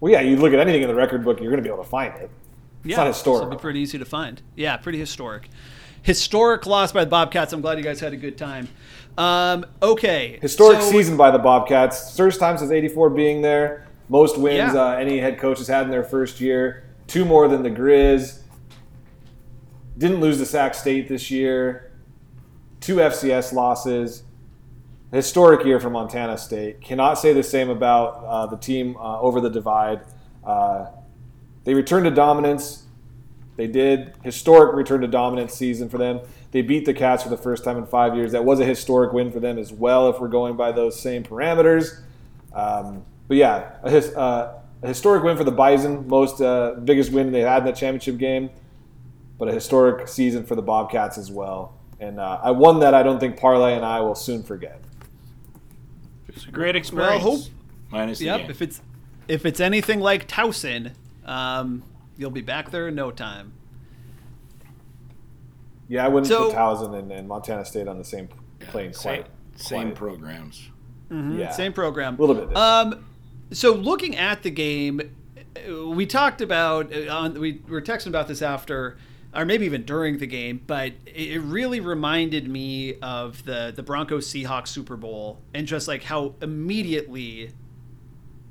well, 0.00 0.10
yeah, 0.12 0.20
you 0.22 0.36
look 0.36 0.52
at 0.52 0.58
anything 0.58 0.82
in 0.82 0.88
the 0.88 0.94
record 0.94 1.24
book, 1.24 1.38
you're 1.40 1.50
going 1.50 1.62
to 1.62 1.66
be 1.68 1.72
able 1.72 1.84
to 1.84 1.88
find 1.88 2.14
it. 2.16 2.30
It's 2.84 2.96
not 2.96 3.04
So 3.04 3.06
historical. 3.08 3.46
it'll 3.46 3.56
be 3.58 3.60
pretty 3.60 3.80
easy 3.80 3.96
to 3.98 4.04
find. 4.04 4.42
Yeah, 4.56 4.76
pretty 4.78 4.98
historic. 4.98 5.48
Historic 6.02 6.66
loss 6.66 6.92
by 6.92 7.04
the 7.04 7.10
Bobcats. 7.10 7.52
I'm 7.52 7.60
glad 7.60 7.76
you 7.78 7.84
guys 7.84 8.00
had 8.00 8.12
a 8.12 8.16
good 8.16 8.36
time. 8.38 8.68
Um, 9.18 9.66
okay. 9.82 10.38
Historic 10.42 10.80
so- 10.80 10.90
season 10.90 11.16
by 11.16 11.30
the 11.30 11.38
Bobcats. 11.38 12.16
First 12.16 12.40
time 12.40 12.56
since 12.58 12.70
'84 12.70 13.10
being 13.10 13.42
there. 13.42 13.86
Most 14.10 14.36
wins 14.36 14.74
Yeah. 14.74 14.88
uh, 14.88 14.90
any 14.96 15.18
head 15.20 15.38
coach 15.38 15.58
has 15.58 15.68
had 15.68 15.84
in 15.84 15.90
their 15.90 16.02
first 16.02 16.40
year. 16.40 16.82
Two 17.06 17.24
more 17.24 17.46
than 17.46 17.62
the 17.62 17.70
Grizz. 17.70 18.40
Didn't 19.96 20.20
lose 20.20 20.38
to 20.38 20.46
Sac 20.46 20.74
State 20.74 21.08
this 21.08 21.30
year. 21.30 21.92
Two 22.80 22.96
FCS 22.96 23.52
losses. 23.52 24.24
Historic 25.12 25.64
year 25.64 25.78
for 25.78 25.90
Montana 25.90 26.36
State. 26.38 26.80
Cannot 26.80 27.14
say 27.14 27.32
the 27.32 27.42
same 27.44 27.70
about 27.70 28.24
uh, 28.26 28.46
the 28.46 28.56
team 28.56 28.96
uh, 28.96 29.20
over 29.20 29.40
the 29.40 29.50
divide. 29.50 30.00
Uh, 30.44 30.86
they 31.64 31.74
returned 31.74 32.04
to 32.04 32.10
dominance. 32.10 32.84
They 33.56 33.68
did 33.68 34.14
historic 34.24 34.74
return 34.74 35.02
to 35.02 35.06
dominance 35.08 35.54
season 35.54 35.88
for 35.88 35.98
them. 35.98 36.20
They 36.50 36.62
beat 36.62 36.84
the 36.84 36.94
Cats 36.94 37.22
for 37.22 37.28
the 37.28 37.36
first 37.36 37.62
time 37.62 37.76
in 37.76 37.86
five 37.86 38.16
years. 38.16 38.32
That 38.32 38.44
was 38.44 38.58
a 38.58 38.64
historic 38.64 39.12
win 39.12 39.30
for 39.30 39.38
them 39.38 39.56
as 39.56 39.72
well, 39.72 40.08
if 40.10 40.18
we're 40.20 40.28
going 40.28 40.56
by 40.56 40.72
those 40.72 40.98
same 40.98 41.22
parameters. 41.22 42.00
Um, 42.52 43.04
but 43.30 43.36
yeah, 43.36 43.76
a, 43.84 43.90
his, 43.92 44.08
uh, 44.16 44.58
a 44.82 44.88
historic 44.88 45.22
win 45.22 45.36
for 45.36 45.44
the 45.44 45.52
Bison, 45.52 46.08
most 46.08 46.40
uh, 46.40 46.72
biggest 46.82 47.12
win 47.12 47.30
they 47.30 47.42
had 47.42 47.58
in 47.58 47.66
the 47.66 47.70
championship 47.72 48.18
game, 48.18 48.50
but 49.38 49.46
a 49.46 49.52
historic 49.52 50.08
season 50.08 50.44
for 50.44 50.56
the 50.56 50.62
Bobcats 50.62 51.16
as 51.16 51.30
well. 51.30 51.78
And 52.00 52.18
uh, 52.18 52.40
I 52.42 52.50
won 52.50 52.80
that. 52.80 52.92
I 52.92 53.04
don't 53.04 53.20
think 53.20 53.36
Parlay 53.38 53.74
and 53.76 53.84
I 53.84 54.00
will 54.00 54.16
soon 54.16 54.42
forget. 54.42 54.80
It's 56.26 56.44
a 56.44 56.50
great 56.50 56.74
experience. 56.74 57.22
Well, 57.22 57.36
hope- 57.36 57.46
Minus 57.92 58.18
the 58.18 58.24
Yep. 58.24 58.50
If 58.50 58.62
it's 58.62 58.80
if 59.28 59.46
it's 59.46 59.60
anything 59.60 60.00
like 60.00 60.26
Towson, 60.26 60.90
um, 61.24 61.84
you'll 62.18 62.30
be 62.32 62.40
back 62.40 62.72
there 62.72 62.88
in 62.88 62.96
no 62.96 63.12
time. 63.12 63.52
Yeah, 65.86 66.04
I 66.04 66.08
wouldn't 66.08 66.26
So- 66.26 66.46
put 66.50 66.56
Towson 66.56 66.98
and, 66.98 67.12
and 67.12 67.28
Montana 67.28 67.64
State 67.64 67.86
on 67.86 67.96
the 67.96 68.04
same 68.04 68.28
plane 68.58 68.92
same, 68.92 69.22
quite. 69.22 69.26
same 69.54 69.82
quite. 69.90 69.94
programs. 69.94 70.68
Yeah. 71.12 71.50
Same 71.52 71.72
program. 71.72 72.16
A 72.16 72.20
little 72.20 72.34
bit 72.34 72.48
different. 72.48 72.58
Um, 72.94 73.04
so 73.52 73.74
looking 73.74 74.16
at 74.16 74.42
the 74.42 74.50
game, 74.50 75.00
we 75.86 76.06
talked 76.06 76.40
about 76.40 76.94
uh, 76.94 77.30
we 77.36 77.60
were 77.68 77.82
texting 77.82 78.08
about 78.08 78.28
this 78.28 78.42
after, 78.42 78.96
or 79.34 79.44
maybe 79.44 79.66
even 79.66 79.84
during 79.84 80.18
the 80.18 80.26
game, 80.26 80.60
but 80.66 80.92
it 81.06 81.32
it 81.32 81.40
really 81.40 81.80
reminded 81.80 82.48
me 82.48 82.94
of 83.00 83.44
the 83.44 83.72
the 83.74 83.82
Broncos 83.82 84.28
Seahawks 84.28 84.68
Super 84.68 84.96
Bowl 84.96 85.40
and 85.54 85.66
just 85.66 85.88
like 85.88 86.04
how 86.04 86.34
immediately 86.40 87.52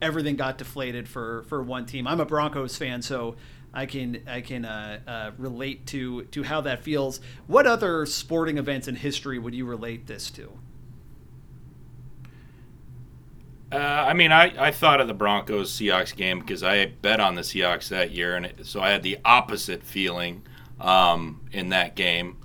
everything 0.02 0.36
got 0.36 0.58
deflated 0.58 1.08
for 1.08 1.44
for 1.44 1.64
one 1.64 1.86
team. 1.86 2.08
I'm 2.08 2.20
a 2.20 2.26
Broncos 2.26 2.78
fan, 2.78 3.02
so. 3.02 3.36
I 3.72 3.86
can 3.86 4.24
I 4.28 4.42
can 4.42 4.66
uh, 4.66 5.00
uh, 5.06 5.32
relate 5.38 5.86
to 5.88 6.24
to 6.24 6.42
how 6.42 6.62
that 6.62 6.84
feels. 6.84 7.20
What 7.46 7.68
other 7.68 8.08
sporting 8.08 8.58
events 8.58 8.88
in 8.88 8.96
history 8.96 9.38
would 9.38 9.54
you 9.54 9.68
relate 9.68 10.08
this 10.08 10.32
to? 10.32 10.52
Uh, 13.72 13.76
I 13.78 14.14
mean, 14.14 14.32
I, 14.32 14.68
I 14.68 14.72
thought 14.72 15.00
of 15.00 15.08
the 15.08 15.14
Broncos 15.14 15.72
Seahawks 15.72 16.16
game 16.16 16.40
because 16.40 16.64
I 16.64 16.86
bet 16.88 17.20
on 17.20 17.36
the 17.36 17.42
Seahawks 17.42 17.90
that 17.90 18.12
year, 18.12 18.36
and 18.36 18.48
it, 18.48 18.66
so 18.66 18.82
I 18.82 18.90
had 18.90 19.04
the 19.04 19.20
opposite 19.24 19.84
feeling 19.84 20.42
um, 20.80 21.42
in 21.52 21.70
that 21.70 21.96
game. 21.96 22.38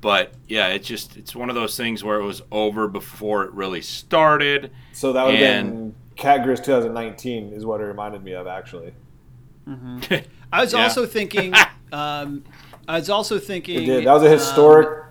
But 0.00 0.32
yeah, 0.48 0.68
it's 0.68 0.86
just 0.86 1.16
it's 1.16 1.34
one 1.34 1.48
of 1.48 1.54
those 1.56 1.76
things 1.76 2.04
where 2.04 2.20
it 2.20 2.24
was 2.24 2.40
over 2.52 2.86
before 2.88 3.44
it 3.44 3.52
really 3.52 3.82
started. 3.82 4.70
So 4.92 5.12
that 5.12 5.26
would 5.26 5.34
have 5.34 5.42
And- 5.42 5.70
been 5.70 5.94
Cat 6.16 6.40
Grizz 6.46 6.64
2019 6.64 7.52
is 7.52 7.64
what 7.66 7.80
it 7.80 7.84
reminded 7.84 8.22
me 8.22 8.32
of 8.32 8.46
actually. 8.46 8.92
I 9.66 10.60
was 10.62 10.72
Yeah. 10.72 10.82
also 10.82 11.06
thinking. 11.06 11.54
Um, 11.92 12.44
I 12.86 12.98
was 13.00 13.10
also 13.10 13.40
thinking. 13.40 13.82
It 13.82 13.86
did. 13.86 14.06
That 14.06 14.12
was 14.12 14.22
a 14.22 14.26
um, 14.26 14.30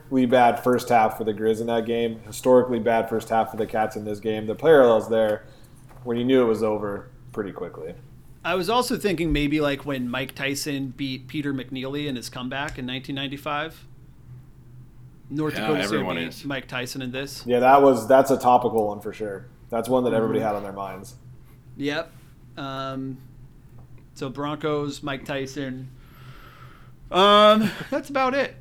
historically 0.10 0.26
bad 0.26 0.63
first 0.63 0.89
half 0.89 1.17
for 1.17 1.24
the 1.24 1.34
Grizz 1.34 1.62
in 1.62 1.67
that 1.67 1.86
game. 1.86 2.19
Historically 2.26 2.80
bad 2.80 3.08
first 3.10 3.30
half 3.30 3.52
for 3.52 3.58
the 3.58 3.65
Cats 3.67 3.95
in 3.95 4.06
this 4.06 4.19
game. 4.19 4.48
The 4.48 4.56
parallels 4.56 5.10
there 5.10 5.45
when 6.04 6.17
you 6.17 6.24
knew 6.24 6.41
it 6.41 6.45
was 6.45 6.63
over 6.63 7.10
pretty 7.32 7.52
quickly. 7.52 7.93
I 8.43 8.56
was 8.56 8.69
also 8.69 8.98
thinking 8.98 9.32
maybe 9.32 9.60
like 9.62 9.86
when 9.86 10.10
Mike 10.10 10.34
Tyson 10.34 10.93
beat 10.98 11.28
Peter 11.28 11.54
McNeeley 11.54 12.08
in 12.08 12.15
his 12.15 12.30
comeback 12.30 12.78
in 12.80 12.88
1995. 12.88 13.86
North 15.30 15.54
Yeah, 15.54 15.60
Dakota 15.67 15.84
State 15.84 15.93
everyone 15.95 16.15
beat 16.15 16.28
is. 16.30 16.45
Mike 16.45 16.67
Tyson 16.67 17.02
in 17.04 17.12
this. 17.12 17.43
Yeah, 17.45 17.60
that 17.60 17.82
was 17.82 18.08
that's 18.08 18.32
a 18.32 18.38
topical 18.38 18.88
one 18.88 19.02
for 19.02 19.13
sure. 19.13 19.45
That's 19.69 19.88
one 19.88 20.04
that 20.06 20.10
Mm-hmm. 20.12 20.17
everybody 20.17 20.39
had 20.39 20.56
on 20.56 20.63
their 20.63 20.74
minds. 20.74 21.15
Yep. 21.78 22.12
Um, 22.58 23.17
so 24.15 24.29
Broncos, 24.29 25.04
Mike 25.04 25.25
Tyson. 25.25 25.90
Um, 27.12 27.69
that's 27.92 28.10
about 28.10 28.33
it. 28.33 28.56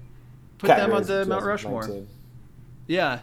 Put 0.58 0.68
Cat 0.68 0.78
them 0.78 0.92
on 0.92 1.04
the 1.04 1.24
Mount 1.24 1.44
Rushmore. 1.44 1.88
Yeah. 2.86 3.20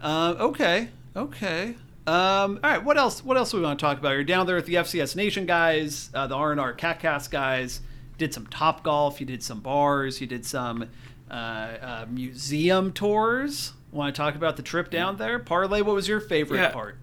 Uh, 0.00 0.34
okay. 0.38 0.88
Okay. 1.16 1.74
Um, 2.06 2.60
all 2.62 2.70
right. 2.70 2.84
What 2.84 2.96
else? 2.96 3.24
What 3.24 3.36
else 3.36 3.50
do 3.50 3.56
we 3.58 3.62
want 3.64 3.78
to 3.78 3.84
talk 3.84 3.98
about? 3.98 4.10
You're 4.12 4.24
down 4.24 4.46
there 4.46 4.56
with 4.56 4.66
the 4.66 4.74
FCS 4.74 5.16
Nation 5.16 5.44
guys, 5.46 6.10
uh, 6.14 6.26
the 6.26 6.34
R 6.34 6.52
and 6.52 6.60
R 6.60 6.72
CatCast 6.74 7.30
guys. 7.30 7.80
Did 8.16 8.32
some 8.32 8.46
Top 8.46 8.82
Golf. 8.82 9.20
You 9.20 9.26
did 9.26 9.42
some 9.42 9.60
bars. 9.60 10.20
You 10.20 10.26
did 10.26 10.44
some 10.46 10.86
uh, 11.30 11.34
uh, 11.34 12.06
museum 12.08 12.92
tours. 12.92 13.72
Want 13.92 14.14
to 14.14 14.18
talk 14.18 14.34
about 14.34 14.56
the 14.56 14.62
trip 14.62 14.90
down 14.90 15.16
there? 15.16 15.38
Parlay. 15.38 15.82
What 15.82 15.94
was 15.94 16.08
your 16.08 16.20
favorite 16.20 16.58
Yeah. 16.58 16.70
part? 16.70 16.96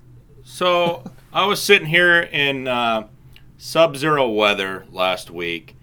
So 0.43 1.03
I 1.33 1.45
was 1.45 1.61
sitting 1.61 1.87
here 1.87 2.21
in 2.21 2.67
uh, 2.67 3.07
sub-zero 3.57 4.29
weather 4.29 4.85
last 4.91 5.31
week, 5.31 5.75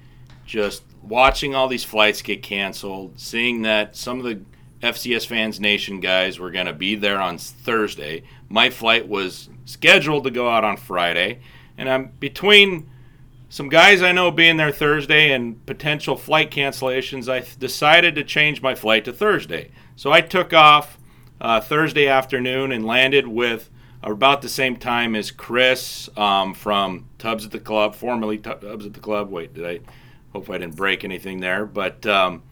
just 0.47 0.83
watching 1.03 1.55
all 1.55 1.69
these 1.69 1.85
flights 1.85 2.23
get 2.23 2.43
canceled, 2.43 3.19
seeing 3.19 3.63
that 3.63 3.97
some 3.97 4.19
of 4.19 4.25
the 4.25 4.41
FCS 4.83 5.27
Fans 5.27 5.61
Nation 5.61 6.01
guys 6.01 6.39
were 6.39 6.51
going 6.51 6.67
to 6.67 6.73
be 6.73 6.95
there 6.95 7.21
on 7.21 7.39
Thursday. 7.39 8.25
My 8.49 8.71
flight 8.71 9.09
was 9.09 9.49
scheduled 9.65 10.25
to 10.25 10.31
go 10.31 10.49
out 10.49 10.65
on 10.65 10.77
Friday, 10.77 11.41
and 11.79 11.89
I'm 11.89 12.13
between 12.19 12.91
some 13.49 13.69
guys 13.69 14.03
I 14.03 14.13
know 14.13 14.31
being 14.31 14.57
there 14.57 14.73
Thursday 14.73 15.33
and 15.33 15.65
potential 15.67 16.17
flight 16.17 16.51
cancellations. 16.51 17.31
I 17.31 17.47
decided 17.59 18.15
to 18.17 18.25
change 18.25 18.63
my 18.63 18.75
flight 18.75 19.05
to 19.05 19.13
Thursday, 19.13 19.71
so 19.95 20.11
I 20.11 20.21
took 20.21 20.53
off 20.53 20.99
uh, 21.41 21.61
Thursday 21.61 22.09
afternoon 22.09 22.73
and 22.73 22.85
landed 22.85 23.29
with 23.29 23.71
about 24.03 24.43
the 24.43 24.49
same 24.49 24.77
time 24.77 25.15
as 25.15 25.31
Chris 25.31 26.09
um, 26.17 26.55
from 26.55 27.09
Tubbs 27.19 27.45
at 27.45 27.53
the 27.53 27.61
Club, 27.61 27.95
formerly 27.95 28.39
Tubbs 28.39 28.87
at 28.87 28.95
the 28.95 29.01
Club. 29.01 29.31
Wait, 29.31 29.55
did 29.55 29.65
I? 29.65 29.81
Hope 30.33 30.49
I 30.51 30.59
didn't 30.59 30.77
break 30.77 31.05
anything 31.05 31.41
there. 31.41 31.67
But 31.67 32.07
um, 32.07 32.43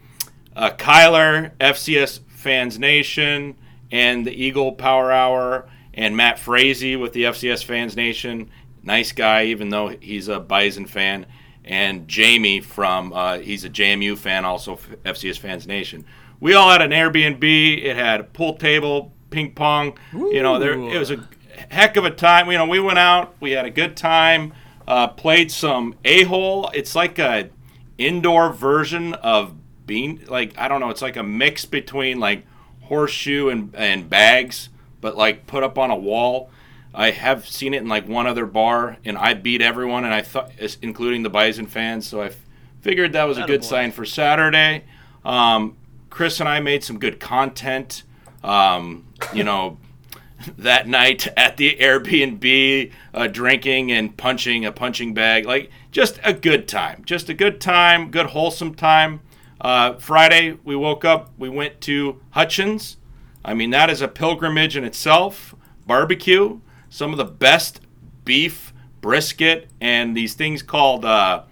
uh, 0.55 0.71
Kyler, 0.71 1.51
FCS 1.59 2.19
Fans 2.27 2.77
Nation, 2.79 3.55
and 3.91 4.25
the 4.25 4.31
Eagle 4.31 4.71
Power 4.73 5.11
Hour, 5.11 5.67
and 5.93 6.15
Matt 6.15 6.39
Frazee 6.39 6.95
with 6.95 7.13
the 7.13 7.23
FCS 7.23 7.63
Fans 7.63 7.95
Nation. 7.95 8.49
Nice 8.83 9.11
guy, 9.11 9.45
even 9.45 9.69
though 9.69 9.89
he's 9.89 10.27
a 10.27 10.39
Bison 10.39 10.85
fan. 10.85 11.25
And 11.63 12.07
Jamie 12.07 12.59
from, 12.59 13.13
uh, 13.13 13.37
he's 13.37 13.63
a 13.65 13.69
JMU 13.69 14.17
fan, 14.17 14.45
also 14.45 14.77
FCS 15.05 15.37
Fans 15.37 15.67
Nation. 15.67 16.05
We 16.39 16.55
all 16.55 16.71
had 16.71 16.81
an 16.81 16.89
Airbnb. 16.89 17.83
It 17.83 17.95
had 17.95 18.19
a 18.19 18.23
pool 18.23 18.55
table, 18.55 19.13
ping 19.29 19.53
pong. 19.53 19.97
You 20.11 20.41
know, 20.41 20.57
there 20.57 20.73
it 20.73 20.97
was 20.97 21.11
a 21.11 21.27
heck 21.69 21.97
of 21.97 22.05
a 22.05 22.11
time. 22.11 22.49
You 22.49 22.57
know, 22.57 22.65
we 22.65 22.79
went 22.79 22.97
out, 22.97 23.35
we 23.39 23.51
had 23.51 23.65
a 23.65 23.69
good 23.69 23.95
time, 23.95 24.53
uh, 24.87 25.07
played 25.07 25.51
some 25.51 25.95
a 26.03 26.23
hole. 26.23 26.71
It's 26.73 26.95
like 26.95 27.19
a 27.19 27.49
indoor 28.05 28.51
version 28.51 29.13
of 29.15 29.53
bean, 29.85 30.25
like 30.27 30.57
I 30.57 30.67
don't 30.67 30.79
know. 30.79 30.89
It's 30.89 31.01
like 31.01 31.17
a 31.17 31.23
mix 31.23 31.65
between 31.65 32.19
like 32.19 32.45
horseshoe 32.81 33.49
and 33.49 33.73
and 33.75 34.09
bags, 34.09 34.69
but 34.99 35.17
like 35.17 35.47
put 35.47 35.63
up 35.63 35.77
on 35.77 35.91
a 35.91 35.95
wall. 35.95 36.49
I 36.93 37.11
have 37.11 37.47
seen 37.47 37.73
it 37.73 37.81
in 37.81 37.87
like 37.87 38.07
one 38.07 38.27
other 38.27 38.45
bar, 38.45 38.97
and 39.05 39.17
I 39.17 39.33
beat 39.33 39.61
everyone, 39.61 40.03
and 40.03 40.13
I 40.13 40.21
thought, 40.21 40.51
including 40.81 41.23
the 41.23 41.29
Bison 41.29 41.65
fans. 41.65 42.05
So 42.05 42.21
I 42.21 42.25
f- 42.27 42.45
figured 42.81 43.13
that 43.13 43.23
was 43.23 43.37
a 43.37 43.45
good 43.45 43.63
sign 43.63 43.91
for 43.91 44.03
Saturday. 44.03 44.83
Um, 45.23 45.77
Chris 46.09 46.39
and 46.41 46.49
I 46.49 46.59
made 46.59 46.83
some 46.83 46.99
good 46.99 47.19
content. 47.19 48.03
Um, 48.43 49.07
you 49.33 49.43
know, 49.45 49.77
that 50.57 50.87
night 50.87 51.27
at 51.37 51.57
the 51.57 51.77
Airbnb, 51.79 52.91
uh, 53.13 53.27
drinking 53.27 53.91
and 53.91 54.15
punching 54.15 54.65
a 54.65 54.71
punching 54.71 55.13
bag. 55.13 55.45
Like, 55.45 55.71
just 55.91 56.19
a 56.23 56.33
good 56.33 56.67
time. 56.67 57.03
Just 57.05 57.29
a 57.29 57.33
good 57.33 57.59
time, 57.61 58.09
good, 58.11 58.27
wholesome 58.27 58.73
time. 58.73 59.21
Uh, 59.59 59.93
Friday, 59.95 60.57
we 60.63 60.75
woke 60.75 61.05
up, 61.05 61.31
we 61.37 61.49
went 61.49 61.81
to 61.81 62.19
Hutchins. 62.31 62.97
I 63.43 63.53
mean, 63.53 63.69
that 63.71 63.89
is 63.89 64.01
a 64.01 64.07
pilgrimage 64.07 64.75
in 64.77 64.83
itself. 64.83 65.53
Barbecue, 65.85 66.59
some 66.89 67.11
of 67.11 67.17
the 67.17 67.25
best 67.25 67.81
beef, 68.23 68.73
brisket, 69.01 69.69
and 69.79 70.15
these 70.15 70.33
things 70.33 70.63
called 70.63 71.05
uh, 71.05 71.43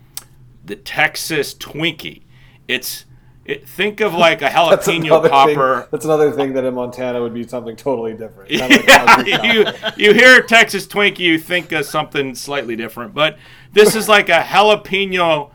the 0.65 0.75
Texas 0.75 1.53
Twinkie. 1.53 2.23
It's 2.67 3.05
it, 3.49 3.67
think 3.67 3.99
of 3.99 4.13
like 4.13 4.41
a 4.41 4.49
jalapeno 4.49 5.05
another 5.05 5.29
popper. 5.29 5.81
Thing, 5.81 5.87
that's 5.91 6.05
another 6.05 6.31
thing 6.31 6.53
that 6.53 6.63
in 6.63 6.73
Montana 6.75 7.21
would 7.21 7.33
be 7.33 7.47
something 7.47 7.75
totally 7.75 8.13
different. 8.13 8.51
Like 8.51 8.85
Yeah, 8.87 9.43
you 9.53 9.65
you 9.97 10.13
hear 10.13 10.41
Texas 10.41 10.85
Twinkie, 10.85 11.19
you 11.19 11.39
think 11.39 11.71
of 11.71 11.85
something 11.85 12.35
slightly 12.35 12.75
different, 12.75 13.13
but 13.13 13.37
this 13.73 13.95
is 13.95 14.07
like 14.07 14.29
a 14.29 14.41
jalapeno 14.43 15.51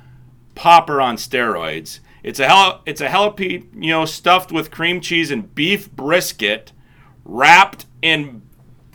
popper 0.55 1.01
on 1.01 1.16
steroids. 1.16 2.01
It's 2.22 2.40
a 2.40 2.47
jala, 2.47 2.80
it's 2.84 3.01
a 3.01 3.09
jalapeno 3.09 4.09
stuffed 4.09 4.51
with 4.51 4.70
cream 4.70 5.01
cheese 5.01 5.30
and 5.30 5.55
beef 5.55 5.90
brisket, 5.92 6.72
wrapped 7.24 7.86
in 8.03 8.42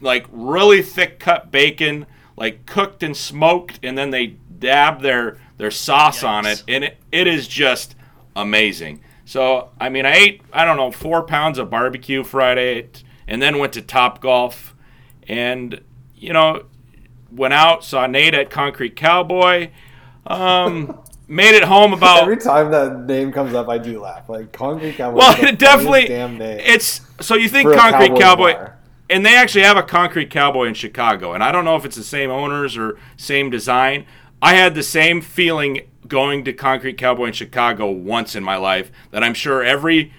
like 0.01 0.25
really 0.29 0.81
thick 0.81 1.19
cut 1.19 1.51
bacon, 1.51 2.05
like 2.35 2.65
cooked 2.65 3.01
and 3.01 3.15
smoked, 3.15 3.79
and 3.81 3.97
then 3.97 4.09
they 4.09 4.37
dab 4.59 5.01
their 5.01 5.37
their 5.57 5.71
sauce 5.71 6.23
on 6.23 6.45
it, 6.45 6.63
and 6.67 6.83
it, 6.83 6.97
it 7.11 7.27
is 7.27 7.47
just 7.47 7.95
amazing. 8.35 9.01
So 9.25 9.69
I 9.79 9.89
mean, 9.89 10.05
I 10.05 10.13
ate 10.15 10.41
I 10.51 10.65
don't 10.65 10.77
know 10.77 10.91
four 10.91 11.23
pounds 11.23 11.57
of 11.57 11.69
barbecue 11.69 12.23
Friday, 12.23 12.89
and 13.27 13.41
then 13.41 13.59
went 13.59 13.73
to 13.73 13.81
Top 13.81 14.21
Golf, 14.21 14.75
and 15.27 15.81
you 16.15 16.33
know 16.33 16.63
went 17.31 17.53
out 17.53 17.83
saw 17.83 18.07
Nate 18.07 18.33
at 18.33 18.49
Concrete 18.49 18.95
Cowboy. 18.95 19.69
Um, 20.25 20.99
made 21.29 21.53
it 21.53 21.63
home 21.63 21.93
about 21.93 22.23
Every 22.23 22.37
time 22.37 22.71
that 22.71 23.05
name 23.05 23.31
comes 23.31 23.53
up, 23.53 23.69
I 23.69 23.77
do 23.77 24.01
laugh. 24.01 24.27
Like 24.27 24.51
concrete 24.51 24.93
cowboy. 24.93 25.19
well, 25.19 25.43
it 25.43 25.59
definitely 25.59 26.07
damn 26.07 26.37
name 26.37 26.59
it's 26.63 27.01
so 27.21 27.35
you 27.35 27.47
think 27.47 27.71
Concrete 27.73 28.19
Cowboys 28.19 28.55
Cowboy, 28.55 28.71
and 29.09 29.25
they 29.25 29.35
actually 29.35 29.63
have 29.63 29.77
a 29.77 29.83
Concrete 29.83 30.29
Cowboy 30.29 30.65
in 30.65 30.73
Chicago, 30.73 31.33
and 31.33 31.43
I 31.43 31.51
don't 31.51 31.65
know 31.65 31.75
if 31.75 31.85
it's 31.85 31.95
the 31.95 32.03
same 32.03 32.31
owners 32.31 32.77
or 32.77 32.97
same 33.15 33.49
design. 33.49 34.05
I 34.41 34.53
had 34.53 34.73
the 34.73 34.83
same 34.83 35.21
feeling 35.21 35.81
going 36.09 36.43
to 36.43 36.53
Concrete 36.53 36.97
Cowboy 36.97 37.27
in 37.27 37.33
Chicago 37.33 37.89
once 37.89 38.35
in 38.35 38.43
my 38.43 38.57
life 38.57 38.91
that 39.11 39.23
I'm 39.23 39.33
sure 39.33 39.63
every 39.63 40.11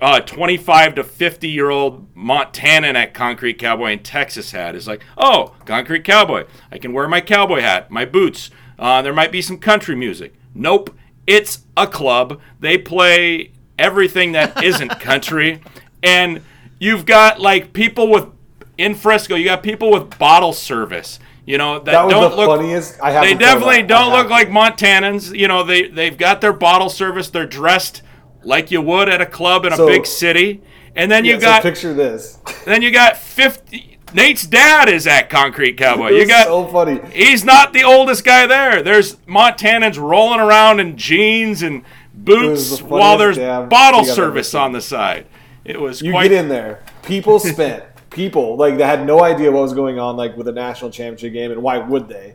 uh, 0.00 0.20
25 0.20 0.96
to 0.96 1.04
50 1.04 1.48
year 1.48 1.70
old 1.70 2.14
Montanan 2.14 2.94
at 2.94 3.14
Concrete 3.14 3.58
Cowboy 3.58 3.92
in 3.92 4.02
Texas 4.02 4.52
had 4.52 4.74
is 4.74 4.86
like, 4.86 5.02
oh, 5.16 5.54
Concrete 5.64 6.04
Cowboy. 6.04 6.44
I 6.70 6.78
can 6.78 6.92
wear 6.92 7.08
my 7.08 7.20
cowboy 7.20 7.60
hat, 7.60 7.90
my 7.90 8.04
boots. 8.04 8.50
Uh, 8.78 9.02
there 9.02 9.12
might 9.12 9.32
be 9.32 9.42
some 9.42 9.58
country 9.58 9.94
music. 9.94 10.34
Nope, 10.54 10.94
it's 11.26 11.60
a 11.76 11.86
club. 11.86 12.40
They 12.60 12.78
play 12.78 13.52
everything 13.78 14.32
that 14.32 14.62
isn't 14.64 15.00
country. 15.00 15.62
And 16.02 16.42
you've 16.78 17.06
got 17.06 17.40
like 17.40 17.72
people 17.72 18.08
with, 18.08 18.28
in 18.78 18.94
Frisco, 18.94 19.34
you 19.34 19.44
got 19.44 19.62
people 19.62 19.90
with 19.90 20.18
bottle 20.18 20.52
service. 20.52 21.18
You 21.44 21.58
know 21.58 21.78
that, 21.80 21.84
that 21.86 22.04
was 22.04 22.12
don't 22.12 22.30
the 22.30 22.36
look. 22.36 22.46
funniest. 22.60 23.00
I 23.02 23.10
have 23.10 23.24
They 23.24 23.34
definitely 23.34 23.82
don't 23.82 24.12
look 24.12 24.28
like 24.30 24.48
Montanans. 24.48 25.36
You 25.36 25.48
know, 25.48 25.64
they 25.64 25.88
they've 25.88 26.16
got 26.16 26.40
their 26.40 26.52
bottle 26.52 26.88
service. 26.88 27.30
They're 27.30 27.46
dressed 27.46 28.02
like 28.44 28.70
you 28.70 28.80
would 28.80 29.08
at 29.08 29.20
a 29.20 29.26
club 29.26 29.64
in 29.64 29.72
a 29.72 29.76
So- 29.76 29.86
big 29.86 30.06
city. 30.06 30.62
And 30.94 31.10
then 31.10 31.24
Yeah, 31.24 31.34
you 31.34 31.40
so 31.40 31.46
got 31.46 31.62
picture 31.62 31.94
this. 31.94 32.38
then 32.66 32.82
you 32.82 32.90
got 32.90 33.16
50 33.16 33.98
Nate's 34.14 34.46
dad 34.46 34.90
is 34.90 35.06
at 35.06 35.30
Concrete 35.30 35.78
Cowboy. 35.78 36.10
You 36.10 36.26
got 36.26 36.44
so 36.46 36.66
funny. 36.66 37.00
He's 37.14 37.44
not 37.46 37.72
the 37.72 37.82
oldest 37.82 38.24
guy 38.24 38.46
there. 38.46 38.82
There's 38.82 39.16
Montanans 39.26 39.98
rolling 39.98 40.38
around 40.38 40.80
in 40.80 40.98
jeans 40.98 41.62
and 41.62 41.82
boots 42.12 42.76
the 42.78 42.84
while 42.84 43.16
there's 43.16 43.38
bottle 43.38 43.68
thing 44.02 44.10
I've 44.10 44.10
ever 44.10 44.14
service 44.14 44.54
on 44.54 44.72
the 44.72 44.82
side. 44.82 45.26
It 45.64 45.80
was 45.80 46.02
You 46.02 46.12
quite 46.12 46.28
get 46.28 46.42
in 46.44 46.48
there. 46.50 46.82
People 47.02 47.38
spent 47.38 47.84
people 48.12 48.56
like 48.56 48.78
that 48.78 48.86
had 48.86 49.06
no 49.06 49.22
idea 49.22 49.50
what 49.50 49.62
was 49.62 49.72
going 49.72 49.98
on 49.98 50.16
like 50.16 50.36
with 50.36 50.46
the 50.46 50.52
national 50.52 50.90
championship 50.90 51.32
game 51.32 51.50
and 51.50 51.62
why 51.62 51.78
would 51.78 52.08
they? 52.08 52.34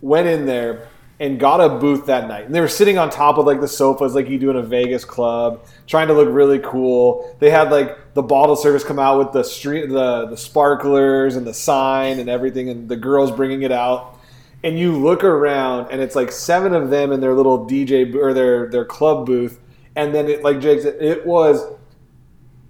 Went 0.00 0.28
in 0.28 0.46
there 0.46 0.88
and 1.20 1.38
got 1.38 1.60
a 1.60 1.78
booth 1.78 2.06
that 2.06 2.28
night. 2.28 2.44
And 2.46 2.54
they 2.54 2.60
were 2.60 2.68
sitting 2.68 2.98
on 2.98 3.08
top 3.08 3.38
of 3.38 3.46
like 3.46 3.60
the 3.60 3.68
sofas 3.68 4.14
like 4.14 4.28
you 4.28 4.38
do 4.38 4.50
in 4.50 4.56
a 4.56 4.62
Vegas 4.62 5.04
club, 5.04 5.64
trying 5.86 6.08
to 6.08 6.14
look 6.14 6.28
really 6.30 6.58
cool. 6.58 7.36
They 7.38 7.50
had 7.50 7.70
like 7.70 8.14
the 8.14 8.22
bottle 8.22 8.56
service 8.56 8.84
come 8.84 8.98
out 8.98 9.18
with 9.18 9.32
the 9.32 9.42
street 9.42 9.88
the 9.88 10.26
the 10.26 10.36
sparklers 10.36 11.36
and 11.36 11.46
the 11.46 11.54
sign 11.54 12.18
and 12.18 12.28
everything 12.28 12.68
and 12.68 12.88
the 12.88 12.96
girls 12.96 13.30
bringing 13.30 13.62
it 13.62 13.72
out. 13.72 14.18
And 14.62 14.78
you 14.78 14.92
look 14.92 15.24
around 15.24 15.90
and 15.90 16.00
it's 16.00 16.16
like 16.16 16.32
seven 16.32 16.74
of 16.74 16.90
them 16.90 17.12
in 17.12 17.20
their 17.20 17.34
little 17.34 17.66
DJ 17.66 18.14
or 18.14 18.32
their 18.34 18.68
their 18.68 18.84
club 18.84 19.26
booth 19.26 19.60
and 19.96 20.14
then 20.14 20.28
it 20.28 20.42
like 20.42 20.60
Jake 20.60 20.80
said 20.80 20.96
it 21.00 21.24
was 21.24 21.64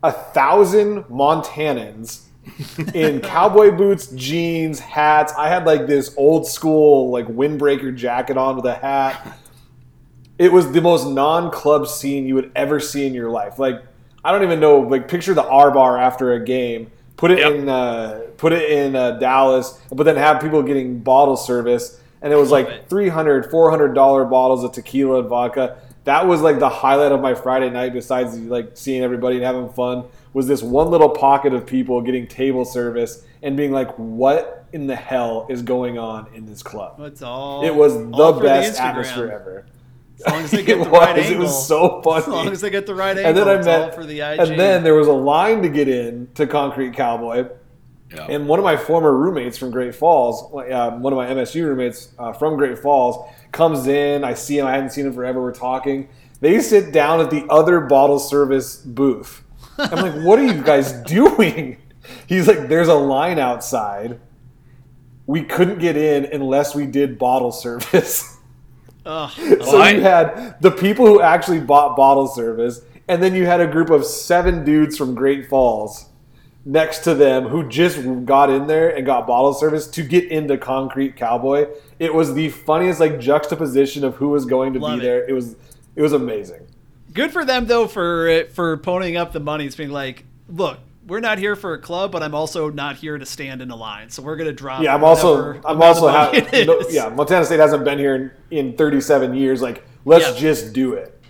a 0.02 0.12
thousand 0.12 1.04
Montanans 1.04 2.24
in 2.94 3.20
cowboy 3.20 3.70
boots, 3.70 4.08
jeans, 4.08 4.78
hats. 4.78 5.32
I 5.36 5.48
had 5.48 5.66
like 5.66 5.86
this 5.86 6.14
old 6.16 6.46
school 6.46 7.10
like 7.10 7.26
windbreaker 7.26 7.94
jacket 7.94 8.36
on 8.36 8.56
with 8.56 8.66
a 8.66 8.74
hat. 8.74 9.38
It 10.38 10.52
was 10.52 10.72
the 10.72 10.80
most 10.80 11.06
non-club 11.08 11.86
scene 11.86 12.26
you 12.26 12.34
would 12.34 12.50
ever 12.56 12.80
see 12.80 13.06
in 13.06 13.14
your 13.14 13.30
life. 13.30 13.58
Like 13.58 13.82
I 14.24 14.32
don't 14.32 14.42
even 14.42 14.60
know. 14.60 14.80
Like 14.80 15.06
picture 15.08 15.34
the 15.34 15.46
R 15.46 15.70
bar 15.70 15.98
after 15.98 16.32
a 16.32 16.44
game. 16.44 16.90
Put 17.16 17.30
it 17.30 17.38
Yep. 17.38 17.52
in. 17.54 17.68
Uh, 17.68 18.20
put 18.36 18.52
it 18.52 18.70
in 18.70 18.96
uh, 18.96 19.12
Dallas, 19.12 19.80
but 19.92 20.04
then 20.04 20.16
have 20.16 20.40
people 20.40 20.62
getting 20.62 20.98
bottle 20.98 21.36
service, 21.36 22.00
and 22.22 22.32
it 22.32 22.36
was 22.36 22.50
like 22.50 22.66
it. 22.68 22.88
300 22.88 23.50
400 23.50 23.94
dollar 23.94 24.24
bottles 24.24 24.64
of 24.64 24.72
tequila 24.72 25.20
and 25.20 25.28
vodka. 25.28 25.76
That 26.04 26.26
was 26.26 26.42
like 26.42 26.58
the 26.58 26.68
highlight 26.68 27.12
of 27.12 27.20
my 27.20 27.34
Friday 27.34 27.70
night. 27.70 27.92
Besides 27.92 28.36
like 28.38 28.72
seeing 28.74 29.02
everybody 29.02 29.36
and 29.36 29.44
having 29.44 29.68
fun, 29.70 30.04
was 30.34 30.46
this 30.46 30.62
one 30.62 30.90
little 30.90 31.08
pocket 31.08 31.54
of 31.54 31.64
people 31.66 32.02
getting 32.02 32.26
table 32.26 32.64
service 32.66 33.24
and 33.42 33.56
being 33.56 33.72
like, 33.72 33.90
"What 33.96 34.66
in 34.72 34.86
the 34.86 34.96
hell 34.96 35.46
is 35.48 35.62
going 35.62 35.98
on 35.98 36.26
in 36.34 36.44
this 36.44 36.62
club?" 36.62 36.96
It's 37.00 37.22
all. 37.22 37.64
It 37.64 37.74
was 37.74 37.94
the 37.94 38.40
best 38.42 38.78
Instagram. 38.78 38.84
atmosphere 38.84 39.30
ever. 39.30 39.66
As 40.18 40.32
long 40.32 40.42
as 40.44 40.50
they 40.52 40.62
get 40.64 40.78
It 40.80 40.84
the 40.84 40.90
right 40.90 41.16
was. 41.16 41.24
angle. 41.26 41.40
It 41.40 41.44
was 41.44 41.66
so 41.68 42.02
funny. 42.02 42.18
As 42.22 42.28
long 42.28 42.48
as 42.50 42.60
they 42.60 42.70
get 42.70 42.86
the 42.86 42.94
right 42.94 43.16
angle, 43.16 43.26
and 43.26 43.36
then 43.36 43.48
I 43.48 43.62
met, 43.62 43.94
for 43.94 44.04
the 44.04 44.20
IG. 44.20 44.38
and 44.40 44.58
then 44.60 44.84
there 44.84 44.94
was 44.94 45.08
a 45.08 45.12
line 45.12 45.62
to 45.62 45.68
get 45.68 45.88
in 45.88 46.28
to 46.34 46.46
Concrete 46.46 46.94
Cowboy. 46.94 47.48
Yeah. 48.14 48.26
And 48.28 48.46
one 48.46 48.60
of 48.60 48.64
my 48.64 48.76
former 48.76 49.12
roommates 49.12 49.58
from 49.58 49.72
Great 49.72 49.92
Falls, 49.94 50.42
uh, 50.54 50.90
one 50.92 51.12
of 51.12 51.16
my 51.16 51.26
MSU 51.26 51.64
roommates 51.64 52.12
uh, 52.18 52.32
from 52.32 52.56
Great 52.56 52.78
Falls, 52.78 53.28
comes 53.50 53.88
in. 53.88 54.22
I 54.22 54.34
see 54.34 54.58
him. 54.58 54.66
I 54.66 54.72
hadn't 54.72 54.90
seen 54.90 55.06
him 55.06 55.12
forever. 55.12 55.40
We're 55.42 55.52
talking. 55.54 56.08
They 56.40 56.60
sit 56.60 56.92
down 56.92 57.20
at 57.20 57.30
the 57.30 57.44
other 57.50 57.80
bottle 57.80 58.18
service 58.20 58.76
booth. 58.76 59.42
I'm 59.78 60.02
like, 60.02 60.24
what 60.24 60.38
are 60.38 60.44
you 60.44 60.62
guys 60.62 60.92
doing? 61.06 61.78
He's 62.26 62.46
like, 62.48 62.68
there's 62.68 62.88
a 62.88 62.94
line 62.94 63.38
outside. 63.38 64.20
We 65.26 65.42
couldn't 65.42 65.78
get 65.78 65.96
in 65.96 66.26
unless 66.26 66.74
we 66.74 66.86
did 66.86 67.18
bottle 67.18 67.52
service. 67.52 68.36
Ugh. 69.06 69.30
So 69.32 69.78
I- 69.80 69.90
you 69.90 70.00
had 70.00 70.56
the 70.60 70.70
people 70.70 71.06
who 71.06 71.20
actually 71.20 71.60
bought 71.60 71.96
bottle 71.96 72.26
service, 72.26 72.80
and 73.08 73.22
then 73.22 73.34
you 73.34 73.46
had 73.46 73.60
a 73.60 73.66
group 73.66 73.90
of 73.90 74.04
seven 74.04 74.64
dudes 74.64 74.96
from 74.96 75.14
Great 75.14 75.48
Falls 75.48 76.06
next 76.66 77.00
to 77.00 77.14
them 77.14 77.44
who 77.48 77.68
just 77.68 77.98
got 78.24 78.48
in 78.48 78.66
there 78.66 78.88
and 78.96 79.04
got 79.04 79.26
bottle 79.26 79.52
service 79.52 79.86
to 79.86 80.02
get 80.02 80.24
into 80.30 80.56
Concrete 80.56 81.14
Cowboy. 81.14 81.66
It 81.98 82.14
was 82.14 82.32
the 82.32 82.48
funniest 82.48 83.00
like 83.00 83.20
juxtaposition 83.20 84.02
of 84.04 84.14
who 84.16 84.28
was 84.30 84.46
going 84.46 84.72
to 84.72 84.78
Love 84.78 84.98
be 85.00 85.04
it. 85.04 85.08
there. 85.08 85.28
It 85.28 85.32
was 85.34 85.56
it 85.96 86.00
was 86.02 86.14
amazing. 86.14 86.66
Good 87.14 87.32
for 87.32 87.44
them 87.44 87.66
though 87.66 87.86
for 87.86 88.44
for 88.52 88.76
ponying 88.78 89.16
up 89.18 89.32
the 89.32 89.40
money. 89.40 89.66
It's 89.66 89.76
being 89.76 89.90
like, 89.90 90.24
look, 90.48 90.78
we're 91.06 91.20
not 91.20 91.38
here 91.38 91.54
for 91.56 91.74
a 91.74 91.78
club, 91.78 92.10
but 92.12 92.22
I'm 92.22 92.34
also 92.34 92.70
not 92.70 92.96
here 92.96 93.16
to 93.18 93.24
stand 93.26 93.62
in 93.62 93.70
a 93.70 93.76
line. 93.76 94.10
So 94.10 94.22
we're 94.22 94.36
gonna 94.36 94.52
drop. 94.52 94.82
Yeah, 94.82 94.94
I'm 94.94 95.04
also 95.04 95.60
I'm 95.64 95.80
also 95.80 96.08
ha- 96.08 96.32
no, 96.66 96.80
yeah. 96.90 97.08
Montana 97.08 97.44
State 97.44 97.60
hasn't 97.60 97.84
been 97.84 97.98
here 97.98 98.34
in, 98.50 98.58
in 98.68 98.76
37 98.76 99.34
years. 99.34 99.62
Like, 99.62 99.84
let's 100.04 100.26
Yeah. 100.34 100.40
just 100.40 100.72
do 100.72 100.94
it. 100.94 101.08
It 101.08 101.20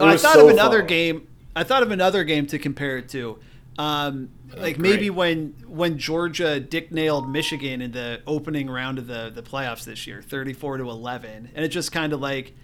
Oh, 0.00 0.06
I 0.08 0.16
thought 0.16 0.34
so 0.34 0.46
of 0.48 0.52
another 0.52 0.78
fun. 0.80 0.86
game. 0.88 1.28
I 1.56 1.64
thought 1.64 1.82
of 1.82 1.90
another 1.90 2.22
game 2.24 2.46
to 2.48 2.58
compare 2.58 2.98
it 2.98 3.08
to. 3.10 3.38
Um, 3.78 4.28
like 4.56 4.76
great. 4.76 4.78
maybe 4.78 5.10
when 5.10 5.54
when 5.66 5.96
Georgia 5.96 6.60
dick 6.60 6.92
nailed 6.92 7.30
Michigan 7.30 7.80
in 7.80 7.92
the 7.92 8.20
opening 8.26 8.68
round 8.68 8.98
of 8.98 9.06
the 9.06 9.30
the 9.34 9.42
playoffs 9.42 9.84
this 9.84 10.06
year, 10.06 10.20
thirty 10.22 10.52
four 10.52 10.76
to 10.76 10.90
eleven, 10.90 11.50
and 11.54 11.64
it 11.64 11.68
just 11.68 11.92
kind 11.92 12.12
of 12.12 12.20
like. 12.20 12.54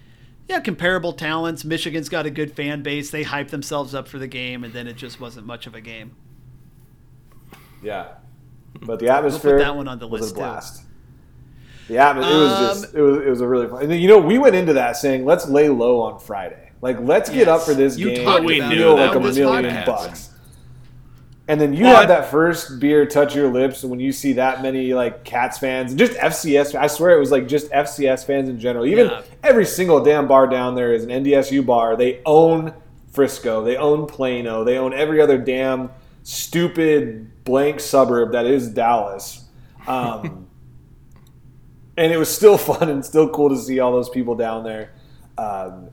Yeah, 0.47 0.59
comparable 0.61 1.13
talents. 1.13 1.65
Michigan's 1.65 2.09
got 2.09 2.25
a 2.25 2.29
good 2.29 2.53
fan 2.55 2.81
base. 2.81 3.09
They 3.11 3.23
hype 3.23 3.49
themselves 3.49 3.93
up 3.93 4.07
for 4.07 4.17
the 4.19 4.27
game, 4.27 4.63
and 4.63 4.73
then 4.73 4.87
it 4.87 4.95
just 4.95 5.19
wasn't 5.19 5.45
much 5.45 5.67
of 5.67 5.75
a 5.75 5.81
game. 5.81 6.15
Yeah, 7.81 8.15
but 8.81 8.99
the 8.99 9.09
atmosphere 9.09 9.59
that 9.59 9.75
one 9.75 9.87
on 9.87 9.99
the 9.99 10.07
was 10.09 10.21
list, 10.21 10.35
a 10.35 10.35
too. 10.35 10.41
blast. 10.41 10.83
The 11.87 11.97
atmosphere 11.99 12.35
it 12.35 12.43
was 12.43 12.53
Um, 12.53 12.81
just 12.81 12.95
it 12.95 13.01
was 13.01 13.17
it 13.25 13.29
was 13.29 13.41
a 13.41 13.47
really 13.47 13.67
fun. 13.67 13.81
And 13.83 13.91
then, 13.91 13.99
you 14.01 14.07
know, 14.07 14.19
we 14.19 14.37
went 14.37 14.55
into 14.55 14.73
that 14.73 14.97
saying 14.97 15.25
let's 15.25 15.47
lay 15.47 15.69
low 15.69 16.01
on 16.01 16.19
Friday. 16.19 16.71
Like 16.81 16.99
let's 16.99 17.29
get 17.29 17.47
up 17.47 17.65
for 17.65 17.73
this 17.73 17.97
You 17.97 18.11
game. 18.11 18.25
talked 18.25 18.45
and 18.45 18.45
We 18.45 18.59
about 18.59 18.77
knew 18.77 18.77
feel 18.77 18.95
that 18.95 19.13
like 19.13 19.15
a 19.15 19.19
was 19.19 19.39
million 19.39 19.61
gonna 19.61 19.83
bucks. 19.85 20.31
And 21.49 21.61
then 21.61 21.73
you 21.73 21.85
Well, 21.85 21.95
I- 21.97 22.05
that 22.05 22.29
first 22.29 22.79
beer 22.79 23.05
touch 23.05 23.33
your 23.35 23.47
lips 23.49 23.81
and 23.83 23.89
when 23.89 23.99
you 24.01 24.11
see 24.11 24.33
that 24.33 24.61
many 24.61 24.93
like 24.93 25.23
Cats 25.23 25.57
fans, 25.57 25.91
and 25.91 25.99
just 25.99 26.13
FCS. 26.17 26.75
I 26.75 26.87
swear 26.87 27.15
it 27.15 27.19
was 27.19 27.31
like 27.31 27.47
just 27.47 27.71
FCS 27.71 28.25
fans 28.25 28.49
in 28.49 28.59
general. 28.59 28.85
Even 28.85 29.07
Yeah. 29.07 29.21
every 29.43 29.65
single 29.65 30.03
damn 30.03 30.27
bar 30.27 30.47
down 30.47 30.75
there 30.75 30.93
is 30.93 31.03
an 31.05 31.09
NDSU 31.11 31.61
bar. 31.65 31.95
They 31.95 32.19
own 32.25 32.73
Frisco. 33.13 33.63
They 33.63 33.77
own 33.77 34.07
Plano. 34.07 34.63
They 34.65 34.77
own 34.77 34.93
every 34.93 35.21
other 35.21 35.37
damn 35.37 35.89
stupid 36.23 37.43
blank 37.45 37.79
suburb 37.79 38.33
that 38.33 38.45
is 38.45 38.67
Dallas. 38.67 39.45
Um, 39.87 40.47
and 41.97 42.11
it 42.11 42.17
was 42.17 42.29
still 42.29 42.57
fun 42.57 42.89
and 42.89 43.05
still 43.05 43.29
cool 43.29 43.47
to 43.49 43.57
see 43.57 43.79
all 43.79 43.93
those 43.93 44.09
people 44.09 44.35
down 44.35 44.63
there. 44.65 44.91
Um, 45.37 45.89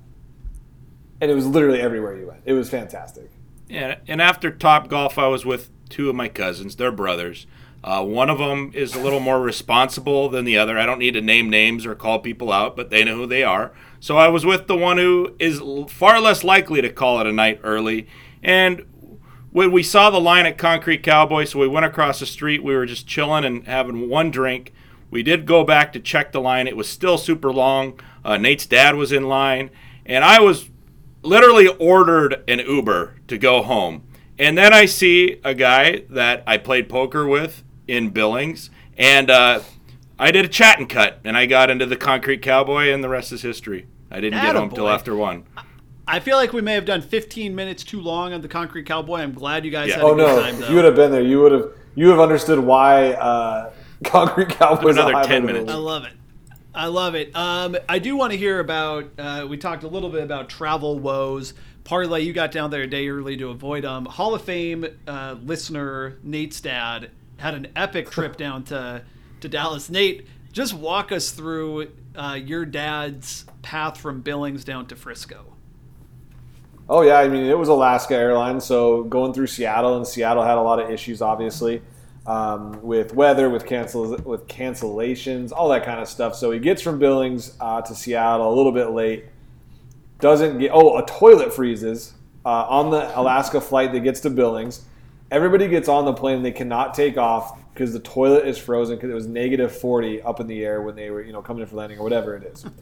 and 1.20 1.30
it 1.30 1.34
was 1.34 1.46
literally 1.46 1.80
everywhere 1.80 2.16
you 2.18 2.26
went. 2.26 2.40
It 2.44 2.52
was 2.54 2.68
fantastic. 2.68 3.30
Yeah, 3.68 3.98
and 4.06 4.20
after 4.20 4.50
Top 4.50 4.88
Golf, 4.88 5.18
I 5.18 5.26
was 5.26 5.44
with 5.44 5.70
two 5.88 6.08
of 6.10 6.16
my 6.16 6.28
cousins. 6.28 6.76
They're 6.76 6.92
brothers. 6.92 7.46
Uh, 7.82 8.02
one 8.02 8.30
of 8.30 8.38
them 8.38 8.70
is 8.74 8.94
a 8.94 9.00
little 9.00 9.20
more 9.20 9.40
responsible 9.42 10.30
than 10.30 10.46
the 10.46 10.56
other. 10.56 10.78
I 10.78 10.86
don't 10.86 10.98
need 10.98 11.14
to 11.14 11.20
name 11.20 11.50
names 11.50 11.84
or 11.84 11.94
call 11.94 12.18
people 12.18 12.50
out, 12.50 12.76
but 12.76 12.88
they 12.88 13.04
know 13.04 13.16
who 13.16 13.26
they 13.26 13.42
are. 13.42 13.72
So 14.00 14.16
I 14.16 14.28
was 14.28 14.46
with 14.46 14.68
the 14.68 14.76
one 14.76 14.96
who 14.96 15.36
is 15.38 15.60
far 15.90 16.18
less 16.20 16.42
likely 16.42 16.80
to 16.80 16.88
call 16.88 17.20
it 17.20 17.26
a 17.26 17.32
night 17.32 17.60
early. 17.62 18.06
And 18.42 18.86
when 19.50 19.70
we 19.70 19.82
saw 19.82 20.08
the 20.10 20.20
line 20.20 20.46
at 20.46 20.56
Concrete 20.58 21.02
Cowboy, 21.02 21.44
so 21.44 21.58
we 21.58 21.68
went 21.68 21.86
across 21.86 22.20
the 22.20 22.26
street. 22.26 22.64
We 22.64 22.74
were 22.74 22.86
just 22.86 23.06
chilling 23.06 23.44
and 23.44 23.66
having 23.66 24.08
one 24.08 24.30
drink. 24.30 24.72
We 25.10 25.22
did 25.22 25.46
go 25.46 25.62
back 25.62 25.92
to 25.92 26.00
check 26.00 26.32
the 26.32 26.40
line. 26.40 26.66
It 26.66 26.76
was 26.76 26.88
still 26.88 27.18
super 27.18 27.52
long. 27.52 28.00
Uh, 28.24 28.36
Nate's 28.36 28.66
dad 28.66 28.96
was 28.96 29.12
in 29.12 29.28
line, 29.28 29.70
and 30.04 30.24
I 30.24 30.40
was 30.40 30.70
literally 31.24 31.66
ordered 31.66 32.44
an 32.48 32.60
Uber 32.60 33.16
to 33.28 33.38
go 33.38 33.62
home. 33.62 34.04
And 34.38 34.58
then 34.58 34.72
I 34.72 34.84
see 34.86 35.40
a 35.44 35.54
guy 35.54 36.02
that 36.10 36.42
I 36.46 36.58
played 36.58 36.88
poker 36.88 37.26
with 37.26 37.62
in 37.86 38.10
Billings, 38.10 38.70
and 38.98 39.30
uh, 39.30 39.60
I 40.18 40.30
did 40.30 40.44
a 40.44 40.48
chat 40.48 40.78
and 40.78 40.88
cut, 40.88 41.20
and 41.24 41.36
I 41.36 41.46
got 41.46 41.70
into 41.70 41.86
the 41.86 41.96
Concrete 41.96 42.42
Cowboy, 42.42 42.90
and 42.92 43.02
the 43.02 43.08
rest 43.08 43.30
is 43.32 43.42
history. 43.42 43.86
I 44.10 44.20
didn't 44.20 44.40
get 44.40 44.54
home 44.56 44.70
till 44.70 44.88
after 44.88 45.14
one. 45.14 45.44
I 46.06 46.20
feel 46.20 46.36
like 46.36 46.52
we 46.52 46.60
may 46.60 46.74
have 46.74 46.84
done 46.84 47.00
15 47.00 47.54
minutes 47.54 47.82
too 47.82 48.00
long 48.00 48.32
on 48.32 48.42
the 48.42 48.48
Concrete 48.48 48.84
Cowboy. 48.84 49.20
I'm 49.20 49.32
glad 49.32 49.64
you 49.64 49.70
guys 49.70 49.88
Yeah. 49.88 49.96
had 49.96 50.02
a 50.02 50.06
Oh 50.06 50.14
good 50.14 50.26
no! 50.26 50.40
time, 50.42 50.56
though. 50.58 50.64
If 50.64 50.70
you 50.70 50.76
would 50.76 50.84
have 50.84 50.94
been 50.96 51.10
there, 51.10 51.22
you 51.22 51.40
would 51.40 51.52
have 51.52 51.68
you 51.94 52.08
have 52.10 52.20
understood 52.20 52.58
why 52.58 53.12
uh, 53.12 53.70
Concrete 54.04 54.50
Cowboys 54.50 54.96
Another 54.96 55.12
a 55.12 55.16
high 55.16 55.26
10 55.26 55.28
vote 55.28 55.36
of 55.36 55.46
the 55.46 55.52
minutes. 55.52 55.72
I 55.72 55.76
love 55.76 56.04
it. 56.04 56.12
I 56.74 56.86
love 56.86 57.14
it. 57.14 57.34
Um, 57.36 57.76
I 57.88 57.98
do 57.98 58.16
want 58.16 58.32
to 58.32 58.38
hear 58.38 58.58
about. 58.58 59.10
Uh, 59.16 59.46
we 59.48 59.56
talked 59.56 59.84
a 59.84 59.88
little 59.88 60.10
bit 60.10 60.22
about 60.22 60.48
travel 60.48 60.98
woes. 60.98 61.54
Parlay, 61.84 62.22
you 62.22 62.32
got 62.32 62.50
down 62.50 62.70
there 62.70 62.82
a 62.82 62.86
day 62.86 63.08
early 63.08 63.36
to 63.36 63.50
avoid 63.50 63.84
them. 63.84 64.06
Hall 64.06 64.34
of 64.34 64.42
Fame 64.42 64.86
uh, 65.06 65.36
listener 65.42 66.18
Nate's 66.22 66.60
dad 66.60 67.10
had 67.36 67.54
an 67.54 67.68
epic 67.76 68.10
trip 68.10 68.36
down 68.38 68.64
to 68.64 69.02
to 69.40 69.48
Dallas. 69.48 69.88
Nate, 69.88 70.26
just 70.52 70.74
walk 70.74 71.12
us 71.12 71.30
through 71.30 71.92
uh, 72.16 72.38
your 72.42 72.64
dad's 72.64 73.44
path 73.62 73.98
from 73.98 74.20
Billings 74.20 74.64
down 74.64 74.86
to 74.86 74.96
Frisco. 74.96 75.54
Oh 76.88 77.02
yeah, 77.02 77.18
I 77.18 77.28
mean 77.28 77.44
it 77.44 77.58
was 77.58 77.68
Alaska 77.68 78.14
Airlines, 78.14 78.64
so 78.64 79.04
going 79.04 79.32
through 79.32 79.46
Seattle, 79.46 79.96
and 79.96 80.06
Seattle 80.06 80.42
had 80.42 80.58
a 80.58 80.62
lot 80.62 80.80
of 80.80 80.90
issues, 80.90 81.22
obviously, 81.22 81.82
um, 82.26 82.80
with 82.82 83.14
weather, 83.14 83.50
with 83.50 83.66
cancel, 83.66 84.16
with 84.18 84.46
cancellations, 84.46 85.52
all 85.52 85.68
that 85.68 85.84
kind 85.84 86.00
of 86.00 86.08
stuff. 86.08 86.34
So 86.34 86.50
he 86.50 86.58
gets 86.58 86.80
from 86.80 86.98
Billings 86.98 87.54
uh, 87.60 87.82
to 87.82 87.94
Seattle 87.94 88.52
a 88.52 88.54
little 88.54 88.72
bit 88.72 88.90
late. 88.90 89.26
Doesn't 90.20 90.58
get 90.58 90.70
oh 90.72 90.98
a 90.98 91.06
toilet 91.06 91.52
freezes 91.52 92.14
uh, 92.44 92.66
on 92.68 92.90
the 92.90 93.18
Alaska 93.18 93.60
flight 93.60 93.92
that 93.92 94.00
gets 94.00 94.20
to 94.20 94.30
Billings. 94.30 94.84
Everybody 95.30 95.68
gets 95.68 95.88
on 95.88 96.04
the 96.04 96.12
plane, 96.12 96.42
they 96.42 96.52
cannot 96.52 96.94
take 96.94 97.18
off 97.18 97.58
because 97.72 97.92
the 97.92 98.00
toilet 98.00 98.46
is 98.46 98.56
frozen 98.56 98.96
because 98.96 99.10
it 99.10 99.14
was 99.14 99.26
negative 99.26 99.76
forty 99.76 100.22
up 100.22 100.40
in 100.40 100.46
the 100.46 100.64
air 100.64 100.80
when 100.80 100.94
they 100.94 101.10
were 101.10 101.22
you 101.22 101.32
know 101.32 101.42
coming 101.42 101.62
in 101.62 101.68
for 101.68 101.76
landing 101.76 101.98
or 101.98 102.04
whatever 102.04 102.36
it 102.36 102.44
is. 102.44 102.64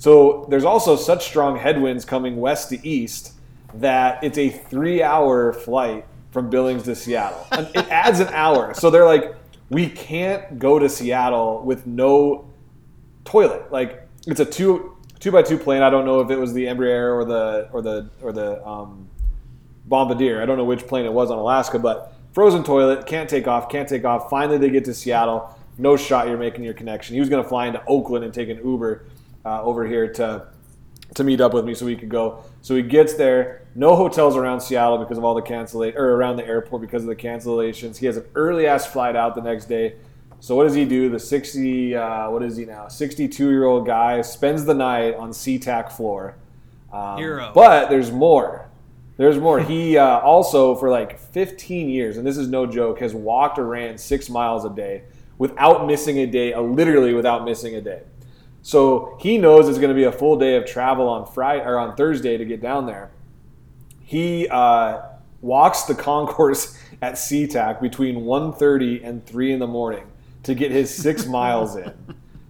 So 0.00 0.46
there's 0.48 0.64
also 0.64 0.96
such 0.96 1.26
strong 1.26 1.58
headwinds 1.58 2.06
coming 2.06 2.38
west 2.38 2.70
to 2.70 2.88
east 2.88 3.34
that 3.74 4.24
it's 4.24 4.38
a 4.38 4.48
three 4.48 5.02
hour 5.02 5.52
flight 5.52 6.06
from 6.30 6.50
Billings 6.50 6.84
to 6.84 6.94
Seattle. 6.94 7.46
And 7.52 7.66
it 7.68 7.88
adds 7.88 8.20
an 8.20 8.28
hour. 8.28 8.74
So 8.74 8.90
they're 8.90 9.06
like, 9.06 9.34
we 9.68 9.88
can't 9.88 10.58
go 10.58 10.78
to 10.78 10.88
Seattle 10.88 11.62
with 11.62 11.86
no 11.86 12.50
toilet. 13.24 13.70
Like 13.72 14.06
it's 14.26 14.40
a 14.40 14.44
two 14.44 14.96
two 15.18 15.30
by 15.30 15.42
two 15.42 15.58
plane. 15.58 15.82
I 15.82 15.90
don't 15.90 16.04
know 16.04 16.20
if 16.20 16.30
it 16.30 16.36
was 16.36 16.52
the 16.52 16.64
Embraer 16.64 17.14
or 17.14 17.24
the 17.24 17.68
or 17.72 17.82
the 17.82 18.10
or 18.22 18.32
the 18.32 18.66
um, 18.66 19.08
Bombardier. 19.86 20.42
I 20.42 20.46
don't 20.46 20.56
know 20.56 20.64
which 20.64 20.86
plane 20.86 21.06
it 21.06 21.12
was 21.12 21.30
on 21.30 21.38
Alaska, 21.38 21.78
but 21.78 22.14
frozen 22.32 22.64
toilet, 22.64 23.06
can't 23.06 23.28
take 23.28 23.46
off, 23.46 23.68
can't 23.68 23.88
take 23.88 24.04
off. 24.04 24.28
Finally, 24.30 24.58
they 24.58 24.70
get 24.70 24.84
to 24.86 24.94
Seattle. 24.94 25.56
No 25.78 25.96
shot 25.96 26.26
you're 26.28 26.36
making 26.36 26.64
your 26.64 26.74
connection. 26.74 27.14
He 27.14 27.20
was 27.20 27.28
going 27.28 27.42
to 27.42 27.48
fly 27.48 27.66
into 27.66 27.82
Oakland 27.86 28.24
and 28.24 28.34
take 28.34 28.48
an 28.50 28.58
Uber 28.58 29.04
uh, 29.44 29.62
over 29.62 29.86
here 29.86 30.12
to 30.14 30.48
to 31.14 31.24
meet 31.24 31.40
up 31.40 31.54
with 31.54 31.64
me 31.64 31.74
so 31.74 31.86
we 31.86 31.96
could 31.96 32.08
go. 32.08 32.44
So 32.62 32.76
he 32.76 32.82
gets 32.82 33.14
there. 33.14 33.62
No 33.74 33.94
hotels 33.94 34.36
around 34.36 34.60
Seattle 34.60 34.98
because 34.98 35.16
of 35.16 35.24
all 35.24 35.34
the 35.34 35.42
cancellation, 35.42 35.98
or 35.98 36.16
around 36.16 36.36
the 36.36 36.46
airport 36.46 36.82
because 36.82 37.02
of 37.02 37.08
the 37.08 37.16
cancellations. 37.16 37.96
He 37.96 38.06
has 38.06 38.16
an 38.16 38.24
early 38.34 38.66
ass 38.66 38.86
flight 38.86 39.16
out 39.16 39.34
the 39.34 39.42
next 39.42 39.66
day. 39.66 39.94
So 40.40 40.56
what 40.56 40.64
does 40.64 40.74
he 40.74 40.84
do? 40.84 41.08
The 41.08 41.18
sixty, 41.18 41.94
uh, 41.94 42.30
what 42.30 42.42
is 42.42 42.56
he 42.56 42.64
now? 42.64 42.88
Sixty-two 42.88 43.50
year 43.50 43.64
old 43.64 43.86
guy 43.86 44.22
spends 44.22 44.64
the 44.64 44.74
night 44.74 45.14
on 45.14 45.30
SeaTac 45.30 45.92
floor. 45.92 46.34
Um, 46.92 47.18
Hero. 47.18 47.52
But 47.54 47.88
there's 47.90 48.10
more. 48.10 48.68
There's 49.16 49.38
more. 49.38 49.60
he 49.60 49.98
uh, 49.98 50.18
also 50.20 50.74
for 50.74 50.88
like 50.88 51.18
15 51.18 51.90
years, 51.90 52.16
and 52.16 52.26
this 52.26 52.38
is 52.38 52.48
no 52.48 52.64
joke, 52.64 53.00
has 53.00 53.14
walked 53.14 53.58
or 53.58 53.66
ran 53.66 53.98
six 53.98 54.30
miles 54.30 54.64
a 54.64 54.70
day 54.70 55.02
without 55.36 55.86
missing 55.86 56.18
a 56.20 56.26
day. 56.26 56.54
Uh, 56.54 56.62
literally 56.62 57.12
without 57.12 57.44
missing 57.44 57.74
a 57.74 57.82
day. 57.82 58.00
So 58.62 59.16
he 59.20 59.38
knows 59.38 59.68
it's 59.68 59.78
going 59.78 59.90
to 59.90 59.94
be 59.94 60.04
a 60.04 60.12
full 60.12 60.36
day 60.36 60.56
of 60.56 60.66
travel 60.66 61.08
on 61.08 61.26
Friday 61.26 61.64
or 61.64 61.78
on 61.78 61.96
Thursday 61.96 62.36
to 62.36 62.44
get 62.44 62.60
down 62.60 62.86
there. 62.86 63.10
He 64.00 64.48
uh, 64.48 65.02
walks 65.40 65.82
the 65.82 65.94
concourse 66.10 66.78
at 67.00 67.14
SeaTac 67.14 67.80
between 67.80 68.24
1.30 68.24 69.06
and 69.06 69.24
3 69.24 69.52
in 69.52 69.58
the 69.58 69.66
morning 69.66 70.06
to 70.42 70.54
get 70.54 70.70
his 70.70 70.94
six 70.94 71.26
miles 71.28 71.76
in 71.76 71.94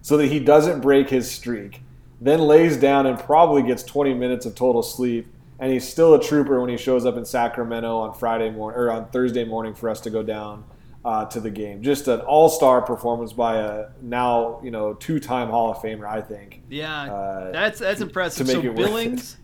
so 0.01 0.17
that 0.17 0.27
he 0.27 0.39
doesn't 0.39 0.81
break 0.81 1.09
his 1.09 1.29
streak. 1.29 1.81
Then 2.19 2.39
lays 2.39 2.77
down 2.77 3.05
and 3.05 3.17
probably 3.17 3.63
gets 3.63 3.83
20 3.83 4.13
minutes 4.13 4.45
of 4.45 4.55
total 4.55 4.83
sleep. 4.83 5.27
And 5.59 5.71
he's 5.71 5.87
still 5.87 6.15
a 6.15 6.21
trooper 6.21 6.59
when 6.59 6.69
he 6.71 6.77
shows 6.77 7.05
up 7.05 7.17
in 7.17 7.25
Sacramento 7.25 7.97
on 7.97 8.13
Friday 8.13 8.49
morning 8.49 8.79
or 8.79 8.91
on 8.91 9.07
Thursday 9.09 9.43
morning 9.43 9.75
for 9.75 9.89
us 9.89 10.01
to 10.01 10.09
go 10.09 10.23
down 10.23 10.63
uh, 11.03 11.25
to 11.25 11.39
the 11.39 11.49
game. 11.49 11.81
Just 11.81 12.07
an 12.07 12.19
all-star 12.21 12.81
performance 12.83 13.33
by 13.33 13.57
a 13.57 13.85
now 14.01 14.59
you 14.63 14.71
know 14.71 14.93
two-time 14.93 15.49
Hall 15.49 15.71
of 15.71 15.77
Famer, 15.77 16.07
I 16.07 16.21
think. 16.21 16.61
Yeah, 16.69 17.11
Uh, 17.11 17.51
that's 17.51 17.79
that's 17.79 18.01
impressive. 18.01 18.47
to 18.47 18.53
make 18.53 18.63
so 18.63 18.69
it 18.71 18.75
Billings, 18.75 19.37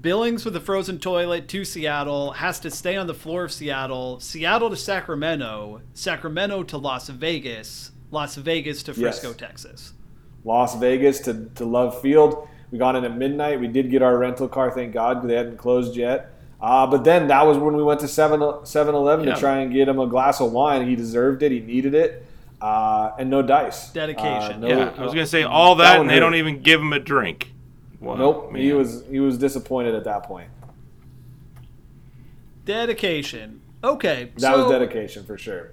Billings 0.00 0.44
with 0.44 0.52
the 0.54 0.60
frozen 0.60 0.98
toilet 0.98 1.48
to 1.48 1.64
Seattle 1.64 2.32
has 2.32 2.60
to 2.60 2.70
stay 2.70 2.96
on 2.96 3.06
the 3.06 3.14
floor 3.14 3.44
of 3.44 3.52
Seattle. 3.52 4.20
Seattle 4.20 4.68
to 4.68 4.76
Sacramento, 4.76 5.80
Sacramento 5.94 6.62
to 6.64 6.76
Las 6.76 7.08
Vegas, 7.08 7.92
Las 8.10 8.34
Vegas 8.36 8.82
to 8.82 8.92
Frisco, 8.94 9.28
Yes. 9.28 9.36
Texas. 9.38 9.92
Las 10.44 10.74
Vegas 10.78 11.20
to, 11.20 11.46
to 11.54 11.64
Love 11.64 12.00
Field. 12.02 12.46
We 12.70 12.78
got 12.78 12.96
in 12.96 13.04
at 13.06 13.16
midnight. 13.16 13.60
We 13.60 13.66
did 13.68 13.90
get 13.90 14.02
our 14.02 14.18
rental 14.18 14.46
car, 14.46 14.70
thank 14.70 14.92
God, 14.92 15.14
because 15.14 15.28
they 15.28 15.36
hadn't 15.36 15.56
closed 15.56 15.96
yet. 15.96 16.34
Uh, 16.60 16.86
but 16.86 17.04
then 17.04 17.28
that 17.28 17.46
was 17.46 17.56
when 17.56 17.76
we 17.76 17.82
went 17.82 18.00
to 18.00 18.08
7 18.08 18.40
Eleven 18.42 19.26
Yeah. 19.26 19.34
to 19.34 19.40
try 19.40 19.58
and 19.60 19.72
get 19.72 19.88
him 19.88 19.98
a 20.00 20.06
glass 20.06 20.40
of 20.40 20.50
wine. 20.52 20.88
He 20.88 20.96
deserved 20.96 21.42
it. 21.42 21.52
He 21.52 21.60
needed 21.60 21.94
it. 21.94 22.24
Uh, 22.60 23.12
and 23.18 23.30
no 23.30 23.42
dice. 23.42 23.90
Dedication. 23.90 24.64
Uh, 24.64 24.68
no- 24.68 24.68
yeah, 24.68 24.92
I 24.98 25.02
was 25.04 25.14
gonna 25.14 25.26
say 25.26 25.44
all 25.44 25.76
that, 25.76 25.92
one 25.98 26.00
and 26.02 26.10
they 26.10 26.14
hurt. 26.14 26.20
don't 26.20 26.34
even 26.34 26.60
give 26.62 26.80
him 26.80 26.92
a 26.92 26.98
drink. 26.98 27.52
Wow, 28.00 28.16
Nope. 28.16 28.56
He 28.56 28.72
was 28.72 29.04
he 29.08 29.20
was 29.20 29.38
disappointed 29.38 29.94
at 29.94 30.02
that 30.04 30.24
point. 30.24 30.48
Dedication. 32.64 33.60
Okay, 33.82 34.30
That 34.36 34.40
so 34.54 34.62
was 34.64 34.70
dedication 34.72 35.24
for 35.24 35.38
sure. 35.38 35.72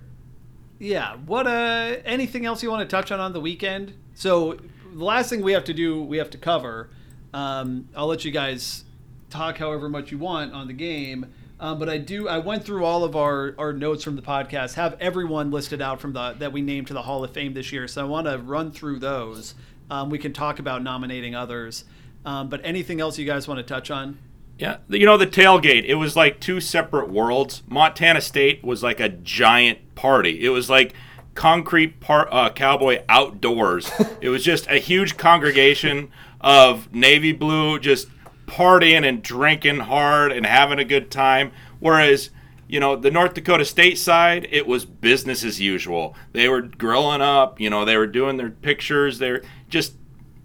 yeah. 0.80 1.16
What 1.26 1.48
uh, 1.48 1.98
anything 2.06 2.46
else 2.46 2.62
you 2.64 2.70
want 2.70 2.88
to 2.88 2.96
touch 2.96 3.12
on 3.12 3.20
on 3.20 3.34
the 3.34 3.42
weekend? 3.42 3.94
So 4.14 4.58
the 4.94 5.04
last 5.04 5.30
thing 5.30 5.42
we 5.42 5.52
have 5.54 5.64
to 5.66 5.74
do, 5.74 6.02
we 6.02 6.18
have 6.18 6.30
to 6.30 6.38
cover. 6.38 6.90
Um, 7.34 7.90
I'll 7.96 8.08
let 8.08 8.24
you 8.24 8.32
guys 8.32 8.85
talk 9.30 9.58
however 9.58 9.90
much 9.90 10.12
you 10.12 10.18
want 10.18 10.54
on 10.54 10.68
the 10.68 10.74
game. 10.74 11.28
Um, 11.60 11.80
but 11.80 11.88
I 11.88 11.98
do. 11.98 12.28
I 12.28 12.40
went 12.40 12.66
through 12.66 12.84
all 12.84 13.04
of 13.04 13.16
our, 13.16 13.56
our 13.58 13.72
notes 13.72 14.04
from 14.04 14.16
the 14.16 14.22
podcast. 14.22 14.74
Have 14.74 14.98
everyone 15.00 15.52
listed 15.52 15.82
out 15.82 16.02
from 16.02 16.14
the 16.14 16.36
that 16.40 16.52
we 16.52 16.62
named 16.62 16.88
to 16.88 16.94
the 16.94 17.04
Hall 17.04 17.24
of 17.24 17.32
Fame 17.32 17.54
this 17.54 17.72
year. 17.72 17.88
So 17.88 18.02
I 18.02 18.06
want 18.06 18.28
to 18.28 18.38
run 18.38 18.72
through 18.72 19.00
those. 19.00 19.56
Um, 19.90 20.10
we 20.10 20.18
can 20.18 20.34
talk 20.34 20.60
about 20.60 20.84
nominating 20.84 21.34
others. 21.34 21.86
Um, 22.26 22.50
but 22.50 22.60
anything 22.64 23.00
else 23.00 23.18
you 23.18 23.26
guys 23.26 23.48
want 23.48 23.60
to 23.60 23.64
touch 23.64 23.92
on? 23.92 24.18
Yeah, 24.58 24.78
you 24.88 25.06
know 25.06 25.18
the 25.18 25.28
tailgate. 25.28 25.84
It 25.86 25.96
was 25.96 26.16
like 26.16 26.40
two 26.40 26.60
separate 26.60 27.10
worlds. 27.10 27.62
Montana 27.68 28.22
State 28.22 28.64
was 28.64 28.82
like 28.82 29.00
a 29.00 29.10
giant 29.10 29.96
party. 29.96 30.44
It 30.44 30.50
was 30.50 30.70
like 30.70 30.94
concrete 31.36 32.00
par- 32.00 32.30
uh, 32.34 32.50
cowboy 32.52 33.04
outdoors. 33.10 33.92
it 34.22 34.30
was 34.30 34.44
just 34.44 34.68
a 34.68 34.78
huge 34.78 35.18
congregation 35.18 36.10
of 36.40 36.94
navy 36.94 37.34
blue, 37.34 37.80
just 37.80 38.08
partying 38.46 39.08
and 39.08 39.22
drinking 39.22 39.82
hard 39.82 40.32
and 40.32 40.46
having 40.46 40.80
a 40.80 40.86
good 40.86 41.12
time. 41.12 41.52
Whereas, 41.80 42.30
you 42.68 42.80
know, 42.80 42.96
the 42.96 43.12
North 43.12 43.34
Dakota 43.34 43.66
State 43.66 43.98
side, 43.98 44.48
it 44.52 44.68
was 44.68 44.86
business 44.86 45.44
as 45.44 45.60
usual. 45.60 46.16
They 46.32 46.48
were 46.50 46.62
grilling 46.62 47.22
up. 47.22 47.60
You 47.60 47.70
know, 47.70 47.86
they 47.86 47.98
were 47.98 48.08
doing 48.08 48.38
their 48.38 48.50
pictures. 48.50 49.20
They're 49.20 49.44
just 49.70 49.96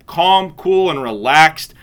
calm, 0.07 0.53
cool, 0.53 0.91
and 0.91 1.03
relaxed 1.03 1.75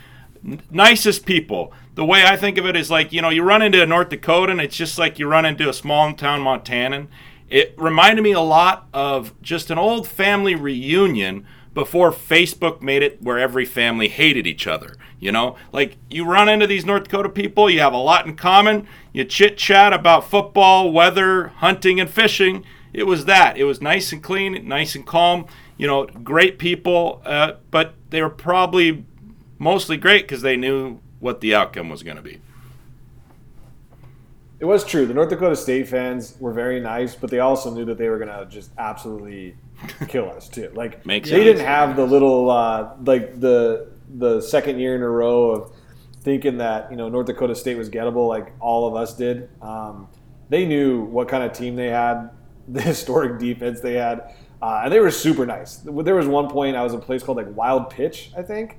nicest 0.72 1.26
people. 1.26 1.74
The 1.95 2.05
way 2.05 2.24
I 2.24 2.38
think 2.38 2.57
of 2.57 2.65
it 2.65 2.76
is 2.76 2.91
like, 2.91 3.11
you 3.11 3.22
know, 3.22 3.30
you 3.30 3.43
run 3.43 3.61
into 3.61 3.82
a 3.82 3.86
North 3.86 4.09
Dakotan, 4.09 4.63
it's 4.63 4.78
just 4.78 4.97
like 4.97 5.20
you 5.20 5.28
run 5.28 5.45
into 5.45 5.68
a 5.68 5.74
small 5.74 6.13
town 6.13 6.41
Montanan. 6.41 7.07
It 7.49 7.74
reminded 7.78 8.22
me 8.22 8.34
a 8.34 8.41
lot 8.41 8.88
of 8.93 9.39
just 9.41 9.72
an 9.72 9.78
old 9.78 10.07
family 10.07 10.55
reunion 10.55 11.45
before 11.78 12.10
Facebook 12.12 12.82
made 12.82 13.04
it 13.04 13.22
where 13.22 13.38
every 13.38 13.64
family 13.64 14.08
hated 14.08 14.48
each 14.48 14.66
other. 14.66 14.96
You 15.20 15.32
know, 15.32 15.56
like 15.72 15.98
you 16.10 16.26
run 16.26 16.50
into 16.50 16.66
these 16.66 16.86
North 16.86 17.04
Dakota 17.04 17.30
people, 17.30 17.70
you 17.70 17.82
have 17.82 17.94
a 17.94 17.98
lot 17.98 18.26
in 18.26 18.36
common. 18.36 18.88
You 19.14 19.24
chit 19.26 19.60
chat 19.60 19.94
about 19.94 20.28
football, 20.28 20.92
weather, 20.92 21.50
hunting, 21.50 22.00
and 22.00 22.10
fishing. 22.10 22.66
It 22.94 23.04
was 23.04 23.26
that. 23.26 23.58
It 23.58 23.66
was 23.66 23.80
nice 23.80 24.12
and 24.12 24.24
clean, 24.24 24.68
nice 24.68 24.96
and 24.96 25.06
calm. 25.06 25.46
You 25.78 25.86
know, 25.86 26.08
great 26.08 26.58
people, 26.58 27.22
uh, 27.24 27.54
but 27.70 27.94
they 28.10 28.24
were 28.24 28.32
probably 28.32 29.06
mostly 29.60 29.98
great 29.98 30.24
because 30.24 30.42
they 30.42 30.58
knew 30.58 31.00
what 31.20 31.42
the 31.42 31.54
outcome 31.54 31.90
was 31.90 32.02
going 32.02 32.18
to 32.18 32.24
be. 32.24 32.42
It 34.60 34.66
was 34.66 34.84
true. 34.84 35.06
The 35.06 35.14
North 35.14 35.30
Dakota 35.30 35.56
State 35.56 35.88
fans 35.88 36.38
were 36.40 36.54
very 36.54 36.80
nice, 36.80 37.14
but 37.14 37.30
they 37.30 37.40
also 37.40 37.70
knew 37.70 37.86
that 37.86 38.00
they 38.00 38.10
were 38.10 38.18
gonna 38.18 38.48
just 38.50 38.72
absolutely 38.80 39.56
kill 40.08 40.30
us 40.30 40.48
too. 40.50 40.72
Like 40.74 41.06
Makes 41.06 41.30
they 41.30 41.38
sense. 41.38 41.46
didn't 41.46 41.66
have 41.66 41.96
the 41.96 42.06
little 42.06 42.50
uh, 42.50 42.96
like 43.04 43.40
the 43.40 43.90
the 44.18 44.42
second 44.42 44.80
year 44.80 44.96
in 44.96 45.02
a 45.02 45.10
row 45.10 45.52
of 45.52 45.72
thinking 46.22 46.58
that 46.58 46.90
you 46.92 46.98
know 46.98 47.10
North 47.10 47.28
Dakota 47.28 47.56
State 47.56 47.78
was 47.78 47.90
gettable 47.90 48.28
like 48.28 48.54
all 48.60 48.88
of 48.88 48.96
us 48.96 49.16
did. 49.16 49.50
Um, 49.62 50.08
they 50.50 50.66
knew 50.66 51.02
what 51.04 51.28
kind 51.28 51.44
of 51.44 51.52
team 51.54 51.76
they 51.76 51.90
had, 51.90 52.30
the 52.68 52.82
historic 52.82 53.40
defense 53.40 53.80
they 53.82 53.94
had, 53.96 54.34
uh, 54.62 54.82
and 54.84 54.94
they 54.94 55.00
were 55.00 55.12
super 55.12 55.46
nice. 55.46 55.78
There 55.78 56.16
was 56.16 56.28
one 56.28 56.50
point 56.50 56.76
I 56.76 56.84
was 56.84 56.94
in 56.94 57.00
a 57.00 57.04
place 57.04 57.24
called 57.24 57.38
like 57.38 57.54
Wild 57.56 57.90
Pitch, 57.90 58.32
I 58.36 58.42
think, 58.42 58.78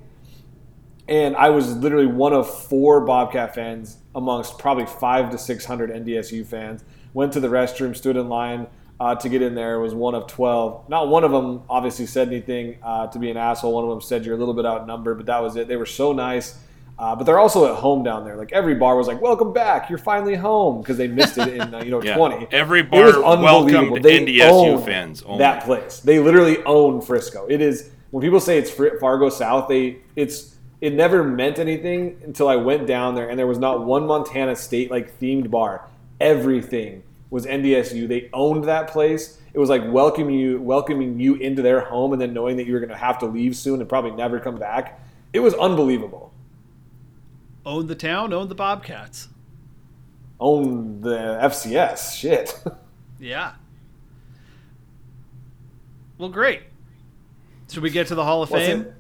and 1.09 1.37
I 1.37 1.51
was 1.51 1.77
literally 1.77 2.07
one 2.07 2.33
of 2.33 2.49
four 2.65 3.03
Bobcat 3.03 3.55
fans 3.55 3.99
amongst 4.15 4.59
probably 4.59 4.87
five 4.87 5.31
to 5.31 5.39
six 5.39 5.65
hundred 5.65 5.91
NDSU 5.91 6.47
fans. 6.47 6.85
Went 7.15 7.33
to 7.33 7.41
the 7.41 7.49
restroom, 7.49 7.97
stood 7.97 8.17
in 8.17 8.29
line 8.29 8.67
uh, 9.01 9.15
to 9.15 9.29
get 9.29 9.43
in 9.43 9.55
there. 9.55 9.79
Was 9.81 9.95
one 9.95 10.15
of 10.15 10.27
twelve. 10.27 10.89
Not 10.89 11.09
one 11.09 11.25
of 11.25 11.31
them 11.31 11.63
obviously 11.69 12.07
said 12.07 12.29
anything 12.29 12.79
uh, 12.83 13.07
to 13.09 13.19
be 13.19 13.31
an 13.31 13.37
asshole. 13.37 13.73
One 13.75 13.85
of 13.85 13.91
them 13.91 14.01
said 14.01 14.25
you're 14.25 14.35
a 14.35 14.39
little 14.39 14.55
bit 14.55 14.67
outnumbered, 14.67 15.17
but 15.19 15.27
that 15.27 15.43
was 15.43 15.57
it. 15.57 15.69
They 15.69 15.77
were 15.77 15.87
so 15.87 16.13
nice. 16.13 16.59
Uh, 16.99 17.15
but 17.15 17.23
they're 17.23 17.39
also 17.39 17.73
at 17.73 17.77
home 17.77 18.03
down 18.03 18.25
there. 18.25 18.35
Like 18.35 18.51
every 18.53 18.75
bar 18.75 18.97
was 18.97 19.07
like, 19.07 19.21
"Welcome 19.21 19.53
back, 19.53 19.89
you're 19.89 20.01
finally 20.01 20.35
home," 20.35 20.81
because 20.81 20.97
they 20.97 21.07
missed 21.07 21.39
it 21.39 21.47
in 21.55 21.73
uh, 21.73 21.81
you 21.85 21.93
know 21.93 22.03
Yeah. 22.03 22.17
twenty. 22.17 22.49
Every 22.51 22.81
It 22.81 22.91
was 22.91 23.15
bar 23.15 23.23
welcomed 23.41 23.75
unbelievable. 23.77 24.01
They 24.01 24.19
NDSU 24.27 24.85
fans 24.85 25.23
only. 25.23 25.39
That 25.39 25.63
place. 25.63 26.01
They 26.01 26.19
literally 26.19 26.63
own 26.65 27.01
Frisco. 27.01 27.47
It 27.49 27.61
is 27.61 27.91
when 28.11 28.21
people 28.21 28.41
say 28.41 28.59
it's 28.59 28.73
Fargo 28.99 29.29
South. 29.29 29.69
They 29.69 29.99
it's 30.17 30.57
it 30.81 30.93
never 30.95 31.23
meant 31.23 31.61
anything 31.61 32.21
until 32.25 32.49
I 32.49 32.57
went 32.57 32.89
down 32.89 33.15
there 33.15 33.29
and 33.31 33.39
there 33.39 33.47
was 33.47 33.59
not 33.59 33.85
one 33.85 34.05
Montana 34.07 34.57
State 34.57 34.91
like 34.91 35.21
themed 35.21 35.51
bar. 35.53 35.87
Everything 36.21 37.05
was 37.31 37.47
NDSU. 37.47 38.09
They 38.09 38.31
owned 38.33 38.65
that 38.65 38.89
place. 38.89 39.39
It 39.53 39.59
was 39.59 39.69
like 39.71 39.83
welcoming 39.87 40.37
you 40.39 40.61
welcoming 40.61 41.19
you 41.21 41.35
into 41.37 41.63
their 41.63 41.81
home 41.81 42.13
and 42.13 42.21
then 42.21 42.33
knowing 42.33 42.57
that 42.57 42.67
you 42.67 42.73
were 42.73 42.81
going 42.81 42.91
to 42.91 42.97
have 42.97 43.19
to 43.21 43.27
leave 43.27 43.57
soon 43.57 43.81
and 43.81 43.89
probably 43.89 44.13
never 44.13 44.39
come 44.41 44.57
back. 44.57 45.01
It 45.33 45.41
was 45.41 45.55
unbelievable. 45.55 46.33
Own 47.67 47.87
the 47.87 47.95
town, 47.95 48.33
own 48.33 48.49
the 48.49 48.55
Bobcats. 48.55 49.29
Own 50.41 51.01
the 51.01 51.17
FCS. 51.43 52.15
Shit. 52.17 52.63
Yeah. 53.21 53.55
Well, 56.19 56.29
great. 56.29 56.63
Should 57.69 57.83
we 57.83 57.91
get 57.91 58.07
to 58.07 58.15
the 58.15 58.23
Hall 58.25 58.45
of 58.45 58.51
What's 58.51 58.65
Fame? 58.65 58.95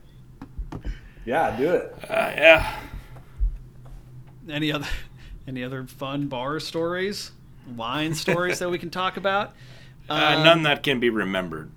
it? 0.73 0.91
Yeah, 1.25 1.57
do 1.57 1.71
it. 1.71 1.95
Uh, 2.09 2.33
yeah. 2.37 2.77
Any 4.49 4.73
other 4.73 4.89
any 5.47 5.63
other 5.63 5.87
fun 5.87 6.27
bar 6.27 6.59
stories, 6.59 7.31
line 7.77 8.15
stories 8.15 8.59
that 8.61 8.71
we 8.71 8.79
can 8.79 8.91
talk 8.91 9.17
about? 9.17 9.55
Uh, 10.11 10.37
Um, 10.39 10.43
none 10.43 10.63
that 10.63 10.83
can 10.83 11.01
be 11.01 11.11
remembered 11.11 11.71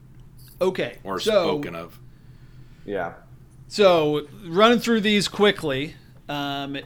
Okay. 0.61 0.99
or 1.03 1.19
so, 1.19 1.31
spoken 1.31 1.75
of. 1.75 1.99
Yeah. 2.85 3.15
So 3.67 4.25
running 4.47 4.79
through 4.79 5.01
these 5.01 5.27
quickly, 5.27 5.95
um, 6.29 6.77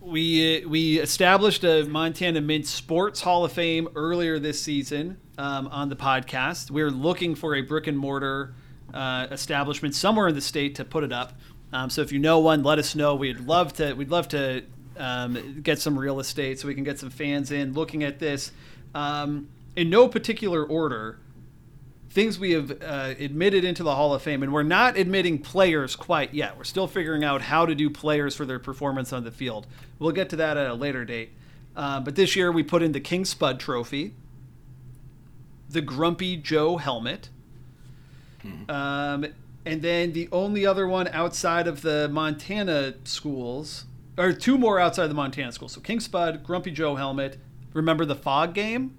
we 0.00 0.64
we 0.64 0.98
established 1.00 1.64
a 1.64 1.82
Montana 1.86 2.40
Mint 2.40 2.66
Sports 2.66 3.20
Hall 3.20 3.44
of 3.44 3.50
Fame 3.50 3.88
earlier 3.96 4.38
this 4.38 4.62
season 4.62 5.16
um, 5.38 5.66
on 5.68 5.88
the 5.88 5.96
podcast. 5.96 6.70
We're 6.70 6.92
looking 6.92 7.34
for 7.34 7.56
a 7.56 7.62
brick 7.62 7.88
and 7.88 7.98
mortar 7.98 8.54
uh, 8.94 9.26
establishment 9.32 9.92
somewhere 9.96 10.28
in 10.28 10.36
the 10.36 10.40
state 10.40 10.76
to 10.76 10.84
put 10.84 11.02
it 11.02 11.12
up. 11.12 11.32
Um, 11.72 11.90
so 11.90 12.00
if 12.02 12.12
you 12.12 12.20
know 12.20 12.38
one, 12.38 12.62
let 12.62 12.78
us 12.78 12.94
know. 12.94 13.16
We'd 13.16 13.40
love 13.40 13.72
to. 13.74 13.94
We'd 13.94 14.10
love 14.10 14.28
to 14.28 14.62
um, 14.96 15.60
get 15.62 15.78
some 15.80 15.98
real 15.98 16.20
estate 16.20 16.58
so 16.58 16.68
we 16.68 16.74
can 16.74 16.84
get 16.84 16.98
some 16.98 17.10
fans 17.10 17.50
in 17.50 17.72
looking 17.74 18.02
at 18.04 18.18
this. 18.18 18.52
Um, 18.94 19.48
in 19.74 19.90
no 19.90 20.08
particular 20.08 20.64
order, 20.64 21.18
things 22.10 22.38
we 22.38 22.52
have 22.52 22.70
uh, 22.82 23.14
admitted 23.18 23.64
into 23.64 23.82
the 23.82 23.94
Hall 23.94 24.14
of 24.14 24.22
Fame, 24.22 24.42
and 24.42 24.52
we're 24.52 24.62
not 24.62 24.96
admitting 24.96 25.38
players 25.38 25.96
quite 25.96 26.32
yet. 26.32 26.56
We're 26.56 26.64
still 26.64 26.86
figuring 26.86 27.24
out 27.24 27.42
how 27.42 27.66
to 27.66 27.74
do 27.74 27.90
players 27.90 28.34
for 28.34 28.46
their 28.46 28.58
performance 28.58 29.12
on 29.12 29.24
the 29.24 29.30
field. 29.30 29.66
We'll 29.98 30.12
get 30.12 30.30
to 30.30 30.36
that 30.36 30.56
at 30.56 30.70
a 30.70 30.74
later 30.74 31.04
date. 31.04 31.30
Uh, 31.76 32.00
but 32.00 32.14
this 32.16 32.34
year 32.34 32.50
we 32.50 32.62
put 32.62 32.82
in 32.82 32.92
the 32.92 33.00
King 33.00 33.24
Spud 33.24 33.60
Trophy, 33.60 34.14
the 35.68 35.82
Grumpy 35.82 36.36
Joe 36.36 36.78
helmet, 36.78 37.28
um, 38.68 39.26
and 39.64 39.82
then 39.82 40.12
the 40.12 40.28
only 40.30 40.64
other 40.64 40.86
one 40.86 41.08
outside 41.08 41.66
of 41.66 41.82
the 41.82 42.08
Montana 42.08 42.94
schools, 43.04 43.84
or 44.18 44.32
two 44.32 44.56
more 44.58 44.78
outside 44.80 45.08
the 45.08 45.14
Montana 45.14 45.52
school. 45.52 45.68
So 45.68 45.80
King 45.80 46.00
Spud, 46.00 46.42
Grumpy 46.44 46.70
Joe 46.70 46.94
helmet. 46.96 47.38
Remember 47.72 48.04
the 48.04 48.14
Fog 48.16 48.54
game? 48.54 48.96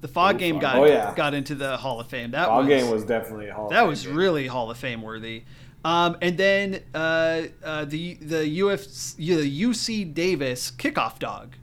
The 0.00 0.08
Fog 0.08 0.36
Oh, 0.36 0.38
game 0.38 0.54
Fog. 0.56 0.62
got 0.62 0.76
Oh, 0.78 0.84
yeah. 0.84 1.14
got 1.16 1.34
into 1.34 1.54
the 1.54 1.76
Hall 1.76 2.00
of 2.00 2.06
Fame. 2.08 2.30
That 2.32 2.46
Ball 2.48 2.58
was 2.60 2.68
game 2.68 2.90
was 2.90 3.04
definitely 3.04 3.48
a 3.48 3.54
Hall 3.54 3.68
that 3.68 3.80
Fame 3.80 3.88
was 3.88 4.04
game. 4.06 4.16
really 4.16 4.46
Hall 4.46 4.70
of 4.70 4.76
Fame 4.78 5.02
worthy. 5.02 5.44
Um, 5.84 6.16
and 6.20 6.36
then 6.36 6.82
uh, 6.94 7.42
uh, 7.64 7.84
the 7.84 8.14
the 8.14 8.62
UF, 8.62 8.84
the 9.16 9.62
UC 9.62 10.12
Davis 10.12 10.70
kickoff 10.72 11.18
dog, 11.20 11.54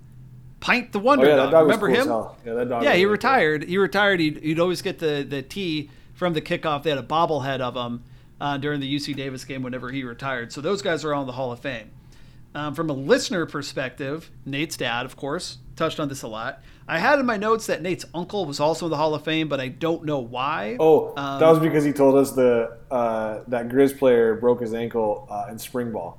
Pint 0.62 0.92
the 0.94 1.00
Oh 1.00 1.04
Wonder 1.04 1.28
yeah, 1.28 1.36
Dog. 1.36 1.52
dog 1.52 1.64
Remember 1.64 1.88
cool 1.88 1.96
him? 1.96 2.08
hell. 2.08 2.38
Yeah, 2.46 2.54
that 2.54 2.70
dog. 2.70 2.84
Yeah, 2.84 2.94
he 2.94 3.04
really 3.04 3.04
cool. 3.06 3.12
retired. 3.12 3.64
He 3.66 3.78
retired. 3.78 4.20
He'd, 4.22 4.38
he'd 4.38 4.60
always 4.60 4.82
get 4.82 5.00
the 5.00 5.26
the 5.28 5.42
tee 5.42 5.90
from 6.14 6.34
the 6.34 6.42
kickoff. 6.42 6.84
They 6.84 6.90
had 6.92 7.00
a 7.00 7.04
bobblehead 7.04 7.60
of 7.60 7.76
him 7.76 8.04
uh, 8.40 8.58
during 8.58 8.80
the 8.80 8.96
UC 8.96 9.16
Davis 9.18 9.44
game 9.44 9.64
whenever 9.64 9.92
he 9.92 10.04
retired. 10.04 10.52
So 10.54 10.62
those 10.62 10.82
guys 10.82 11.04
are 11.04 11.14
all 11.14 11.22
in 11.22 11.28
the 11.28 11.34
Hall 11.34 11.52
of 11.52 11.60
Fame. 11.60 11.92
Um, 12.56 12.74
from 12.74 12.90
a 12.90 12.94
listener 12.94 13.46
perspective, 13.46 14.32
Nate's 14.46 14.78
dad, 14.78 15.06
of 15.06 15.18
course, 15.18 15.58
touched 15.76 16.00
on 16.00 16.08
this 16.08 16.22
a 16.24 16.28
lot. 16.30 16.62
I 16.88 17.00
had 17.00 17.20
in 17.20 17.26
my 17.26 17.36
notes 17.36 17.66
that 17.68 17.82
Nate's 17.82 18.06
uncle 18.14 18.46
was 18.46 18.62
also 18.62 18.86
in 18.86 18.92
the 18.92 18.96
Hall 18.98 19.14
of 19.14 19.24
Fame, 19.26 19.50
but 19.50 19.60
I 19.60 19.68
don't 19.68 20.06
know 20.06 20.20
why. 20.20 20.78
Oh, 20.80 21.14
Um, 21.18 21.40
that 21.42 21.50
was 21.50 21.60
because 21.60 21.84
he 21.84 21.92
told 21.92 22.16
us 22.16 22.32
the 22.32 22.78
uh, 22.90 23.42
that 23.50 23.68
Grizz 23.68 23.98
player 24.00 24.36
broke 24.36 24.62
his 24.62 24.74
ankle 24.74 25.28
uh, 25.30 25.48
in 25.52 25.60
spring 25.60 25.92
ball. 25.92 26.18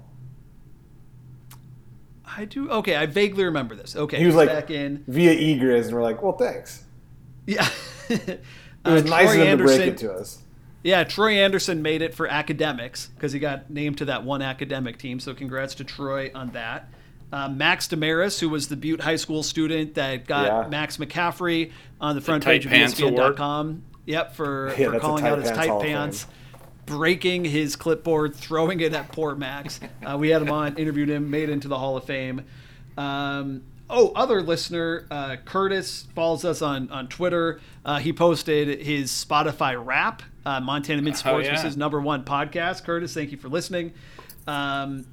I 2.26 2.44
do. 2.44 2.70
Okay, 2.70 2.96
I 2.96 3.06
vaguely 3.06 3.44
remember 3.44 3.74
this. 3.74 3.96
Okay, 3.96 4.18
He 4.18 4.26
was 4.26 4.34
like 4.34 4.48
back 4.50 4.70
in. 4.70 5.04
via 5.08 5.34
eGriz, 5.34 5.86
and 5.86 5.94
we're 5.94 6.02
like, 6.02 6.22
well, 6.22 6.36
thanks. 6.36 6.84
Yeah. 7.46 7.66
It 8.08 8.92
was 8.92 9.02
Uh, 9.02 9.06
nice 9.08 9.30
of 9.30 9.34
Troy 9.34 9.44
him 9.46 9.58
to 9.58 9.64
break 9.64 9.80
it 9.80 9.96
to 9.98 10.12
us. 10.12 10.38
Yeah, 10.86 11.02
Troy 11.02 11.32
Anderson 11.40 11.82
made 11.82 12.00
it 12.00 12.14
for 12.14 12.28
academics 12.28 13.06
because 13.08 13.32
he 13.32 13.40
got 13.40 13.68
named 13.70 13.98
to 13.98 14.04
that 14.04 14.22
one 14.22 14.40
academic 14.40 14.98
team. 14.98 15.18
So 15.18 15.34
congrats 15.34 15.74
to 15.76 15.84
Troy 15.84 16.30
on 16.32 16.50
that. 16.50 16.88
Uh, 17.32 17.48
Max 17.48 17.88
Damaris, 17.88 18.38
who 18.38 18.48
was 18.48 18.68
the 18.68 18.76
Butte 18.76 19.00
High 19.00 19.16
School 19.16 19.42
student 19.42 19.94
that 19.96 20.28
got 20.28 20.46
Yeah. 20.46 20.68
Max 20.68 20.96
McCaffrey 20.98 21.72
on 22.00 22.14
the 22.14 22.20
front 22.20 22.44
tight 22.44 22.50
page 22.62 22.66
of 22.66 22.70
pants 22.70 23.00
award. 23.00 23.34
ESPN.com. 23.34 23.82
Yep, 24.06 24.34
for, 24.36 24.74
Yeah, 24.78 24.92
for 24.92 25.00
calling 25.00 25.26
out 25.26 25.40
his 25.40 25.50
tight 25.50 25.70
Hall 25.70 25.80
pants, 25.82 26.28
breaking 26.86 27.44
his 27.44 27.74
clipboard, 27.74 28.36
throwing 28.36 28.78
it 28.78 28.94
at 28.94 29.10
poor 29.10 29.34
Max. 29.34 29.80
Uh, 30.04 30.16
we 30.16 30.28
had 30.28 30.40
him 30.40 30.52
on, 30.52 30.76
interviewed 30.78 31.08
him, 31.10 31.32
made 31.32 31.50
into 31.50 31.66
the 31.66 31.78
Hall 31.78 31.96
of 31.96 32.04
Fame. 32.04 32.42
Um, 32.96 33.62
oh, 33.90 34.12
other 34.14 34.40
listener, 34.40 35.08
uh, 35.10 35.34
Curtis 35.44 36.06
follows 36.14 36.44
us 36.44 36.62
on, 36.62 36.88
on 36.90 37.08
Twitter. 37.08 37.60
Uh, 37.84 37.98
he 37.98 38.12
posted 38.12 38.82
his 38.82 39.10
Spotify 39.10 39.84
rap. 39.84 40.22
Uh, 40.46 40.60
Montana 40.60 41.02
Mint 41.02 41.16
Sports 41.16 41.48
Oh, 41.48 41.52
yeah. 41.52 41.64
was 41.64 41.76
number 41.76 42.00
one 42.00 42.24
podcast. 42.24 42.84
Curtis, 42.84 43.12
thank 43.12 43.32
you 43.32 43.36
for 43.36 43.48
listening. 43.48 43.92
Um, 44.46 45.04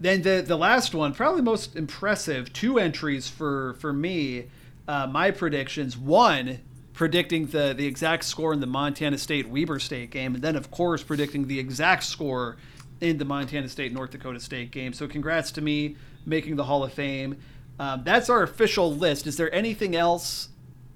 then 0.00 0.22
the 0.22 0.44
the 0.46 0.56
last 0.56 0.94
one, 0.94 1.14
probably 1.14 1.40
most 1.42 1.74
impressive, 1.76 2.52
two 2.52 2.78
entries 2.78 3.28
for 3.28 3.74
for 3.74 3.92
me. 3.92 4.44
Uh, 4.86 5.06
my 5.06 5.30
predictions: 5.30 5.96
one, 5.96 6.58
predicting 6.92 7.46
the 7.46 7.72
the 7.76 7.86
exact 7.86 8.24
score 8.24 8.52
in 8.52 8.60
the 8.60 8.66
Montana 8.66 9.16
State 9.16 9.48
Weber 9.48 9.78
State 9.78 10.10
game, 10.10 10.34
and 10.34 10.44
then 10.44 10.56
of 10.56 10.70
course 10.70 11.02
predicting 11.02 11.46
the 11.46 11.58
exact 11.58 12.02
score 12.04 12.56
in 13.00 13.16
the 13.18 13.24
Montana 13.24 13.68
State 13.68 13.92
North 13.92 14.10
Dakota 14.10 14.40
State 14.40 14.72
game. 14.72 14.92
So 14.92 15.08
congrats 15.08 15.50
to 15.52 15.62
me 15.62 15.96
making 16.26 16.56
the 16.56 16.64
Hall 16.64 16.84
of 16.84 16.92
Fame. 16.92 17.38
Um, 17.78 18.02
that's 18.04 18.28
our 18.28 18.42
official 18.42 18.94
list. 18.94 19.26
Is 19.26 19.36
there 19.36 19.52
anything 19.54 19.96
else 19.96 20.48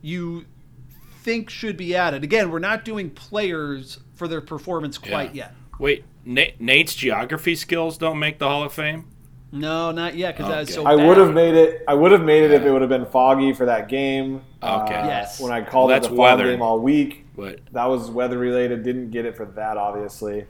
you 0.02 0.44
think 1.28 1.50
should 1.50 1.76
be 1.76 1.94
added? 1.94 2.24
Again, 2.24 2.50
we're 2.50 2.58
not 2.58 2.86
doing 2.86 3.10
players 3.10 3.98
for 4.14 4.26
their 4.26 4.40
performance 4.40 4.96
quite 4.96 5.34
Yeah. 5.34 5.44
yet. 5.44 5.54
Wait, 5.78 6.04
Nate, 6.24 6.58
Nate's 6.58 6.94
geography 6.94 7.54
skills 7.54 7.98
don't 7.98 8.18
make 8.18 8.38
the 8.38 8.48
Hall 8.48 8.62
of 8.64 8.72
Fame. 8.72 9.04
No, 9.52 9.90
not 9.92 10.14
yet, 10.14 10.36
because 10.36 10.50
that 10.50 10.58
was 10.60 10.68
Okay. 10.70 10.74
so. 10.76 10.86
I 10.86 10.94
would 11.06 11.16
have 11.18 11.34
made 11.34 11.54
it. 11.54 11.82
I 11.86 11.92
would 11.94 12.12
have 12.12 12.22
made 12.22 12.44
it 12.44 12.50
if 12.50 12.62
it 12.62 12.70
would 12.70 12.80
have 12.80 12.88
been 12.90 13.04
foggy 13.06 13.52
for 13.52 13.66
that 13.66 13.88
game. 13.88 14.40
Okay. 14.62 14.94
Uh, 14.94 15.06
Yes. 15.06 15.38
When 15.40 15.52
I 15.52 15.60
called 15.60 15.88
Well, 15.88 15.96
it 15.96 16.00
that's 16.00 16.10
the 16.10 16.16
fog 16.16 16.38
weather. 16.38 16.50
game 16.50 16.62
all 16.62 16.78
week, 16.80 17.26
But 17.36 17.60
that 17.72 17.84
was 17.86 18.10
weather 18.10 18.38
related. 18.38 18.82
Didn't 18.82 19.10
get 19.10 19.24
it 19.26 19.36
for 19.36 19.44
that, 19.44 19.76
obviously. 19.76 20.44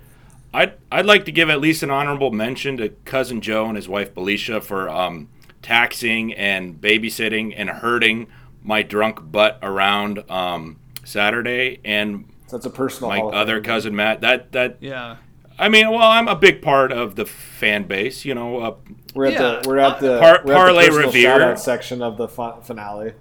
I'd 0.55 0.73
I'd 0.93 1.07
like 1.07 1.25
to 1.27 1.33
give 1.33 1.51
at 1.51 1.61
least 1.61 1.83
an 1.83 1.91
honorable 1.91 2.31
mention 2.31 2.77
to 2.79 2.89
cousin 3.05 3.41
Joe 3.41 3.67
and 3.67 3.75
his 3.77 3.89
wife 3.89 4.15
Felicia 4.15 4.61
for 4.61 4.89
um, 4.89 5.29
taxing 5.61 6.33
and 6.35 6.81
babysitting 6.81 7.53
and 7.57 7.69
herding 7.69 8.29
my 8.69 8.83
drunk 8.83 9.19
butt 9.33 9.59
around 9.63 10.31
um, 10.31 10.77
Saturday, 11.03 11.81
and 11.87 12.27
So 12.49 12.57
that's 12.59 12.67
a 12.67 12.71
personal. 12.71 13.09
my 13.09 13.21
other 13.21 13.57
Fame. 13.57 13.65
cousin 13.65 13.97
Matt. 13.97 14.21
That 14.21 14.53
that 14.53 14.77
Yeah. 14.81 15.17
I 15.59 15.69
mean, 15.69 15.91
well, 15.91 16.07
I'm 16.07 16.29
a 16.29 16.37
big 16.37 16.63
part 16.63 16.93
of 16.93 17.17
the 17.17 17.25
fan 17.27 17.85
base. 17.85 18.25
You 18.25 18.35
know, 18.35 18.59
uh, 18.61 18.75
We're 19.15 19.27
at 19.27 19.33
Yeah. 19.33 19.39
the 19.63 19.69
we're 19.69 19.79
at 19.79 19.99
the, 20.01 20.19
Par- 20.21 20.21
we're 20.21 20.37
at 20.37 20.47
the 20.47 20.53
Parlay 20.55 20.89
Revere. 20.91 21.57
section 21.57 22.01
of 22.03 22.17
the 22.19 22.29
fi- 22.29 22.61
finale. 22.63 23.15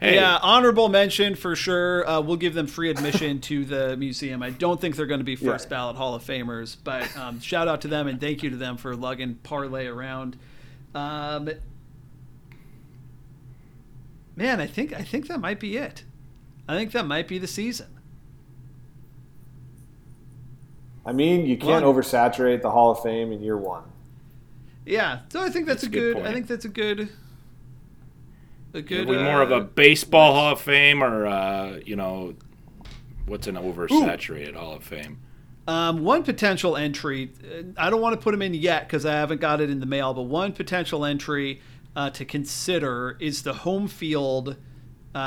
hey, 0.00 0.14
Yeah, 0.16 0.38
honorable 0.42 0.88
mention 0.88 1.34
for 1.36 1.54
sure. 1.54 2.08
Uh, 2.08 2.20
we'll 2.20 2.36
give 2.38 2.54
them 2.54 2.66
free 2.66 2.88
admission 2.90 3.40
to 3.42 3.64
the 3.66 3.96
museum. 3.96 4.42
I 4.42 4.50
don't 4.50 4.80
think 4.80 4.96
they're 4.96 5.06
going 5.06 5.20
to 5.20 5.24
be 5.24 5.36
first 5.36 5.66
Yeah. 5.66 5.76
ballot 5.76 5.96
Hall 5.96 6.14
of 6.14 6.24
Famers, 6.24 6.76
but 6.82 7.14
um, 7.16 7.40
shout 7.40 7.68
out 7.68 7.80
to 7.82 7.88
them 7.88 8.08
and 8.08 8.18
thank 8.20 8.42
you 8.42 8.48
to 8.50 8.56
them 8.56 8.76
for 8.78 8.96
lugging 8.96 9.34
parlay 9.44 9.86
around. 9.86 10.36
Um, 10.94 11.50
man, 14.38 14.60
I 14.60 14.66
think 14.66 14.92
I 14.92 15.02
think 15.02 15.26
that 15.26 15.40
might 15.40 15.58
be 15.58 15.76
it. 15.76 16.04
I 16.68 16.76
think 16.76 16.92
that 16.92 17.06
might 17.06 17.26
be 17.26 17.38
the 17.38 17.46
season. 17.46 17.88
I 21.04 21.12
mean, 21.12 21.46
you 21.46 21.56
can't 21.56 21.84
One. 21.84 21.94
oversaturate 21.94 22.62
the 22.62 22.70
Hall 22.70 22.90
of 22.90 23.02
Fame 23.02 23.32
in 23.32 23.42
year 23.42 23.56
one. 23.56 23.82
Yeah, 24.84 25.20
so 25.30 25.40
I 25.40 25.48
think 25.48 25.66
that's, 25.66 25.82
That's 25.82 25.94
a 25.94 25.98
a 25.98 26.00
good 26.00 26.16
good. 26.16 26.26
I 26.26 26.32
think 26.32 26.46
that's 26.46 26.64
a 26.64 26.68
good. 26.68 27.08
A 28.74 28.78
are 28.78 28.82
good. 28.82 29.08
we 29.08 29.16
more 29.16 29.42
of 29.42 29.50
uh, 29.50 29.56
a 29.56 29.60
baseball 29.62 30.34
Hall 30.34 30.52
of 30.52 30.60
Fame 30.60 31.02
or 31.02 31.26
uh, 31.26 31.80
you 31.84 31.96
know, 31.96 32.34
what's 33.26 33.46
an 33.46 33.56
oversaturated 33.56 34.54
Hall 34.54 34.74
of 34.74 34.84
Fame? 34.84 35.18
Um, 35.66 36.04
one 36.04 36.22
potential 36.22 36.76
entry, 36.78 37.30
uh, 37.44 37.62
I 37.76 37.90
don't 37.90 38.00
want 38.00 38.14
to 38.14 38.22
put 38.22 38.30
them 38.30 38.40
in 38.40 38.54
yet 38.54 38.86
because 38.86 39.04
I 39.04 39.12
haven't 39.12 39.42
got 39.42 39.60
it 39.60 39.68
in 39.68 39.80
the 39.80 39.86
mail, 39.86 40.14
but 40.14 40.22
one 40.22 40.52
potential 40.52 41.04
entry 41.04 41.60
uh, 41.98 42.08
to 42.10 42.24
consider 42.24 43.16
is 43.18 43.42
the 43.42 43.52
home 43.52 43.88
field 43.88 44.56
uh, 45.16 45.18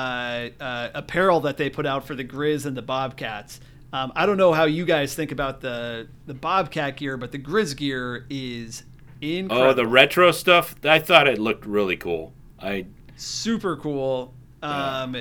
uh, 0.58 0.90
apparel 0.96 1.42
that 1.42 1.58
they 1.58 1.70
put 1.70 1.86
out 1.86 2.08
for 2.08 2.16
the 2.16 2.24
Grizz 2.24 2.66
and 2.66 2.78
the 2.78 2.82
Bobcats. 2.82 3.60
Um, 3.92 4.14
I 4.16 4.26
don't 4.26 4.38
know 4.38 4.54
how 4.54 4.64
you 4.64 4.86
guys 4.86 5.14
think 5.14 5.34
about 5.34 5.60
the, 5.60 6.08
the 6.28 6.34
Bobcat 6.34 6.96
gear, 6.96 7.18
but 7.18 7.34
the 7.34 7.40
Grizz 7.40 7.76
gear 7.76 8.26
is 8.30 8.84
incredible. 9.20 9.72
Oh, 9.72 9.74
the 9.74 9.86
retro 9.86 10.32
stuff. 10.32 10.74
I 10.86 11.00
thought 11.00 11.28
it 11.28 11.40
looked 11.40 11.66
really 11.66 11.98
cool. 11.98 12.32
I 12.58 12.86
super 13.18 13.76
cool. 13.76 14.34
Um, 14.64 15.18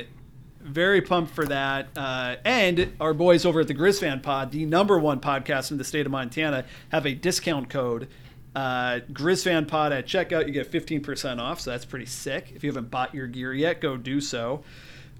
very 0.61 1.03
pumped 1.03 1.34
for 1.34 1.46
that. 1.46 1.88
Uh, 1.96 2.36
and 2.44 2.94
our 3.01 3.12
boys 3.12 3.44
over 3.44 3.61
at 3.61 3.66
the 3.66 3.74
Grizz 3.74 3.98
Fan 3.98 4.20
Pod, 4.20 4.53
the 4.53 4.66
number 4.66 5.01
one 5.01 5.18
podcast 5.18 5.72
in 5.72 5.78
the 5.78 5.84
state 5.84 6.07
of 6.07 6.12
Montana, 6.12 6.64
have 6.92 7.07
a 7.07 7.14
discount 7.14 7.68
code. 7.68 8.07
Uh, 8.55 9.01
Grizz 9.12 9.44
Fan 9.44 9.66
Pod 9.66 9.92
at 9.92 10.07
checkout, 10.07 10.46
you 10.46 10.53
get 10.53 10.70
15% 10.70 11.38
off, 11.38 11.61
so 11.61 11.70
that's 11.70 11.84
pretty 11.84 12.07
sick. 12.07 12.53
If 12.55 12.64
you 12.64 12.70
haven't 12.70 12.90
bought 12.90 13.14
your 13.14 13.26
gear 13.26 13.55
yet, 13.55 13.80
go 13.80 13.96
do 13.96 14.20
so. 14.20 14.64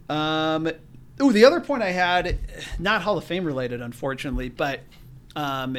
Um, 0.09 0.69
ooh, 1.23 1.33
the 1.33 1.45
other 1.45 1.61
point 1.61 1.83
I 1.83 1.91
had, 1.91 2.39
not 2.79 3.03
Hall 3.03 3.17
of 3.17 3.25
Fame 3.25 3.45
related, 3.45 3.81
unfortunately, 3.81 4.49
but 4.49 4.81
um, 5.37 5.77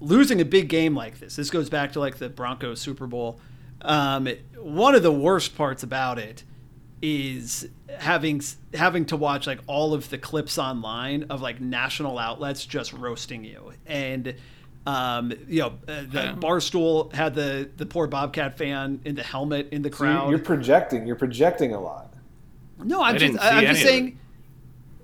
losing 0.00 0.40
a 0.40 0.44
big 0.44 0.68
game 0.68 0.94
like 0.94 1.18
this, 1.18 1.36
this 1.36 1.50
goes 1.50 1.70
back 1.70 1.92
to 1.92 2.00
like 2.00 2.18
the 2.18 2.28
Broncos 2.28 2.80
Super 2.80 3.06
Bowl. 3.06 3.40
Um, 3.80 4.28
one 4.58 4.94
of 4.94 5.02
the 5.02 5.12
worst 5.12 5.56
parts 5.56 5.82
about 5.82 6.18
it 6.18 6.44
is 7.02 7.68
having 7.98 8.40
having 8.72 9.04
to 9.04 9.16
watch 9.16 9.46
like 9.46 9.60
all 9.66 9.92
of 9.92 10.08
the 10.08 10.16
clips 10.16 10.56
online 10.56 11.24
of 11.24 11.42
like 11.42 11.60
national 11.60 12.18
outlets 12.18 12.64
just 12.64 12.94
roasting 12.94 13.44
you 13.44 13.72
and 13.86 14.34
um, 14.86 15.32
you 15.48 15.60
know 15.60 15.68
uh, 15.88 16.02
the 16.10 16.20
Yeah. 16.22 16.34
barstool 16.36 17.12
had 17.12 17.34
the 17.34 17.68
the 17.76 17.86
poor 17.86 18.06
bobcat 18.06 18.58
fan 18.58 19.00
in 19.04 19.14
the 19.14 19.22
helmet 19.22 19.68
in 19.72 19.82
the 19.82 19.90
So 19.92 20.04
you're- 20.04 20.14
crowd 20.16 20.30
you're 20.30 20.38
projecting. 20.38 21.06
You're 21.06 21.16
projecting 21.16 21.72
a 21.74 21.80
lot. 21.80 22.12
no 22.82 23.02
i'm 23.02 23.14
I 23.14 23.18
just 23.18 23.38
I- 23.42 23.50
i'm 23.58 23.64
just 23.66 23.82
saying 23.82 24.18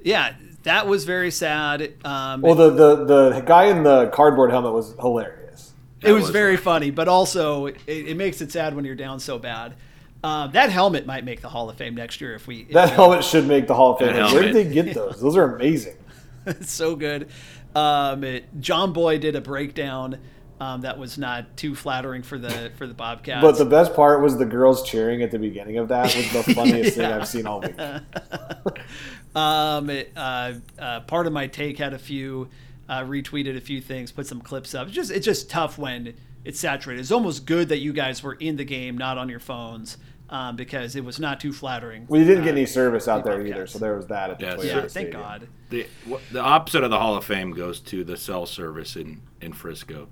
yeah 0.03 0.35
that 0.64 0.87
was 0.87 1.05
very 1.05 1.31
sad 1.31 1.95
um, 2.05 2.43
Well, 2.43 2.55
the, 2.55 2.70
the 2.70 3.05
the 3.33 3.41
guy 3.47 3.64
in 3.66 3.83
the 3.83 4.09
cardboard 4.09 4.51
helmet 4.51 4.74
was 4.74 4.93
hilarious. 5.01 5.72
it 6.03 6.12
was, 6.12 6.22
was 6.24 6.31
very 6.31 6.53
like- 6.57 6.61
funny, 6.64 6.91
but 6.91 7.09
also 7.09 7.66
it, 7.66 7.78
it 7.87 8.16
makes 8.18 8.43
it 8.43 8.53
sad 8.53 8.74
when 8.76 8.85
you're 8.85 8.95
down 8.95 9.20
so 9.20 9.39
bad. 9.39 9.74
Um, 10.22 10.53
that 10.53 10.68
helmet 10.68 11.07
might 11.07 11.24
make 11.24 11.41
the 11.41 11.49
Hall 11.49 11.70
of 11.70 11.76
Fame 11.78 11.95
next 11.95 12.20
year 12.20 12.35
if 12.35 12.47
we. 12.47 12.61
If 12.68 12.72
That 12.72 12.91
we- 12.91 12.95
helmet 12.97 13.24
should 13.24 13.47
make 13.49 13.66
the 13.66 13.74
Hall 13.74 13.93
of 13.95 14.01
Fame. 14.01 14.14
Where 14.35 14.43
did 14.43 14.55
they 14.55 14.64
get 14.70 14.93
those? 14.95 15.18
Those 15.18 15.35
are 15.39 15.57
amazing. 15.57 15.97
it's 16.47 16.70
so 16.70 16.95
good. 16.95 17.31
Um, 17.75 18.25
it- 18.25 18.61
John 18.61 18.93
Boy 18.93 19.18
did 19.18 19.37
a 19.37 19.41
breakdown 19.41 20.18
um, 20.61 20.83
that 20.83 20.99
was 20.99 21.16
not 21.16 21.57
too 21.57 21.75
flattering 21.75 22.23
for 22.23 22.39
the 22.39 22.71
for 22.77 22.87
the 22.87 22.93
Bobcats. 22.95 23.41
But 23.43 23.57
the 23.57 23.64
best 23.64 23.95
part 23.95 24.21
was 24.21 24.37
the 24.37 24.45
girls 24.45 24.89
cheering 24.89 25.23
at 25.23 25.31
the 25.31 25.39
beginning 25.39 25.79
of 25.79 25.89
that 25.89 26.14
was 26.14 26.33
the 26.33 26.43
funniest 26.55 26.97
thing 26.97 27.11
I've 27.11 27.27
seen 27.27 27.47
all 27.47 27.61
week. 27.61 27.75
um, 29.35 29.89
it, 29.89 30.12
uh, 30.14 30.53
uh, 30.79 31.01
Pardon 31.01 31.33
My 31.33 31.47
Take 31.47 31.79
had 31.79 31.95
a 31.95 31.99
few 31.99 32.49
uh, 32.91 33.01
retweeted 33.05 33.57
a 33.57 33.61
few 33.61 33.81
things, 33.81 34.12
put 34.12 34.27
some 34.27 34.41
clips 34.43 34.75
up. 34.75 34.89
It's 34.89 34.97
just 34.97 35.11
it's 35.11 35.25
just 35.25 35.49
tough 35.49 35.79
when 35.79 36.14
it's 36.45 36.61
saturated. 36.61 37.01
It's 37.01 37.12
almost 37.12 37.47
good 37.47 37.71
that 37.71 37.79
you 37.79 37.95
guys 37.95 38.23
were 38.23 38.35
in 38.35 38.57
the 38.57 38.64
game, 38.64 38.99
not 38.99 39.16
on 39.16 39.31
your 39.31 39.41
phones, 39.41 39.97
um, 40.31 40.57
because 40.57 40.97
it 40.97 41.05
was 41.05 41.18
not 41.20 41.41
too 41.41 41.53
flattering. 41.53 42.07
We 42.09 42.20
didn't 42.20 42.45
get 42.45 42.55
Uh, 42.55 42.59
any 42.59 42.66
service 42.66 43.07
out 43.09 43.24
the 43.24 43.31
there 43.31 43.47
either, 43.47 43.66
so 43.66 43.78
there 43.78 43.97
was 43.97 44.07
that 44.07 44.31
at 44.31 44.39
the 44.39 44.47
Yes. 44.47 44.59
Toyota 44.61 44.64
Yeah, 44.64 44.74
thank 44.81 44.91
Stadium. 44.91 45.20
God. 45.20 45.49
the 45.70 45.87
wh- 46.09 46.33
the 46.33 46.41
opposite 46.41 46.85
of 46.85 46.91
the 46.91 46.99
Hall 46.99 47.16
of 47.16 47.24
Fame 47.24 47.51
goes 47.53 47.81
to 47.81 48.05
the 48.05 48.16
cell 48.16 48.47
service 48.47 48.97
in 48.97 49.22
in 49.41 49.53
Frisco. 49.53 50.09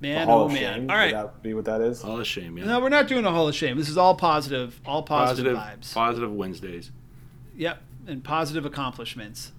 The 0.00 0.08
Man, 0.08 0.26
Hall 0.26 0.40
oh 0.40 0.44
of 0.46 0.52
man! 0.52 0.60
Shame. 0.60 0.90
All 0.90 0.96
Would 0.96 1.02
right, 1.02 1.12
that 1.12 1.42
be 1.42 1.54
what 1.54 1.64
that 1.66 1.80
is? 1.80 2.02
Hall 2.02 2.18
of 2.20 2.26
Shame. 2.26 2.58
Yeah. 2.58 2.64
no, 2.64 2.80
we're 2.80 2.88
not 2.88 3.06
doing 3.06 3.24
a 3.24 3.30
Hall 3.30 3.46
of 3.48 3.54
Shame. 3.54 3.76
This 3.76 3.88
is 3.88 3.96
all 3.96 4.14
positive, 4.16 4.80
all 4.84 5.02
positive, 5.04 5.54
positive 5.56 5.80
vibes. 5.80 5.94
positive 5.94 6.32
Wednesdays. 6.32 6.90
Yep, 7.56 7.82
and 8.08 8.24
positive 8.24 8.64
accomplishments. 8.64 9.52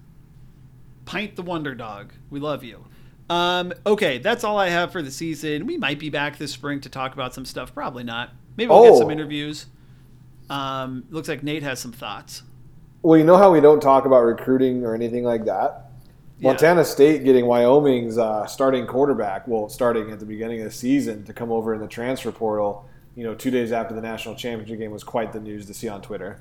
Pint 1.06 1.36
the 1.36 1.42
Wonder 1.42 1.74
Dog. 1.74 2.12
We 2.30 2.40
love 2.40 2.62
you. 2.64 2.84
Um, 3.30 3.72
okay, 3.86 4.18
that's 4.18 4.44
all 4.44 4.58
I 4.58 4.68
have 4.68 4.92
for 4.92 5.00
the 5.02 5.10
season. 5.10 5.66
We 5.66 5.78
might 5.78 5.98
be 5.98 6.10
back 6.10 6.36
this 6.38 6.52
spring 6.52 6.80
to 6.82 6.88
talk 6.90 7.14
about 7.14 7.32
some 7.34 7.44
stuff. 7.44 7.72
Probably 7.74 8.04
not. 8.04 8.30
Maybe 8.56 8.68
we'll 8.68 8.82
get 8.84 8.92
Oh. 8.92 8.98
some 8.98 9.10
interviews. 9.10 9.66
Um, 10.50 11.04
looks 11.10 11.28
like 11.28 11.42
Nate 11.42 11.62
has 11.62 11.80
some 11.80 11.92
thoughts. 11.92 12.42
Well, 13.02 13.18
you 13.18 13.24
know 13.24 13.36
how 13.38 13.50
we 13.50 13.60
don't 13.60 13.80
talk 13.80 14.04
about 14.04 14.20
recruiting 14.24 14.84
or 14.84 14.94
anything 14.94 15.24
like 15.24 15.44
that? 15.46 15.90
Yeah. 16.38 16.48
Montana 16.48 16.84
State 16.84 17.24
getting 17.24 17.46
Wyoming's 17.46 18.18
uh, 18.18 18.44
starting 18.46 18.86
quarterback, 18.86 19.46
well, 19.48 19.68
starting 19.68 20.10
at 20.10 20.20
the 20.20 20.26
beginning 20.26 20.60
of 20.60 20.66
the 20.66 20.70
season 20.72 21.24
to 21.24 21.32
come 21.32 21.50
over 21.50 21.72
in 21.74 21.80
the 21.80 21.86
transfer 21.88 22.30
portal, 22.32 22.86
you 23.14 23.24
know, 23.24 23.34
two 23.34 23.50
days 23.50 23.72
after 23.72 23.94
the 23.94 24.00
national 24.02 24.34
championship 24.34 24.78
game 24.78 24.90
was 24.90 25.04
quite 25.04 25.32
the 25.32 25.40
news 25.40 25.64
to 25.66 25.74
see 25.74 25.88
on 25.88 26.02
Twitter. 26.02 26.40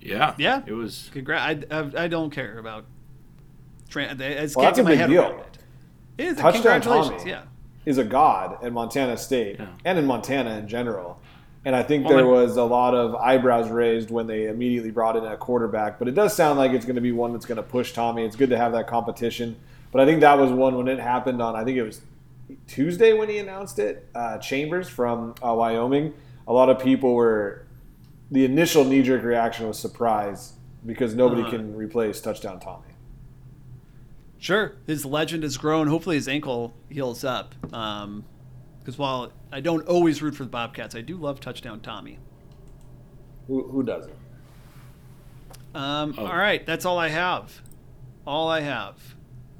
Yeah. 0.00 0.34
Yeah. 0.38 0.62
It 0.66 0.72
was. 0.72 1.10
Congra- 1.14 1.38
I, 1.38 1.58
I, 1.70 2.04
I 2.04 2.08
don't 2.08 2.30
care 2.30 2.58
about. 2.58 2.84
Tra- 3.90 4.16
it's 4.18 4.56
Well, 4.56 4.64
that's 4.64 4.78
a 4.78 4.82
my 4.82 4.90
big 4.90 4.98
head 5.00 5.10
deal. 5.10 5.22
around 5.22 5.40
it. 5.40 5.58
Is 6.18 6.38
it? 6.38 6.40
Touchdown 6.40 6.62
Congratulations. 6.80 7.18
Tommy. 7.22 7.30
Yeah. 7.30 7.42
is 7.86 7.98
a 7.98 8.04
god 8.04 8.58
at 8.62 8.72
Montana 8.72 9.16
State 9.16 9.56
Yeah. 9.58 9.66
and 9.84 9.98
in 9.98 10.06
Montana 10.06 10.50
in 10.58 10.68
general. 10.68 11.18
And 11.64 11.74
I 11.76 11.82
think 11.82 12.06
Well, 12.06 12.16
there 12.16 12.26
was 12.26 12.56
a 12.56 12.64
lot 12.64 12.94
of 12.94 13.14
eyebrows 13.16 13.68
raised 13.70 14.10
when 14.10 14.26
they 14.26 14.46
immediately 14.46 14.90
brought 14.90 15.16
in 15.16 15.24
a 15.26 15.36
quarterback. 15.36 15.98
But 15.98 16.08
it 16.08 16.14
does 16.14 16.34
sound 16.34 16.58
like 16.58 16.72
it's 16.72 16.84
going 16.86 16.94
to 16.94 17.02
be 17.02 17.12
one 17.12 17.32
that's 17.32 17.44
going 17.46 17.56
to 17.56 17.62
push 17.62 17.92
Tommy. 17.92 18.24
It's 18.24 18.36
good 18.36 18.48
to 18.50 18.56
have 18.56 18.72
that 18.72 18.86
competition. 18.86 19.56
But 19.92 20.00
I 20.00 20.06
think 20.06 20.20
that 20.20 20.38
was 20.38 20.50
one 20.52 20.76
when 20.76 20.88
it 20.88 20.98
happened 21.00 21.42
on, 21.42 21.56
I 21.56 21.64
think 21.64 21.76
it 21.76 21.82
was 21.82 22.00
Tuesday 22.66 23.12
when 23.12 23.28
he 23.28 23.38
announced 23.38 23.78
it. 23.78 24.06
Uh, 24.14 24.38
Chambers 24.38 24.88
from 24.88 25.34
uh, 25.44 25.52
Wyoming. 25.54 26.14
A 26.48 26.52
lot 26.52 26.68
of 26.70 26.78
people 26.78 27.14
were, 27.14 27.66
the 28.30 28.44
initial 28.44 28.84
knee 28.84 29.02
jerk 29.02 29.22
reaction 29.22 29.66
was 29.68 29.78
surprise 29.78 30.54
because 30.86 31.14
nobody 31.14 31.42
Uh-huh. 31.42 31.50
can 31.50 31.76
replace 31.76 32.20
touchdown 32.20 32.60
Tommy. 32.60 32.84
Sure, 34.40 34.72
his 34.86 35.04
legend 35.04 35.42
has 35.42 35.56
grown. 35.56 35.86
Hopefully, 35.86 36.16
his 36.16 36.26
ankle 36.26 36.74
heals 36.88 37.22
up. 37.24 37.54
Because 37.60 38.96
while 38.96 39.32
I 39.52 39.60
don't 39.60 39.86
always 39.86 40.22
root 40.22 40.34
for 40.34 40.44
the 40.44 40.50
Bobcats, 40.50 40.94
I 40.94 41.02
do 41.02 41.16
love 41.16 41.40
touchdown 41.40 41.80
Tommy. 41.80 42.18
Who, 43.46 43.68
who 43.68 43.82
doesn't? 43.82 44.14
Um, 45.74 46.14
Oh. 46.18 46.26
All 46.26 46.36
right, 46.36 46.64
that's 46.66 46.84
all 46.84 46.98
I 46.98 47.08
have. 47.08 47.60
All 48.26 48.48
I 48.48 48.60
have. 48.60 49.14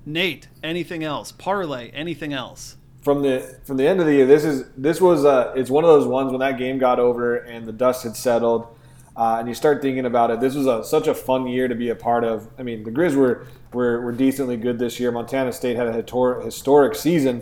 Nate, 0.06 0.48
anything 0.62 1.04
else? 1.04 1.30
Parlay, 1.30 1.90
anything 1.90 2.32
else? 2.32 2.76
from 3.02 3.22
the 3.22 3.58
from 3.64 3.78
the 3.78 3.86
end 3.86 3.98
of 4.00 4.06
the 4.06 4.12
year, 4.12 4.26
this 4.26 4.44
is 4.44 4.64
this 4.76 5.00
was 5.00 5.24
uh, 5.24 5.52
it's 5.56 5.70
one 5.70 5.84
of 5.84 5.88
those 5.88 6.06
ones 6.06 6.30
when 6.30 6.40
that 6.40 6.58
game 6.58 6.78
got 6.78 6.98
over 6.98 7.36
and 7.36 7.66
the 7.66 7.72
dust 7.72 8.04
had 8.04 8.14
settled, 8.16 8.66
uh, 9.20 9.36
and 9.38 9.46
you 9.48 9.54
start 9.54 9.82
thinking 9.82 10.06
about 10.06 10.30
it. 10.30 10.40
This 10.40 10.54
was 10.54 10.66
a, 10.66 10.82
such 10.82 11.06
a 11.06 11.14
fun 11.14 11.46
year 11.46 11.68
to 11.68 11.74
be 11.74 11.90
a 11.90 11.94
part 11.94 12.24
of. 12.24 12.48
I 12.58 12.62
mean, 12.62 12.84
the 12.84 12.90
Grizz 12.90 13.14
were 13.14 13.46
were, 13.74 14.00
were 14.00 14.12
decently 14.12 14.56
good 14.56 14.78
this 14.78 14.98
year. 14.98 15.12
Montana 15.12 15.52
State 15.52 15.76
had 15.76 15.86
a 15.86 16.02
histor- 16.02 16.42
historic 16.44 16.94
season. 16.94 17.36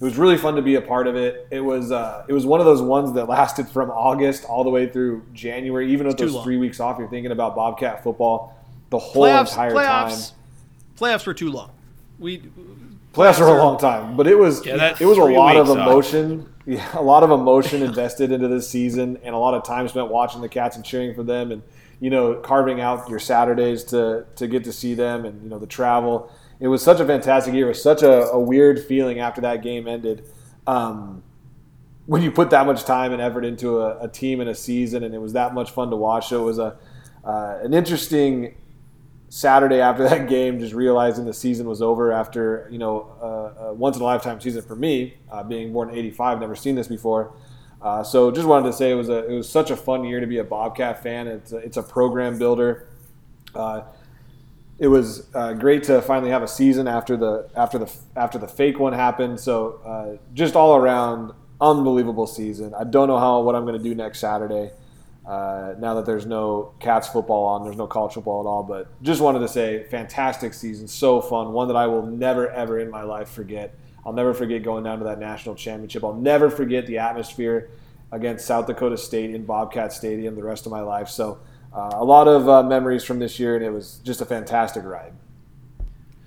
It 0.00 0.04
was 0.04 0.18
really 0.18 0.36
fun 0.36 0.56
to 0.56 0.62
be 0.62 0.74
a 0.74 0.80
part 0.82 1.06
of 1.06 1.16
it. 1.16 1.46
It 1.50 1.60
was 1.60 1.90
uh, 1.90 2.26
it 2.28 2.32
was 2.34 2.44
one 2.44 2.60
of 2.60 2.66
those 2.66 2.82
ones 2.82 3.12
that 3.14 3.28
lasted 3.28 3.66
from 3.68 3.90
August 3.90 4.44
all 4.44 4.62
the 4.62 4.70
way 4.70 4.88
through 4.88 5.22
January. 5.32 5.90
Even 5.92 6.06
with 6.06 6.18
too 6.18 6.26
those 6.26 6.34
long. 6.34 6.44
three 6.44 6.58
weeks 6.58 6.80
off, 6.80 6.98
you're 6.98 7.08
thinking 7.08 7.32
about 7.32 7.56
Bobcat 7.56 8.02
football 8.02 8.58
the 8.90 8.98
whole 8.98 9.24
Playoffs, 9.24 9.50
entire 9.52 9.72
playoffs, 9.72 10.28
time. 10.30 10.38
playoffs 10.98 11.26
were 11.26 11.34
too 11.34 11.50
long. 11.50 11.70
We 12.18 12.42
Playoffs 13.14 13.40
were 13.40 13.46
a 13.46 13.58
long 13.62 13.78
time, 13.78 14.16
but 14.16 14.26
it 14.26 14.38
was 14.38 14.64
Yeah, 14.66 14.96
it 15.00 15.04
was 15.06 15.18
a 15.18 15.24
lot 15.24 15.56
of 15.56 15.68
emotion. 15.70 16.40
off. 16.42 16.51
Yeah, 16.66 16.86
a 16.98 17.02
lot 17.02 17.22
of 17.22 17.30
emotion 17.30 17.82
invested 17.82 18.30
into 18.30 18.48
this 18.48 18.68
season, 18.68 19.18
and 19.22 19.34
a 19.34 19.38
lot 19.38 19.54
of 19.54 19.64
time 19.64 19.88
spent 19.88 20.08
watching 20.08 20.40
the 20.40 20.48
Cats 20.48 20.76
and 20.76 20.84
cheering 20.84 21.14
for 21.14 21.22
them, 21.22 21.52
and 21.52 21.62
you 22.00 22.10
know 22.10 22.34
carving 22.36 22.80
out 22.80 23.08
your 23.08 23.18
Saturdays 23.18 23.84
to 23.84 24.26
to 24.36 24.46
get 24.46 24.64
to 24.64 24.72
see 24.72 24.94
them, 24.94 25.24
and 25.24 25.42
you 25.42 25.48
know 25.48 25.58
the 25.58 25.66
travel. 25.66 26.30
It 26.60 26.68
was 26.68 26.82
such 26.82 27.00
a 27.00 27.04
fantastic 27.04 27.54
year. 27.54 27.66
It 27.66 27.70
was 27.70 27.82
such 27.82 28.02
a, 28.02 28.28
a 28.30 28.38
weird 28.38 28.84
feeling 28.84 29.18
after 29.18 29.40
that 29.40 29.62
game 29.62 29.88
ended. 29.88 30.24
Um, 30.66 31.24
when 32.06 32.22
you 32.22 32.30
put 32.30 32.50
that 32.50 32.66
much 32.66 32.84
time 32.84 33.12
and 33.12 33.20
effort 33.20 33.44
into 33.44 33.80
a, 33.80 34.04
a 34.04 34.08
team 34.08 34.40
and 34.40 34.48
a 34.48 34.54
season, 34.54 35.02
and 35.02 35.14
it 35.14 35.18
was 35.18 35.32
that 35.32 35.54
much 35.54 35.70
fun 35.70 35.90
to 35.90 35.96
watch. 35.96 36.28
So 36.28 36.42
it 36.42 36.44
was 36.44 36.58
a 36.58 36.76
uh, 37.24 37.58
an 37.62 37.74
interesting 37.74 38.54
Saturday 39.32 39.80
after 39.80 40.06
that 40.10 40.28
game, 40.28 40.58
just 40.58 40.74
realizing 40.74 41.24
the 41.24 41.32
season 41.32 41.66
was 41.66 41.80
over 41.80 42.12
after 42.12 42.68
you 42.70 42.76
know 42.76 43.16
uh, 43.22 43.64
a 43.68 43.72
once 43.72 43.96
in 43.96 44.02
a 44.02 44.04
lifetime 44.04 44.38
season 44.38 44.60
for 44.60 44.76
me, 44.76 45.14
uh, 45.30 45.42
being 45.42 45.72
born 45.72 45.88
in 45.88 45.94
'85, 45.94 46.38
never 46.38 46.54
seen 46.54 46.74
this 46.74 46.86
before. 46.86 47.32
Uh, 47.80 48.02
so 48.02 48.30
just 48.30 48.46
wanted 48.46 48.66
to 48.66 48.74
say 48.74 48.90
it 48.90 48.94
was 48.94 49.08
a 49.08 49.26
it 49.26 49.34
was 49.34 49.48
such 49.48 49.70
a 49.70 49.76
fun 49.76 50.04
year 50.04 50.20
to 50.20 50.26
be 50.26 50.36
a 50.36 50.44
Bobcat 50.44 51.02
fan. 51.02 51.26
It's 51.28 51.50
a, 51.50 51.56
it's 51.56 51.78
a 51.78 51.82
program 51.82 52.38
builder. 52.38 52.88
Uh, 53.54 53.84
it 54.78 54.88
was 54.88 55.26
uh, 55.34 55.54
great 55.54 55.82
to 55.84 56.02
finally 56.02 56.30
have 56.30 56.42
a 56.42 56.48
season 56.48 56.86
after 56.86 57.16
the 57.16 57.48
after 57.56 57.78
the 57.78 57.90
after 58.14 58.36
the 58.36 58.48
fake 58.48 58.78
one 58.78 58.92
happened. 58.92 59.40
So 59.40 59.80
uh, 59.82 60.18
just 60.34 60.56
all 60.56 60.76
around 60.76 61.32
unbelievable 61.58 62.26
season. 62.26 62.74
I 62.74 62.84
don't 62.84 63.08
know 63.08 63.18
how 63.18 63.40
what 63.40 63.54
I'm 63.54 63.64
going 63.64 63.78
to 63.78 63.82
do 63.82 63.94
next 63.94 64.18
Saturday. 64.18 64.72
Uh, 65.26 65.74
now 65.78 65.94
that 65.94 66.04
there's 66.04 66.26
no 66.26 66.74
Cats 66.80 67.08
football 67.08 67.44
on, 67.44 67.64
there's 67.64 67.76
no 67.76 67.86
college 67.86 68.14
football 68.14 68.40
at 68.40 68.46
all. 68.46 68.62
But 68.62 68.88
just 69.02 69.20
wanted 69.20 69.40
to 69.40 69.48
say, 69.48 69.84
fantastic 69.84 70.52
season, 70.54 70.88
so 70.88 71.20
fun, 71.20 71.52
one 71.52 71.68
that 71.68 71.76
I 71.76 71.86
will 71.86 72.04
never 72.04 72.48
ever 72.50 72.78
in 72.78 72.90
my 72.90 73.02
life 73.02 73.28
forget. 73.28 73.74
I'll 74.04 74.12
never 74.12 74.34
forget 74.34 74.62
going 74.64 74.82
down 74.82 74.98
to 74.98 75.04
that 75.04 75.20
national 75.20 75.54
championship. 75.54 76.02
I'll 76.02 76.14
never 76.14 76.50
forget 76.50 76.86
the 76.86 76.98
atmosphere 76.98 77.70
against 78.10 78.46
South 78.46 78.66
Dakota 78.66 78.96
State 78.96 79.32
in 79.32 79.44
Bobcat 79.44 79.92
Stadium 79.92 80.34
the 80.34 80.42
rest 80.42 80.66
of 80.66 80.72
my 80.72 80.80
life. 80.80 81.08
So 81.08 81.38
uh, 81.72 81.90
a 81.94 82.04
lot 82.04 82.26
of 82.26 82.48
uh, 82.48 82.62
memories 82.64 83.04
from 83.04 83.20
this 83.20 83.38
year, 83.38 83.54
and 83.56 83.64
it 83.64 83.70
was 83.70 84.00
just 84.02 84.20
a 84.20 84.24
fantastic 84.24 84.84
ride. 84.84 85.12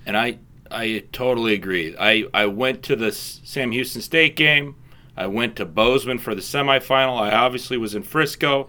And 0.06 0.16
I 0.16 0.38
I 0.70 1.04
totally 1.12 1.54
agree. 1.54 1.94
I, 1.98 2.24
I 2.34 2.46
went 2.46 2.82
to 2.84 2.96
the 2.96 3.12
Sam 3.12 3.72
Houston 3.72 4.02
State 4.02 4.36
game. 4.36 4.76
I 5.16 5.26
went 5.26 5.56
to 5.56 5.64
Bozeman 5.64 6.18
for 6.18 6.34
the 6.34 6.40
semifinal. 6.40 7.20
I 7.20 7.30
obviously 7.30 7.76
was 7.76 7.94
in 7.94 8.02
Frisco. 8.02 8.68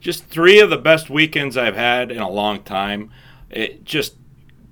Just 0.00 0.26
three 0.26 0.60
of 0.60 0.70
the 0.70 0.76
best 0.76 1.10
weekends 1.10 1.56
I've 1.56 1.76
had 1.76 2.10
in 2.12 2.18
a 2.18 2.30
long 2.30 2.62
time. 2.62 3.10
It 3.50 3.84
just 3.84 4.16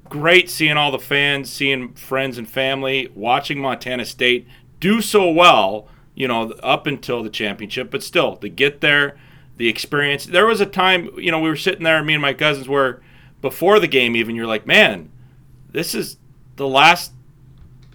great 0.08 0.48
seeing 0.50 0.76
all 0.76 0.92
the 0.92 0.98
fans, 0.98 1.50
seeing 1.50 1.92
friends 1.94 2.38
and 2.38 2.48
family, 2.48 3.08
watching 3.14 3.58
Montana 3.58 4.04
State 4.04 4.46
do 4.80 5.00
so 5.00 5.30
well, 5.30 5.88
you 6.14 6.28
know, 6.28 6.50
up 6.62 6.86
until 6.86 7.22
the 7.22 7.30
championship, 7.30 7.90
but 7.90 8.02
still 8.02 8.36
to 8.36 8.48
get 8.48 8.80
there, 8.80 9.16
the 9.56 9.68
experience. 9.68 10.26
There 10.26 10.46
was 10.46 10.60
a 10.60 10.66
time, 10.66 11.10
you 11.16 11.30
know, 11.30 11.40
we 11.40 11.48
were 11.48 11.56
sitting 11.56 11.84
there, 11.84 12.02
me 12.04 12.14
and 12.14 12.22
my 12.22 12.34
cousins 12.34 12.68
were 12.68 13.00
before 13.40 13.80
the 13.80 13.88
game 13.88 14.14
even, 14.14 14.36
you're 14.36 14.46
like, 14.46 14.66
man, 14.66 15.10
this 15.72 15.94
is 15.94 16.18
the 16.56 16.68
last 16.68 17.12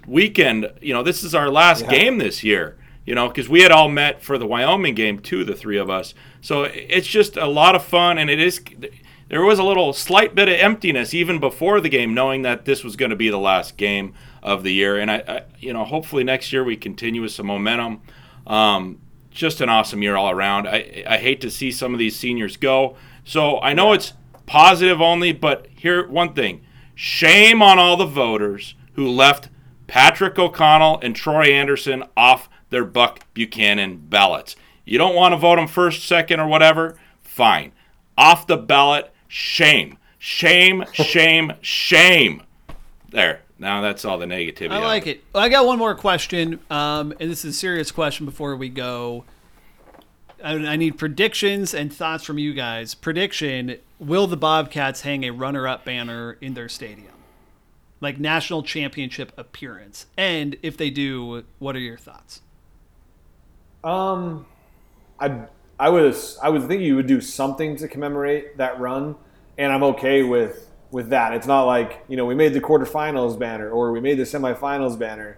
weekend. 0.07 0.69
You 0.81 0.93
know, 0.93 1.03
this 1.03 1.23
is 1.23 1.33
our 1.35 1.49
last 1.49 1.83
Yeah. 1.83 1.91
game 1.91 2.17
this 2.17 2.43
year. 2.43 2.75
You 3.05 3.15
know, 3.15 3.27
because 3.27 3.49
we 3.49 3.61
had 3.61 3.71
all 3.71 3.89
met 3.89 4.21
for 4.21 4.37
the 4.37 4.45
Wyoming 4.45 4.93
game 4.93 5.19
too, 5.19 5.43
the 5.43 5.55
three 5.55 5.77
of 5.77 5.89
us. 5.89 6.13
So 6.41 6.63
it's 6.63 7.07
just 7.07 7.37
a 7.37 7.47
lot 7.47 7.75
of 7.75 7.83
fun, 7.83 8.17
and 8.17 8.29
it 8.29 8.39
is. 8.39 8.61
There 9.27 9.43
was 9.43 9.59
a 9.59 9.63
little 9.63 9.93
slight 9.93 10.33
bit 10.33 10.49
of 10.49 10.55
emptiness 10.55 11.13
even 11.13 11.39
before 11.39 11.79
the 11.81 11.89
game, 11.89 12.13
knowing 12.13 12.41
that 12.41 12.65
this 12.65 12.83
was 12.83 12.95
going 12.95 13.11
to 13.11 13.15
be 13.15 13.29
the 13.29 13.37
last 13.37 13.77
game 13.77 14.13
of 14.41 14.63
the 14.63 14.73
year. 14.73 14.97
And 14.97 15.11
I, 15.11 15.23
I 15.27 15.43
you 15.59 15.73
know, 15.73 15.83
hopefully 15.83 16.23
next 16.23 16.51
year 16.51 16.63
we 16.63 16.75
continue 16.75 17.21
with 17.21 17.31
some 17.31 17.47
momentum. 17.47 18.01
Um, 18.47 18.99
just 19.29 19.61
an 19.61 19.69
awesome 19.69 20.01
year 20.01 20.15
all 20.15 20.31
around. 20.31 20.67
I, 20.67 21.03
I 21.07 21.17
hate 21.17 21.41
to 21.41 21.51
see 21.51 21.71
some 21.71 21.93
of 21.93 21.99
these 21.99 22.15
seniors 22.15 22.57
go. 22.57 22.95
So 23.23 23.59
I 23.61 23.73
know 23.73 23.93
it's 23.93 24.13
positive 24.45 24.99
only, 25.01 25.31
but 25.31 25.67
here 25.75 26.07
one 26.07 26.33
thing: 26.33 26.65
shame 26.95 27.61
on 27.61 27.77
all 27.77 27.97
the 27.97 28.05
voters 28.05 28.73
who 28.93 29.07
left 29.07 29.49
Patrick 29.87 30.37
O'Connell 30.39 30.99
and 31.01 31.15
Troy 31.15 31.51
Anderson 31.51 32.03
off 32.17 32.49
their 32.69 32.85
Buck 32.85 33.31
Buchanan 33.33 33.97
ballots. 33.97 34.55
You 34.85 34.97
don't 34.97 35.15
want 35.15 35.33
to 35.33 35.37
vote 35.37 35.57
them 35.57 35.67
first, 35.67 36.07
second, 36.07 36.39
or 36.39 36.47
whatever? 36.47 36.97
Fine. 37.21 37.71
Off 38.17 38.47
the 38.47 38.57
ballot. 38.57 39.13
Shame. 39.27 39.97
Shame, 40.17 40.83
shame, 40.93 41.53
shame. 41.61 42.43
There. 43.09 43.41
Now 43.57 43.81
that's 43.81 44.05
all 44.05 44.17
the 44.17 44.25
negativity. 44.25 44.71
I 44.71 44.79
like 44.79 45.05
it. 45.05 45.23
I 45.35 45.49
got 45.49 45.65
one 45.65 45.77
more 45.77 45.95
question, 45.95 46.59
um, 46.69 47.13
and 47.19 47.29
this 47.29 47.43
is 47.43 47.55
a 47.55 47.57
serious 47.57 47.91
question 47.91 48.25
before 48.25 48.55
we 48.55 48.69
go. 48.69 49.25
I, 50.41 50.53
I 50.53 50.75
need 50.77 50.97
predictions 50.97 51.73
and 51.73 51.93
thoughts 51.93 52.23
from 52.23 52.37
you 52.37 52.53
guys. 52.53 52.95
Prediction: 52.95 53.77
Will 53.99 54.27
the 54.27 54.37
Bobcats 54.37 55.01
hang 55.01 55.25
a 55.25 55.31
runner-up 55.31 55.83
banner 55.83 56.37
in 56.39 56.53
their 56.53 56.69
stadium, 56.69 57.13
like 57.99 58.17
national 58.17 58.63
championship 58.63 59.33
appearance? 59.37 60.05
And 60.17 60.55
if 60.61 60.77
they 60.77 60.89
do, 60.89 61.43
what 61.59 61.75
are 61.75 61.79
your 61.79 61.97
thoughts? 61.97 62.41
Um, 63.83 64.45
I 65.19 65.45
I 65.79 65.89
would 65.89 66.15
I 66.41 66.49
would 66.49 66.67
think 66.67 66.81
you 66.81 66.95
would 66.95 67.07
do 67.07 67.21
something 67.21 67.77
to 67.77 67.87
commemorate 67.87 68.57
that 68.57 68.79
run, 68.79 69.15
and 69.57 69.71
I'm 69.71 69.83
okay 69.83 70.23
with 70.23 70.69
with 70.91 71.09
that. 71.09 71.33
It's 71.33 71.47
not 71.47 71.63
like 71.63 72.03
you 72.07 72.17
know 72.17 72.25
we 72.25 72.35
made 72.35 72.53
the 72.53 72.61
quarterfinals 72.61 73.37
banner 73.39 73.69
or 73.69 73.91
we 73.91 74.01
made 74.01 74.17
the 74.17 74.23
semifinals 74.23 74.97
banner 74.97 75.37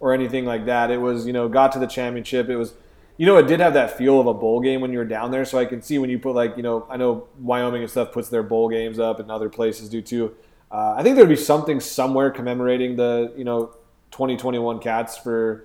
or 0.00 0.12
anything 0.12 0.44
like 0.44 0.66
that. 0.66 0.90
It 0.90 0.98
was 0.98 1.26
you 1.26 1.32
know 1.32 1.48
got 1.48 1.72
to 1.72 1.78
the 1.78 1.86
championship. 1.86 2.48
It 2.48 2.56
was 2.56 2.74
you 3.16 3.26
know 3.26 3.36
it 3.38 3.46
did 3.46 3.60
have 3.60 3.74
that 3.74 3.96
feel 3.96 4.20
of 4.20 4.26
a 4.26 4.34
bowl 4.34 4.60
game 4.60 4.80
when 4.80 4.92
you 4.92 4.98
were 4.98 5.04
down 5.04 5.30
there. 5.30 5.44
So 5.44 5.58
I 5.58 5.64
can 5.64 5.80
see 5.80 5.98
when 5.98 6.10
you 6.10 6.18
put 6.18 6.34
like 6.34 6.56
you 6.56 6.62
know 6.62 6.86
I 6.90 6.96
know 6.96 7.28
Wyoming 7.38 7.82
and 7.82 7.90
stuff 7.90 8.12
puts 8.12 8.28
their 8.28 8.42
bowl 8.42 8.68
games 8.68 8.98
up 8.98 9.20
and 9.20 9.30
other 9.30 9.48
places 9.48 9.88
do 9.88 10.02
too. 10.02 10.34
Uh, 10.70 10.94
I 10.98 11.02
think 11.02 11.16
there'd 11.16 11.28
be 11.28 11.36
something 11.36 11.80
somewhere 11.80 12.30
commemorating 12.30 12.96
the 12.96 13.32
you 13.36 13.44
know 13.44 13.74
2021 14.10 14.80
Cats 14.80 15.16
for 15.16 15.64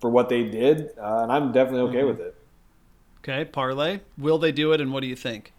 for 0.00 0.10
what 0.10 0.28
they 0.28 0.44
did, 0.44 0.90
uh, 0.98 1.20
and 1.22 1.30
I'm 1.32 1.52
definitely 1.52 1.88
okay 1.90 2.04
with 2.04 2.20
it. 2.20 2.34
Okay, 3.18 3.44
parlay. 3.44 4.00
Will 4.16 4.38
they 4.38 4.52
do 4.52 4.72
it, 4.72 4.80
and 4.80 4.92
what 4.92 5.00
do 5.00 5.06
you 5.06 5.16
think? 5.16 5.52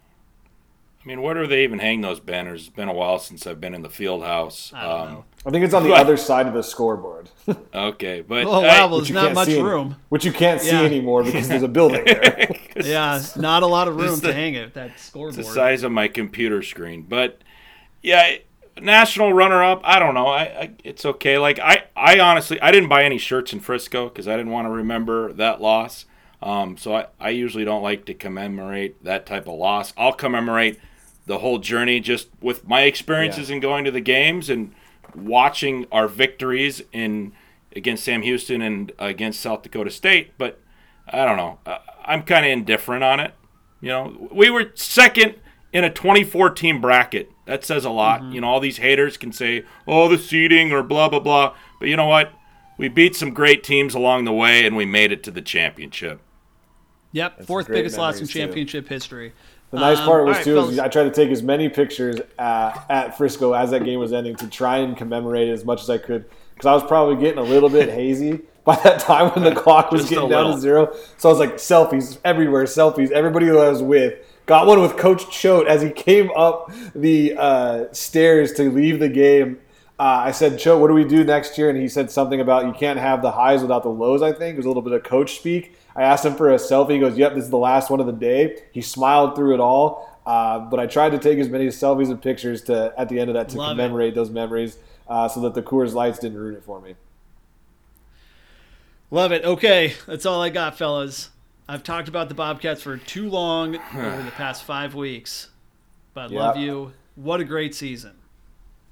I 1.04 1.08
mean, 1.08 1.20
where 1.22 1.34
do 1.34 1.46
they 1.48 1.64
even 1.64 1.80
hang 1.80 2.00
those 2.00 2.20
banners? 2.20 2.62
It's 2.68 2.76
been 2.76 2.88
a 2.88 2.92
while 2.92 3.18
since 3.18 3.44
I've 3.46 3.60
been 3.60 3.74
in 3.74 3.82
the 3.82 3.90
field 3.90 4.22
house. 4.22 4.72
I 4.74 4.82
don't 4.82 5.00
Um, 5.00 5.12
know. 5.14 5.24
I 5.46 5.50
think 5.50 5.64
it's 5.64 5.74
on 5.74 5.82
the 5.82 5.88
But- 5.90 6.00
other 6.02 6.16
side 6.16 6.46
of 6.46 6.54
the 6.54 6.62
scoreboard, 6.62 7.28
Okay, 7.74 8.20
but 8.20 8.44
Oh 8.46 8.60
wow, 8.60 8.86
well, 8.88 8.98
which 9.00 9.08
there's 9.08 9.14
not 9.24 9.34
much 9.34 9.46
see 9.48 9.54
any- 9.54 9.62
room. 9.62 9.96
which 10.10 10.24
you 10.24 10.32
can't 10.32 10.60
see 10.60 10.68
Yeah. 10.70 10.82
anymore 10.82 11.24
because 11.24 11.48
there's 11.48 11.64
a 11.64 11.68
building 11.78 12.04
there. 12.04 12.48
Yeah, 12.76 13.20
not 13.36 13.64
a 13.64 13.66
lot 13.66 13.88
of 13.88 13.96
room 13.96 14.10
This 14.10 14.20
to 14.20 14.26
the- 14.28 14.32
hang 14.32 14.54
it. 14.54 14.74
That 14.74 14.90
It's 14.90 15.02
scoreboard. 15.06 15.34
the 15.34 15.42
size 15.44 15.82
of 15.82 15.90
my 15.90 16.06
computer 16.06 16.62
screen. 16.62 17.02
But 17.08 17.40
yeah, 18.02 18.36
national 18.80 19.32
runner-up. 19.32 19.80
I 19.84 19.98
don't 19.98 20.14
know. 20.14 20.26
I, 20.28 20.42
I 20.42 20.70
it's 20.84 21.04
okay. 21.04 21.38
Like 21.38 21.58
I, 21.58 21.84
I 21.96 22.18
honestly, 22.20 22.60
I 22.60 22.70
didn't 22.70 22.88
buy 22.88 23.04
any 23.04 23.18
shirts 23.18 23.52
in 23.52 23.60
Frisco 23.60 24.08
because 24.08 24.26
I 24.28 24.36
didn't 24.36 24.52
want 24.52 24.66
to 24.66 24.70
remember 24.70 25.32
that 25.34 25.60
loss. 25.60 26.06
Um, 26.42 26.76
so 26.76 26.94
I, 26.94 27.06
I 27.20 27.30
usually 27.30 27.64
don't 27.64 27.82
like 27.82 28.04
to 28.06 28.14
commemorate 28.14 29.02
that 29.04 29.26
type 29.26 29.46
of 29.46 29.54
loss. 29.54 29.92
I'll 29.96 30.12
commemorate 30.12 30.80
the 31.26 31.38
whole 31.38 31.58
journey 31.58 32.00
just 32.00 32.28
with 32.40 32.66
my 32.66 32.82
experiences 32.82 33.48
Yeah. 33.48 33.56
in 33.56 33.60
going 33.62 33.84
to 33.84 33.90
the 33.92 34.00
games 34.00 34.50
and 34.50 34.74
watching 35.14 35.86
our 35.92 36.08
victories 36.08 36.82
in 36.92 37.32
against 37.76 38.04
Sam 38.04 38.22
Houston 38.22 38.60
and 38.60 38.92
against 38.98 39.40
South 39.40 39.62
Dakota 39.62 39.90
State. 39.90 40.32
But 40.36 40.60
I 41.08 41.24
don't 41.24 41.36
know. 41.36 41.58
I- 41.66 41.78
I'm 42.04 42.22
kind 42.24 42.44
of 42.44 42.50
indifferent 42.50 43.04
on 43.04 43.20
it. 43.20 43.34
You 43.80 43.88
know, 43.90 44.28
we 44.32 44.50
were 44.50 44.72
second 44.74 45.36
in 45.72 45.84
a 45.84 45.90
2014 45.90 46.80
bracket. 46.80 47.30
That 47.52 47.66
says 47.66 47.84
a 47.84 47.90
lot. 47.90 48.22
You 48.32 48.40
know, 48.40 48.46
all 48.46 48.60
these 48.60 48.78
haters 48.78 49.18
can 49.18 49.30
say, 49.30 49.64
"Oh, 49.86 50.08
the 50.08 50.16
seeding" 50.16 50.72
or 50.72 50.82
blah 50.82 51.10
blah 51.10 51.20
blah. 51.20 51.54
But 51.78 51.88
you 51.90 51.98
know 51.98 52.06
what? 52.06 52.32
We 52.78 52.88
beat 52.88 53.14
some 53.14 53.34
great 53.34 53.62
teams 53.62 53.94
along 53.94 54.24
the 54.24 54.32
way, 54.32 54.64
and 54.64 54.74
we 54.74 54.86
made 54.86 55.12
it 55.12 55.22
to 55.24 55.30
the 55.30 55.42
championship. 55.42 56.22
Yep, 57.12 57.44
fourth 57.44 57.68
biggest 57.68 57.98
loss 57.98 58.14
in 58.14 58.20
memories, 58.20 58.32
too. 58.32 58.38
championship 58.38 58.88
history. 58.88 59.34
The 59.70 59.80
nice 59.80 59.98
Um, 59.98 60.06
part 60.06 60.24
was 60.24 60.36
all 60.36 60.38
right, 60.38 60.44
too 60.44 60.58
is. 60.70 60.78
I 60.78 60.88
tried 60.88 61.04
to 61.04 61.10
take 61.10 61.28
as 61.28 61.42
many 61.42 61.68
pictures 61.68 62.20
uh, 62.38 62.72
at 62.88 63.18
Frisco 63.18 63.52
as 63.52 63.70
that 63.72 63.84
game 63.84 63.98
was 64.00 64.14
ending 64.14 64.34
to 64.36 64.46
try 64.46 64.78
and 64.78 64.96
commemorate 64.96 65.48
it 65.50 65.52
as 65.52 65.66
much 65.66 65.82
as 65.82 65.90
I 65.90 65.98
could 65.98 66.24
because 66.54 66.64
I 66.64 66.72
was 66.72 66.84
probably 66.84 67.16
getting 67.16 67.38
a 67.38 67.42
little 67.42 67.68
bit 67.68 67.90
hazy 67.90 68.40
by 68.64 68.76
that 68.76 68.98
time 69.00 69.28
when 69.32 69.44
the 69.44 69.54
clock 69.60 69.90
was 69.92 70.02
Just 70.02 70.10
getting 70.14 70.30
down 70.30 70.54
to 70.54 70.58
zero. 70.58 70.96
So 71.18 71.28
I 71.28 71.32
was 71.32 71.38
like 71.38 71.56
selfies 71.56 72.16
everywhere, 72.24 72.64
selfies. 72.64 73.10
Everybody 73.10 73.44
who 73.44 73.58
I 73.58 73.68
was 73.68 73.82
with 73.82 74.14
got 74.46 74.66
one 74.66 74.80
with 74.80 74.96
Coach 74.96 75.30
Choate 75.30 75.66
as 75.66 75.82
he 75.82 75.90
came 75.90 76.30
up 76.36 76.72
the 76.94 77.34
uh, 77.36 77.92
stairs 77.92 78.52
to 78.54 78.70
leave 78.70 78.98
the 78.98 79.08
game. 79.08 79.58
Uh, 79.98 80.24
I 80.26 80.30
said, 80.32 80.58
Choate, 80.58 80.80
what 80.80 80.88
do 80.88 80.94
we 80.94 81.04
do 81.04 81.22
next 81.22 81.56
year? 81.56 81.70
And 81.70 81.78
he 81.78 81.88
said 81.88 82.10
something 82.10 82.40
about 82.40 82.66
you 82.66 82.72
can't 82.72 82.98
have 82.98 83.22
the 83.22 83.30
highs 83.30 83.62
without 83.62 83.82
the 83.82 83.90
lows. 83.90 84.22
I 84.22 84.32
think 84.32 84.54
it 84.54 84.56
was 84.56 84.66
a 84.66 84.68
little 84.68 84.82
bit 84.82 84.92
of 84.94 85.04
coach 85.04 85.36
speak. 85.36 85.76
I 85.94 86.02
asked 86.02 86.24
him 86.24 86.34
for 86.34 86.50
a 86.50 86.56
selfie. 86.56 86.92
He 86.92 86.98
goes, 86.98 87.16
"Yep, 87.16 87.34
this 87.34 87.44
is 87.44 87.50
the 87.50 87.58
last 87.58 87.90
one 87.90 88.00
of 88.00 88.06
the 88.06 88.12
day." 88.12 88.56
He 88.72 88.80
smiled 88.80 89.36
through 89.36 89.54
it 89.54 89.60
all. 89.60 90.08
Uh, 90.24 90.60
but 90.60 90.78
I 90.78 90.86
tried 90.86 91.10
to 91.10 91.18
take 91.18 91.38
as 91.38 91.48
many 91.48 91.66
selfies 91.66 92.08
and 92.08 92.20
pictures 92.20 92.62
to 92.62 92.94
at 92.96 93.08
the 93.08 93.18
end 93.18 93.28
of 93.28 93.34
that 93.34 93.48
to 93.50 93.58
Love 93.58 93.70
it. 93.70 93.72
commemorate 93.72 94.14
those 94.14 94.30
memories, 94.30 94.78
uh, 95.08 95.28
so 95.28 95.40
that 95.40 95.54
the 95.54 95.62
Coors 95.62 95.94
Lights 95.94 96.18
didn't 96.20 96.38
ruin 96.38 96.54
it 96.54 96.64
for 96.64 96.80
me. 96.80 96.94
Love 99.10 99.32
it. 99.32 99.44
Okay, 99.44 99.94
that's 100.06 100.24
all 100.24 100.40
I 100.40 100.48
got, 100.48 100.78
fellas. 100.78 101.30
I've 101.72 101.82
talked 101.82 102.06
about 102.06 102.28
the 102.28 102.34
Bobcats 102.34 102.82
for 102.82 102.98
too 102.98 103.30
long 103.30 103.76
over 103.96 104.22
the 104.22 104.30
past 104.32 104.64
five 104.64 104.94
weeks, 104.94 105.48
but 106.12 106.30
Yeah. 106.30 106.40
love 106.40 106.56
you. 106.58 106.92
What 107.14 107.40
a 107.40 107.44
great 107.44 107.74
season. 107.74 108.12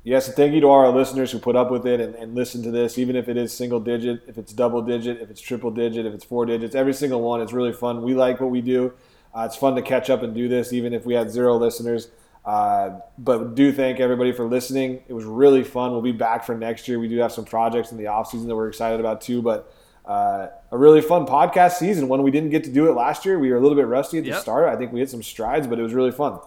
Yes, 0.02 0.28
and 0.28 0.34
thank 0.34 0.54
you 0.54 0.62
to 0.62 0.70
our 0.70 0.88
listeners 0.88 1.30
who 1.30 1.38
put 1.38 1.56
up 1.56 1.70
with 1.70 1.86
it 1.86 2.00
and, 2.00 2.14
and 2.14 2.34
listen 2.34 2.62
to 2.62 2.70
this, 2.70 2.96
even 2.96 3.16
if 3.16 3.28
it 3.28 3.36
is 3.36 3.52
single 3.52 3.80
digit, 3.80 4.22
if 4.26 4.38
it's 4.38 4.54
double 4.54 4.80
digit, 4.80 5.20
if 5.20 5.28
it's 5.28 5.42
triple 5.42 5.70
digit, 5.70 6.06
if 6.06 6.14
it's 6.14 6.24
four 6.24 6.46
digits, 6.46 6.74
every 6.74 6.94
single 6.94 7.20
one. 7.20 7.42
It's 7.42 7.52
really 7.52 7.74
fun. 7.74 8.00
We 8.00 8.14
like 8.14 8.40
what 8.40 8.48
we 8.50 8.62
do. 8.62 8.94
Uh, 9.34 9.42
it's 9.42 9.56
fun 9.56 9.74
to 9.76 9.82
catch 9.82 10.08
up 10.08 10.22
and 10.22 10.34
do 10.34 10.48
this, 10.48 10.72
even 10.72 10.94
if 10.94 11.04
we 11.04 11.12
had 11.12 11.30
zero 11.30 11.58
listeners. 11.58 12.08
Uh, 12.46 13.00
but 13.18 13.54
do 13.54 13.72
thank 13.72 14.00
everybody 14.00 14.32
for 14.32 14.46
listening. 14.46 15.02
It 15.06 15.12
was 15.12 15.26
really 15.26 15.64
fun. 15.64 15.92
We'll 15.92 16.00
be 16.00 16.12
back 16.12 16.46
for 16.46 16.56
next 16.56 16.88
year. 16.88 16.98
We 16.98 17.08
do 17.08 17.18
have 17.18 17.30
some 17.32 17.44
projects 17.44 17.92
in 17.92 17.98
the 17.98 18.06
off 18.06 18.30
season 18.30 18.48
that 18.48 18.56
we're 18.56 18.68
excited 18.68 19.00
about 19.00 19.20
too. 19.20 19.42
But 19.42 19.70
uh, 20.10 20.48
a 20.72 20.76
really 20.78 21.00
fun 21.00 21.26
podcast 21.26 21.72
season. 21.72 22.08
When 22.08 22.22
we 22.22 22.30
didn't 22.30 22.50
get 22.50 22.64
to 22.64 22.70
do 22.70 22.88
it 22.88 22.94
last 22.94 23.24
year, 23.24 23.38
we 23.38 23.50
were 23.50 23.56
a 23.56 23.60
little 23.60 23.76
bit 23.76 23.86
rusty 23.86 24.18
at 24.18 24.24
the 24.24 24.30
Yep. 24.30 24.40
start. 24.40 24.68
I 24.68 24.76
think 24.76 24.92
we 24.92 25.00
hit 25.00 25.08
some 25.10 25.22
strides, 25.22 25.66
but 25.66 25.78
it 25.78 25.82
was 25.82 25.94
really 25.94 26.10
fun. 26.10 26.38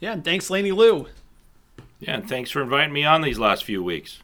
Yeah, 0.00 0.12
and 0.14 0.24
thanks, 0.24 0.48
Laney 0.50 0.72
Lou. 0.72 1.06
Yeah, 2.00 2.14
and 2.14 2.28
thanks 2.28 2.50
for 2.50 2.62
inviting 2.62 2.92
me 2.92 3.04
on 3.04 3.20
these 3.22 3.38
last 3.38 3.64
few 3.64 3.82
weeks. 3.84 4.20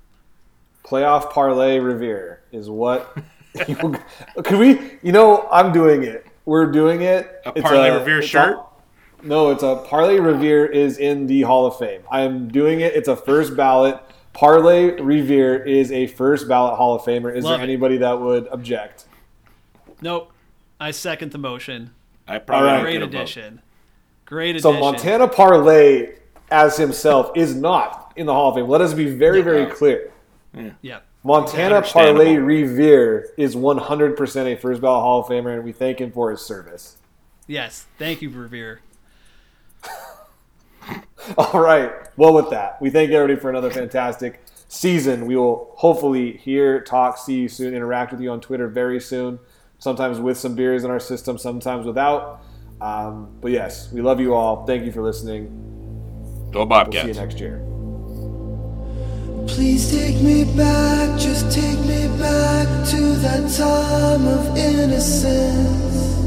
playoff 0.84 1.30
parlay 1.30 1.78
Revere 1.78 2.40
is 2.50 2.68
what. 2.70 3.16
Could 4.44 4.58
we? 4.58 4.78
You 5.02 5.12
know, 5.12 5.46
I'm 5.50 5.72
doing 5.72 6.02
it. 6.04 6.26
We're 6.44 6.70
doing 6.72 7.02
it. 7.02 7.42
A 7.44 7.50
It's 7.50 7.60
Parlay 7.60 7.90
Revere 7.90 8.22
shirt? 8.22 8.56
a- 8.58 9.26
no, 9.26 9.50
it's 9.50 9.62
a 9.62 9.76
Parlay 9.86 10.18
Revere 10.18 10.64
is 10.66 10.96
in 10.98 11.26
the 11.26 11.42
Hall 11.42 11.66
of 11.66 11.76
Fame. 11.78 12.02
I 12.10 12.22
am 12.22 12.48
doing 12.48 12.80
it. 12.80 12.94
It's 12.94 13.08
a 13.08 13.16
first 13.16 13.56
ballot. 13.56 13.98
Parlay 14.38 14.92
Revere 15.00 15.56
is 15.66 15.90
a 15.90 16.06
first 16.06 16.46
ballot 16.46 16.76
Hall 16.76 16.94
of 16.94 17.02
Famer. 17.02 17.34
Is 17.34 17.42
Love 17.42 17.58
there 17.58 17.60
it. 17.60 17.64
anybody 17.64 17.96
that 17.96 18.20
would 18.20 18.46
object? 18.52 19.06
Nope. 20.00 20.32
I 20.78 20.92
second 20.92 21.32
the 21.32 21.38
motion. 21.38 21.90
I 22.28 22.38
probably 22.38 22.56
All 22.56 22.64
right. 22.66 22.74
don't 22.76 22.84
Great 22.84 22.92
get 22.92 23.02
a 23.02 23.06
vote. 23.06 23.16
addition. 23.16 24.60
So. 24.60 24.72
Montana 24.74 25.26
Parlay 25.26 26.18
as 26.52 26.76
himself 26.76 27.32
is 27.34 27.56
not 27.56 28.12
in 28.14 28.26
the 28.26 28.32
Hall 28.32 28.50
of 28.50 28.54
Fame. 28.54 28.68
Let 28.68 28.80
us 28.80 28.94
be 28.94 29.06
very, 29.06 29.42
very 29.42 29.66
clear. 29.66 30.12
Yep. 30.82 31.04
Montana 31.24 31.76
Understandable. 31.76 32.20
Parlay 32.20 32.36
Revere 32.36 33.30
is 33.36 33.56
100% 33.56 34.52
a 34.52 34.56
first 34.56 34.80
ballot 34.80 35.02
Hall 35.02 35.20
of 35.20 35.26
Famer, 35.26 35.54
and 35.54 35.64
we 35.64 35.72
thank 35.72 36.00
him 36.00 36.12
for 36.12 36.30
his 36.30 36.42
service. 36.42 36.98
Yes. 37.48 37.86
Thank 37.98 38.22
you, 38.22 38.30
Revere. 38.30 38.82
All 41.38 41.60
right. 41.60 41.92
Well, 42.16 42.34
with 42.34 42.50
that, 42.50 42.80
we 42.80 42.90
thank 42.90 43.10
everybody 43.10 43.40
for 43.40 43.50
another 43.50 43.70
fantastic 43.70 44.42
season. 44.68 45.26
We 45.26 45.36
will 45.36 45.72
hopefully 45.76 46.36
hear, 46.36 46.80
talk, 46.80 47.18
see 47.18 47.40
you 47.40 47.48
soon, 47.48 47.74
interact 47.74 48.12
with 48.12 48.20
you 48.20 48.30
on 48.30 48.40
Twitter 48.40 48.68
very 48.68 49.00
soon. 49.00 49.38
Sometimes 49.78 50.18
with 50.18 50.36
some 50.36 50.54
beers 50.54 50.84
in 50.84 50.90
our 50.90 51.00
system, 51.00 51.38
sometimes 51.38 51.86
without. 51.86 52.42
Um, 52.80 53.30
but 53.40 53.50
yes, 53.50 53.92
we 53.92 54.00
love 54.00 54.20
you 54.20 54.34
all. 54.34 54.66
Thank 54.66 54.84
you 54.84 54.92
for 54.92 55.02
listening. 55.02 56.48
Go 56.52 56.64
We'll 56.92 57.02
see 57.02 57.08
you 57.08 57.14
next 57.14 57.40
year. 57.40 57.64
Please 59.46 59.90
take 59.90 60.20
me 60.22 60.44
back, 60.56 61.18
just 61.18 61.50
take 61.50 61.78
me 61.80 62.06
back 62.18 62.86
to 62.88 63.00
that 63.16 63.50
time 63.56 64.26
of 64.26 64.56
innocence. 64.56 66.17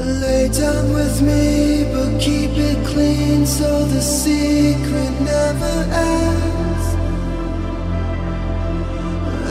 Lay 0.00 0.48
down 0.48 0.94
with 0.94 1.20
me, 1.20 1.84
but 1.92 2.18
keep 2.18 2.52
it 2.52 2.86
clean 2.86 3.44
so 3.44 3.84
the 3.84 4.00
secret 4.00 5.12
never 5.20 5.76
ends. 5.92 6.86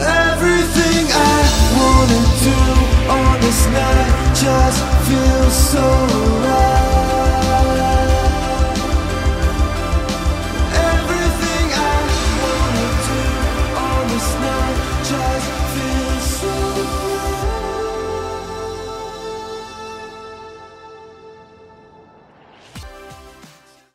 Everything 0.01 1.05
I 1.11 1.39
wanna 1.77 2.21
do 2.47 2.59
on 3.11 3.41
this 3.41 3.61
night 3.67 4.33
just 4.33 4.81
feels 5.07 5.53
so 5.53 6.78